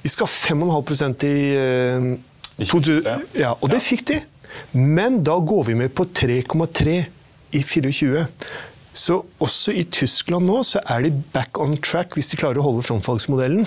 vi 0.02 0.10
skal 0.10 0.26
ha 0.26 0.32
5,5 0.32 1.22
i, 1.28 1.36
eh, 1.54 2.08
I 2.58 2.66
20, 2.66 3.22
ja, 3.38 3.54
Og 3.60 3.70
det 3.70 3.80
fikk 3.82 4.04
de. 4.06 4.20
Men 4.72 5.22
da 5.22 5.38
går 5.38 5.64
vi 5.66 5.74
med 5.74 5.94
på 5.94 6.04
3,3 6.06 7.06
i 7.52 7.62
24. 7.62 8.26
Så 8.94 9.24
også 9.42 9.74
i 9.74 9.82
Tyskland 9.82 10.46
nå 10.46 10.60
så 10.62 10.82
er 10.86 11.02
de 11.02 11.10
back 11.34 11.58
on 11.58 11.76
track 11.76 12.14
hvis 12.14 12.30
de 12.30 12.38
klarer 12.38 12.58
å 12.62 12.66
holde 12.66 12.82
frontfagsmodellen. 12.86 13.66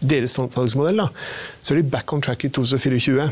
Deres 0.00 0.32
frontfagsmodell, 0.32 1.04
da. 1.04 1.08
Så 1.60 1.74
er 1.74 1.82
de 1.82 1.90
back 1.92 2.12
on 2.12 2.24
track 2.24 2.44
i 2.44 2.48
2024. 2.48 3.28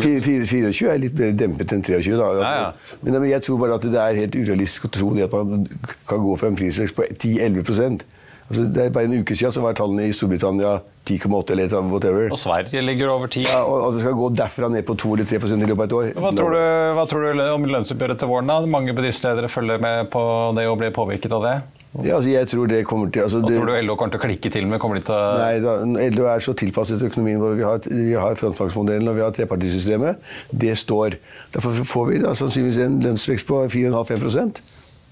24 0.00 0.88
er 0.92 0.98
litt 1.02 1.18
mer 1.18 1.36
dempet 1.36 1.74
enn 1.74 1.84
23. 1.84 2.16
Da. 2.18 2.30
Ja, 2.38 2.54
ja. 2.56 2.96
Men, 3.02 3.18
men, 3.18 3.28
jeg 3.30 3.44
tror 3.46 3.60
bare 3.62 3.78
at 3.78 3.86
det 3.86 4.00
er 4.00 4.18
helt 4.24 4.38
urealistisk 4.38 4.88
å 4.88 4.92
tro 4.96 5.12
det 5.16 5.28
at 5.28 5.36
man 5.36 5.66
kan 6.08 6.22
gå 6.24 6.36
fra 6.40 6.52
en 6.52 6.58
prisvekst 6.58 6.96
på 6.96 7.06
10-11% 7.12 8.06
altså, 8.48 8.64
det 8.74 8.86
er 8.86 8.94
Bare 8.94 9.08
en 9.08 9.18
uke 9.20 9.36
siden 9.36 9.54
så 9.54 9.64
var 9.64 9.76
tallene 9.78 10.06
i 10.08 10.14
Storbritannia 10.16 10.78
10,8 11.08 11.54
eller 11.56 11.90
whatever. 11.90 12.30
Og 12.30 12.38
Sverige 12.38 12.80
ligger 12.84 13.10
over 13.10 13.26
10. 13.26 13.46
Ja, 13.48 13.62
og, 13.64 13.88
og, 13.88 13.96
det 13.96 14.04
skal 14.04 14.16
gå 14.18 14.28
derfra 14.38 14.70
ned 14.72 14.86
på 14.86 14.96
2 15.02 15.14
eller 15.16 15.30
3 15.30 15.40
i 15.56 15.70
løpet 15.70 15.78
av 15.78 15.84
et 15.84 15.96
år. 15.98 16.10
Hva 16.24 16.32
tror, 16.38 16.54
du, 16.54 16.62
hva 16.98 17.06
tror 17.10 17.26
du 17.26 17.44
om 17.50 17.68
lønnsoppgjøret 17.74 18.22
til 18.22 18.30
våren? 18.30 18.52
da? 18.52 18.60
Mange 18.78 18.94
bedriftsledere 18.96 19.50
følger 19.50 19.82
med 19.82 20.10
på 20.14 20.22
det 20.58 20.68
og 20.70 20.78
blir 20.82 20.94
påvirket 20.94 21.34
av 21.34 21.48
det? 21.48 21.56
Ja, 22.00 22.16
altså 22.16 22.30
jeg 22.30 22.48
tror 22.48 22.68
det 22.70 22.78
kommer 22.88 23.10
til 23.12 23.20
altså 23.20 23.42
det, 23.44 23.52
tror 23.52 23.68
du 23.68 23.74
LO 23.84 23.96
kommer 24.00 24.14
til 24.14 24.22
å 24.22 24.24
klikke 24.24 24.50
til 24.52 24.68
med? 24.68 24.80
Kommer 24.80 24.96
de 24.96 25.04
til. 25.04 25.40
Nei, 25.42 25.58
da, 25.60 25.74
LO 26.14 26.28
er 26.32 26.44
så 26.44 26.54
tilpasset 26.56 27.04
økonomien 27.04 27.42
vår. 27.42 27.56
Vi 27.58 27.66
har, 27.68 27.82
vi 27.84 28.14
har 28.16 28.38
frontfagsmodellen 28.40 29.12
og 29.12 29.18
vi 29.18 29.24
har 29.26 29.34
trepartisystemet. 29.36 30.30
Det 30.64 30.72
står. 30.80 31.18
Derfor 31.52 31.82
får 31.84 32.06
vi 32.08 32.22
da 32.24 32.32
sannsynligvis 32.38 32.80
en 32.86 33.02
lønnsvekst 33.04 33.48
på 33.50 33.64
4,5-5 33.74 34.62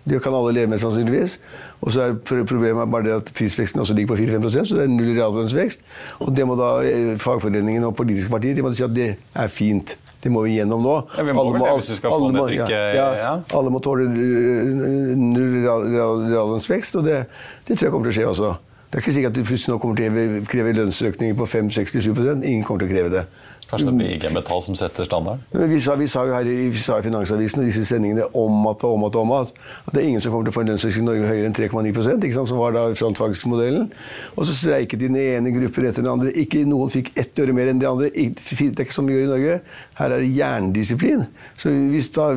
det 0.08 0.22
kan 0.24 0.34
alle 0.34 0.52
leve 0.56 0.70
med, 0.72 0.78
sannsynligvis. 0.80 1.38
Og 1.80 1.92
så 1.92 2.02
er 2.02 2.44
problemet 2.48 2.90
bare 2.90 3.04
det 3.04 3.16
at 3.20 3.32
prisveksten 3.36 3.80
også 3.80 3.94
ligger 3.94 4.14
på 4.14 4.22
4-5 4.22 4.48
så 4.64 4.76
det 4.76 4.86
er 4.86 4.92
null 4.92 5.12
reallønnsvekst. 5.12 5.84
Og 6.24 6.36
det 6.36 6.46
må 6.48 6.56
da 6.56 6.70
fagforeningen 6.80 7.18
fagforeningene 7.20 7.86
og 7.86 7.96
politiske 7.96 8.32
partier 8.32 8.56
de 8.56 8.64
må 8.64 8.72
si 8.72 8.86
at 8.86 8.94
det 8.96 9.10
er 9.34 9.52
fint. 9.52 9.98
Det 10.20 10.30
må 10.32 10.42
vi 10.44 10.56
gjennom 10.58 10.82
nå. 10.84 10.96
Ja, 11.16 11.24
vi 11.24 11.32
må 11.32 11.44
alle, 11.44 11.60
må, 11.60 11.66
det, 11.66 11.76
hvis 11.80 11.92
vi 11.94 11.98
skal 12.00 12.12
få 12.12 12.28
ned 12.28 12.42
trykket. 12.42 12.74
Ja, 12.96 13.06
ja, 13.16 13.30
alle 13.56 13.72
må 13.72 13.80
tåle 13.84 14.08
null 14.10 15.54
reallønnsvekst, 15.64 16.98
og 17.00 17.06
det, 17.08 17.22
det, 17.64 17.76
tror 17.76 17.86
jeg 17.86 17.94
kommer 17.94 18.10
til 18.10 18.12
å 18.12 18.18
skje 18.18 18.26
også. 18.34 18.50
Det 18.90 18.98
er 18.98 19.04
ikke 19.04 19.14
sikkert 19.16 19.32
at 19.32 19.38
de 19.38 19.46
plutselig 19.46 19.72
nå 19.72 19.78
kommer 19.80 20.00
til 20.00 20.18
å 20.18 20.44
kreve 20.50 20.74
lønnsøkninger 20.76 21.38
på 21.38 21.46
5-67 21.46 22.10
Ingen 22.10 22.64
kommer 22.66 22.82
til 22.82 22.90
å 22.90 22.92
kreve 22.92 23.12
det. 23.14 23.24
Kanskje 23.70 23.86
det 23.86 23.94
blir 23.94 24.14
IG 24.16 24.24
Metall 24.34 24.62
som 24.64 24.74
setter 24.74 25.06
standard? 25.06 25.42
Vi 25.54 25.78
sa, 25.80 25.94
vi 25.94 26.08
sa 26.10 26.24
jo 26.26 26.34
her 26.34 26.48
i, 26.50 26.72
sa 26.74 26.96
i 26.98 27.04
Finansavisen 27.06 27.62
og 27.62 27.68
disse 27.68 27.84
sendingene 27.86 28.24
om 28.34 28.64
at 28.66 28.82
og 28.86 28.96
om 28.96 29.04
at, 29.06 29.18
om 29.20 29.34
at, 29.36 29.52
at 29.86 29.92
det 29.94 30.02
er 30.02 30.08
ingen 30.08 30.22
som 30.22 30.34
kommer 30.34 30.48
til 30.48 30.54
å 30.54 30.56
få 30.56 30.64
en 30.64 30.72
lønnsøkning 30.72 31.04
i 31.04 31.06
Norge 31.06 31.28
høyere 31.30 31.50
enn 31.50 31.54
3,9 31.54 32.32
som 32.50 32.58
var 32.58 32.74
da 32.74 32.82
frontfagsmodellen. 32.98 33.86
Og 34.34 34.48
så 34.48 34.56
streiket 34.56 35.04
den 35.04 35.18
ene 35.20 35.52
gruppen 35.54 35.86
etter 35.86 36.02
den 36.02 36.10
andre. 36.10 36.32
Ikke 36.34 36.64
Noen 36.66 36.90
fikk 36.90 37.12
ett 37.20 37.38
øre 37.38 37.54
mer 37.54 37.70
enn 37.70 37.82
de 37.82 37.86
andre. 37.86 38.10
Det 38.10 38.58
er 38.58 38.82
ikke 38.84 38.96
som 38.96 39.06
vi 39.06 39.14
gjør 39.14 39.28
i 39.28 39.30
Norge. 39.30 39.60
Her 40.00 40.16
er 40.16 40.24
det 40.24 40.32
jerndisiplin. 40.34 41.22
Så 41.54 41.70
hvis 41.70 42.10
da 42.16 42.32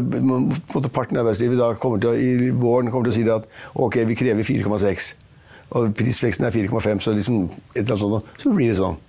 parten 0.93 1.17
av 1.17 1.25
arbeidslivet 1.25 1.57
da 1.57 1.73
kommer 1.81 2.03
til 2.03 2.13
å, 2.13 2.15
i 2.17 2.51
våren 2.53 2.93
kommer 2.93 3.09
til 3.09 3.15
å 3.15 3.17
si 3.17 3.25
at 3.33 3.49
ok, 3.73 4.03
vi 4.09 4.19
krever 4.19 4.45
4,6 4.45 5.13
og 5.73 5.89
prisveksten 5.97 6.45
er 6.45 6.53
4,5, 6.53 6.99
så 7.01 7.15
liksom 7.17 7.47
så 7.73 8.51
blir 8.53 8.69
det 8.69 8.77
sånn. 8.77 8.99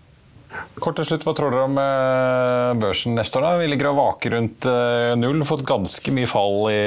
Kort 0.83 0.99
til 0.99 1.07
slutt, 1.09 1.25
Hva 1.27 1.35
tror 1.37 1.55
dere 1.55 1.67
om 1.69 1.79
eh, 1.81 2.71
børsen 2.83 3.15
neste 3.19 3.39
år? 3.39 3.47
da? 3.47 3.53
Vi 3.63 3.71
ligger 3.71 3.91
og 3.93 3.99
vaker 4.01 4.37
rundt 4.37 4.69
eh, 4.71 5.15
null. 5.19 5.43
Fått 5.47 5.65
ganske 5.67 6.15
mye 6.15 6.31
fall 6.31 6.69
i, 6.73 6.83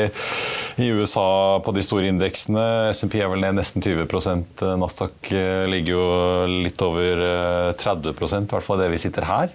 i 0.83 0.89
USA 0.95 1.27
på 1.63 1.73
de 1.75 1.83
store 1.85 2.11
indeksene. 2.11 2.67
SMP 2.95 3.19
er 3.21 3.31
vel 3.31 3.43
ned 3.45 3.59
nesten 3.59 3.83
20% 3.83 4.65
Nasdaq 4.81 5.31
ligger 5.71 5.93
jo 5.93 6.07
litt 6.67 6.81
over 6.85 7.21
30% 7.79 8.49
i 8.49 8.55
hvert 8.55 8.65
fall 8.65 8.81
det 8.81 8.91
vi 8.93 9.01
sitter 9.01 9.27
her. 9.27 9.53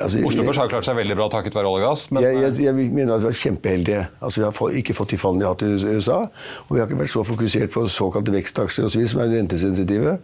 Altså, 0.00 0.22
Oslo 0.24 0.44
Børs 0.46 0.56
har 0.56 0.70
klart 0.72 0.86
seg 0.86 0.96
veldig 0.96 1.16
bra 1.18 1.26
takket 1.32 1.56
være 1.56 1.68
olje 1.68 1.84
og 1.84 1.90
gass. 1.90 2.06
Men... 2.14 2.24
Jeg, 2.24 2.38
jeg, 2.40 2.56
jeg, 2.64 2.76
mener 2.94 3.12
at 3.12 3.20
vi 3.20 3.26
har 3.26 3.32
vært 3.32 3.42
kjempeheldige. 3.42 4.06
Altså, 4.24 4.40
vi 4.40 4.46
har 4.48 4.80
ikke 4.80 4.96
fått 4.96 5.12
de 5.12 5.20
fallene 5.20 5.42
vi 5.42 5.48
har 5.48 5.56
hatt 5.56 5.66
i 5.66 5.98
USA. 5.98 6.18
Og 6.64 6.72
vi 6.72 6.80
har 6.80 6.88
ikke 6.88 7.02
vært 7.02 7.12
så 7.12 7.24
fokusert 7.28 7.74
på 7.74 7.84
såkalte 7.92 8.34
vekstaksjer 8.34 8.88
osv., 8.88 9.04
som 9.12 9.24
er 9.24 9.34
rentesensitive. 9.36 10.16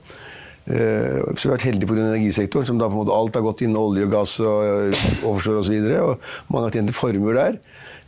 Uh, 0.68 1.24
så 1.32 1.46
vi 1.46 1.48
har 1.48 1.56
vært 1.56 1.68
heldige 1.70 1.88
pga. 1.88 2.04
energisektoren, 2.04 2.66
som 2.68 2.80
da 2.80 2.90
på 2.90 2.98
en 2.98 3.02
måte 3.02 3.16
alt 3.16 3.38
har 3.38 3.46
gått 3.46 3.62
innen 3.64 3.78
olje 3.80 4.04
og 4.04 4.12
gass 4.12 4.36
og 4.44 4.92
uh, 4.92 5.06
offshore 5.30 5.62
osv. 5.62 5.78
Og, 5.78 5.88
så 5.88 6.04
og 6.04 6.52
mange 6.52 6.68
har 6.68 6.76
tjent 6.76 6.94
formuer 6.96 7.40
der. 7.40 7.58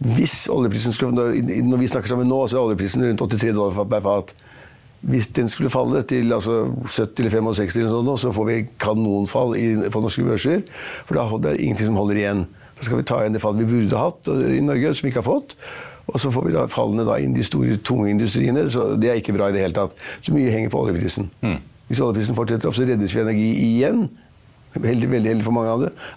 Hvis 0.00 0.46
oljeprisen 0.52 0.92
skulle, 0.96 1.12
Når 1.64 1.76
vi 1.80 1.88
snakker 1.88 2.08
sammen 2.08 2.28
nå, 2.28 2.46
så 2.48 2.56
er 2.56 2.70
oljeprisen 2.70 3.04
rundt 3.04 3.20
83 3.20 3.52
dollar 3.56 3.84
per 3.84 4.04
fat. 4.04 4.32
Hvis 5.00 5.30
den 5.36 5.48
skulle 5.48 5.72
falle 5.72 6.02
til 6.04 6.32
altså 6.32 6.66
70 6.84 7.20
eller 7.20 7.30
65, 7.30 7.76
eller 7.76 7.90
sånt, 7.90 8.20
så 8.20 8.32
får 8.36 8.46
vi 8.48 8.56
kanonfall 8.80 9.54
på 9.92 10.00
norske 10.00 10.24
børser. 10.24 10.64
For 11.08 11.16
da 11.16 11.24
er 11.24 11.44
det 11.46 11.60
ingenting 11.60 11.88
som 11.88 11.96
holder 11.96 12.20
igjen. 12.20 12.42
Da 12.76 12.84
skal 12.84 13.00
vi 13.00 13.06
ta 13.08 13.20
igjen 13.22 13.36
det 13.36 13.40
fallet 13.40 13.64
vi 13.64 13.78
burde 13.78 14.00
hatt 14.00 14.28
i 14.28 14.60
Norge, 14.64 14.92
som 14.94 15.06
vi 15.06 15.12
ikke 15.12 15.22
har 15.22 15.28
fått. 15.28 15.56
Og 16.10 16.20
så 16.20 16.30
får 16.32 16.46
vi 16.48 16.54
da 16.54 16.66
fallene 16.70 17.06
da 17.08 17.16
inn 17.22 17.36
de 17.36 17.44
store, 17.44 17.76
tunge 17.86 18.10
industriene. 18.12 18.66
Så 18.72 18.94
det 19.00 19.10
er 19.10 19.20
ikke 19.20 19.36
bra 19.36 19.48
i 19.48 19.56
det 19.56 19.64
hele 19.64 19.76
tatt. 19.76 19.96
Så 20.20 20.34
mye 20.36 20.52
henger 20.52 20.72
på 20.72 20.80
oljeprisen. 20.84 21.30
Mm. 21.44 21.58
Hvis 21.90 22.00
oljeprisen 22.00 22.38
fortsetter 22.38 22.70
opp, 22.70 22.78
så 22.78 22.86
reddes 22.86 23.14
vi 23.16 23.24
energi 23.24 23.48
igjen. 23.66 24.04
Veldig, 24.70 25.08
veldig 25.10 25.30
heldig 25.32 25.44
for 25.44 25.54
mange 25.54 25.70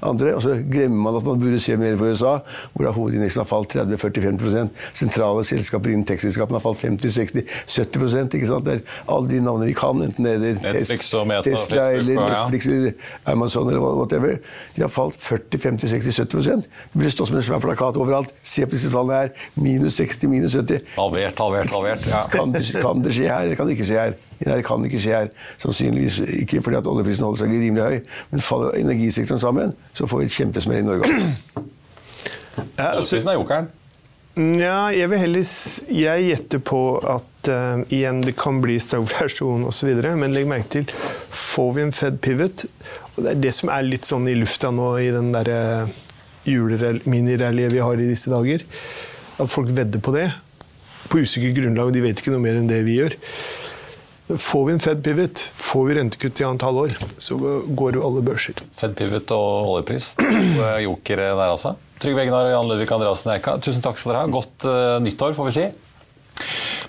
andre. 0.05 0.33
Og 0.35 0.41
så 0.45 0.53
glemmer 0.61 0.99
man 1.07 1.15
at 1.17 1.25
man 1.25 1.39
burde 1.41 1.59
se 1.61 1.73
mer 1.77 1.95
på 1.97 2.11
USA, 2.11 2.35
hvor 2.73 2.91
hovedindeksen 2.93 3.41
har 3.41 3.47
falt 3.49 3.73
30-45 3.73 4.67
Sentrale 4.93 5.43
selskaper 5.47 5.89
innen 5.89 6.05
tekstselskapene 6.05 6.59
har 6.59 6.63
falt 6.63 6.83
50-60-70% 6.83 8.37
ikke 8.37 8.49
sant? 8.49 8.67
Det 8.67 8.75
er 8.75 8.83
alle 9.09 9.31
de 9.31 9.39
navnene 9.41 9.71
vi 9.71 9.77
kan, 9.77 10.03
enten 10.05 10.27
det 10.27 10.35
er 10.35 10.59
Netflix 10.61 11.09
Tesla 11.09 11.41
Facebook, 11.41 11.79
eller 11.79 12.21
Netflix 12.21 12.67
ja. 12.69 12.75
eller 12.77 13.33
Amazon 13.33 13.71
eller 13.71 13.81
whatever. 13.81 14.37
De 14.75 14.85
har 14.85 14.91
falt 14.93 15.17
40-50-60-70 15.17 16.61
Det 16.61 16.67
burde 16.93 17.13
stå 17.15 17.25
som 17.29 17.39
en 17.39 17.47
svær 17.47 17.63
plakat 17.63 17.97
overalt. 17.97 18.35
Se 18.43 18.67
på 18.67 18.77
disse 18.77 18.91
tallene 18.93 19.23
her. 19.23 19.33
Minus 19.55 19.97
60, 19.97 20.29
minus 20.29 20.53
70. 20.53 20.93
Halvert, 20.99 21.41
halvert, 21.41 21.73
halvert. 21.73 22.05
Ja. 22.09 22.27
Kan, 22.29 22.53
det, 22.53 22.67
kan 22.77 23.01
det 23.01 23.17
skje 23.17 23.31
her, 23.31 23.47
eller 23.47 23.57
kan 23.57 23.69
det 23.69 23.79
ikke 23.79 23.89
skje 23.89 23.99
her? 24.03 24.15
Nei, 24.43 24.57
det 24.59 24.65
kan 24.67 24.83
ikke 24.85 24.99
skje 25.01 25.13
her. 25.15 25.29
Sannsynligvis 25.61 26.19
ikke 26.43 26.63
fordi 26.63 26.79
at 26.79 26.89
oljeprisen 26.89 27.27
holder 27.27 27.45
seg 27.45 27.53
rimelig 27.53 27.83
høy. 27.83 28.17
Men 28.31 28.43
faller 28.43 28.81
energisektoren 28.81 29.41
sammen, 29.41 29.77
så 29.95 30.09
får 30.09 30.23
vi 30.23 30.27
et 30.29 30.35
kjempesmell 30.39 30.81
i 30.81 30.87
Norge. 30.87 31.13
Ja, 32.77 32.93
altså, 32.95 33.15
oljeprisen 33.15 33.31
er 33.31 33.39
jokeren. 33.39 33.71
Ja, 34.33 34.87
jeg 34.89 35.11
vil 35.11 35.19
heller 35.21 35.49
Jeg 35.93 36.23
gjetter 36.25 36.61
på 36.65 36.79
at 36.97 37.49
uh, 37.53 37.83
igjen 37.93 38.23
det 38.25 38.33
kan 38.39 38.63
bli 38.63 38.79
stagflasjon 38.81 39.67
osv. 39.69 39.91
Men 40.17 40.33
legg 40.33 40.49
merke 40.49 40.71
til 40.79 40.93
får 41.29 41.75
vi 41.75 41.85
en 41.85 41.93
Fed 41.93 42.17
pivot. 42.23 42.65
Og 43.13 43.23
det 43.23 43.35
er 43.35 43.43
det 43.43 43.53
som 43.53 43.69
er 43.69 43.85
litt 43.85 44.09
sånn 44.09 44.25
i 44.31 44.37
lufta 44.39 44.71
nå 44.73 44.95
i 45.03 45.11
den 45.13 45.29
derre 45.35 45.85
juleminirallyet 46.49 47.75
vi 47.75 47.83
har 47.83 48.01
i 48.01 48.09
disse 48.09 48.33
dager. 48.33 48.65
At 49.37 49.51
folk 49.53 49.69
vedder 49.69 50.01
på 50.01 50.15
det. 50.17 50.31
På 51.11 51.21
usikkert 51.21 51.59
grunnlag, 51.59 51.91
og 51.91 51.93
de 51.93 52.01
vet 52.01 52.17
ikke 52.17 52.33
noe 52.33 52.41
mer 52.41 52.57
enn 52.57 52.71
det 52.71 52.81
vi 52.87 52.97
gjør. 53.03 53.19
Får 54.27 54.65
vi 54.65 54.73
en 54.73 54.79
Fed 54.79 55.01
pivot, 55.03 55.39
får 55.39 55.87
vi 55.87 55.95
rentekutt 55.97 56.39
i 56.39 56.45
annet 56.47 56.63
halvår, 56.63 56.93
så 57.19 57.35
går 57.75 57.97
jo 57.97 58.03
alle 58.07 58.23
børser. 58.23 58.61
Fed 58.79 58.95
pivot 58.95 59.33
og 59.35 59.73
oljepris. 59.73 60.13
Jokere 60.85 61.33
der 61.35 61.49
altså. 61.49 61.75
Trygve 61.99 62.23
Egnar 62.23 62.47
og 62.47 62.53
Jan 62.55 62.69
Ludvig 62.71 62.91
Andreassen 62.91 63.33
Eika, 63.35 63.57
tusen 63.63 63.83
takk 63.83 63.99
skal 63.99 64.13
dere 64.13 64.23
ha. 64.23 64.31
Godt 64.31 64.67
uh, 64.67 64.99
nyttår, 65.03 65.35
får 65.35 65.49
vi 65.49 65.55
si. 65.57 65.65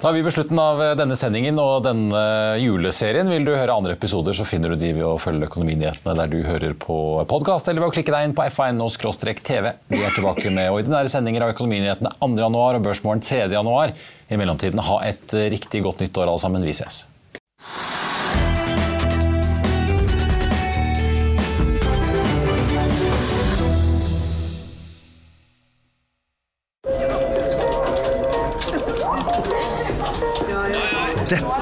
Da 0.04 0.10
er 0.10 0.18
vi 0.18 0.24
ved 0.26 0.34
slutten 0.34 0.58
av 0.60 0.80
eh, 0.84 0.90
denne 0.98 1.16
sendingen 1.16 1.56
og 1.62 1.84
denne 1.86 2.18
juleserien. 2.60 3.30
Vil 3.32 3.46
du 3.46 3.54
høre 3.54 3.72
andre 3.72 3.94
episoder, 3.96 4.36
så 4.36 4.44
finner 4.44 4.74
du 4.74 4.76
de 4.76 4.90
ved 4.98 5.06
å 5.06 5.14
følge 5.22 5.48
Økonominyhetene 5.48 6.16
der 6.18 6.28
du 6.28 6.42
hører 6.44 6.74
på 6.76 6.98
podkast, 7.30 7.70
eller 7.70 7.86
ved 7.86 7.88
å 7.88 7.94
klikke 7.94 8.12
deg 8.12 8.28
inn 8.28 8.36
på 8.36 8.44
f1.no-tv. 8.50 9.70
Vi 9.94 10.02
er 10.04 10.12
tilbake 10.12 10.52
med 10.52 10.74
ordinære 10.74 11.08
sendinger 11.08 11.46
av 11.46 11.54
Økonominyhetene 11.54 12.12
2.1 12.20 12.60
og 12.60 12.84
Børsmorgen 12.84 13.24
3.1. 13.24 13.96
I 14.28 14.40
mellomtiden, 14.42 14.84
ha 14.90 15.00
et 15.08 15.32
eh, 15.32 15.48
riktig 15.56 15.80
godt 15.88 16.04
nytt 16.04 16.20
år 16.20 16.28
alle 16.28 16.42
sammen. 16.42 16.68
Vi 16.68 16.76
ses. 16.76 17.06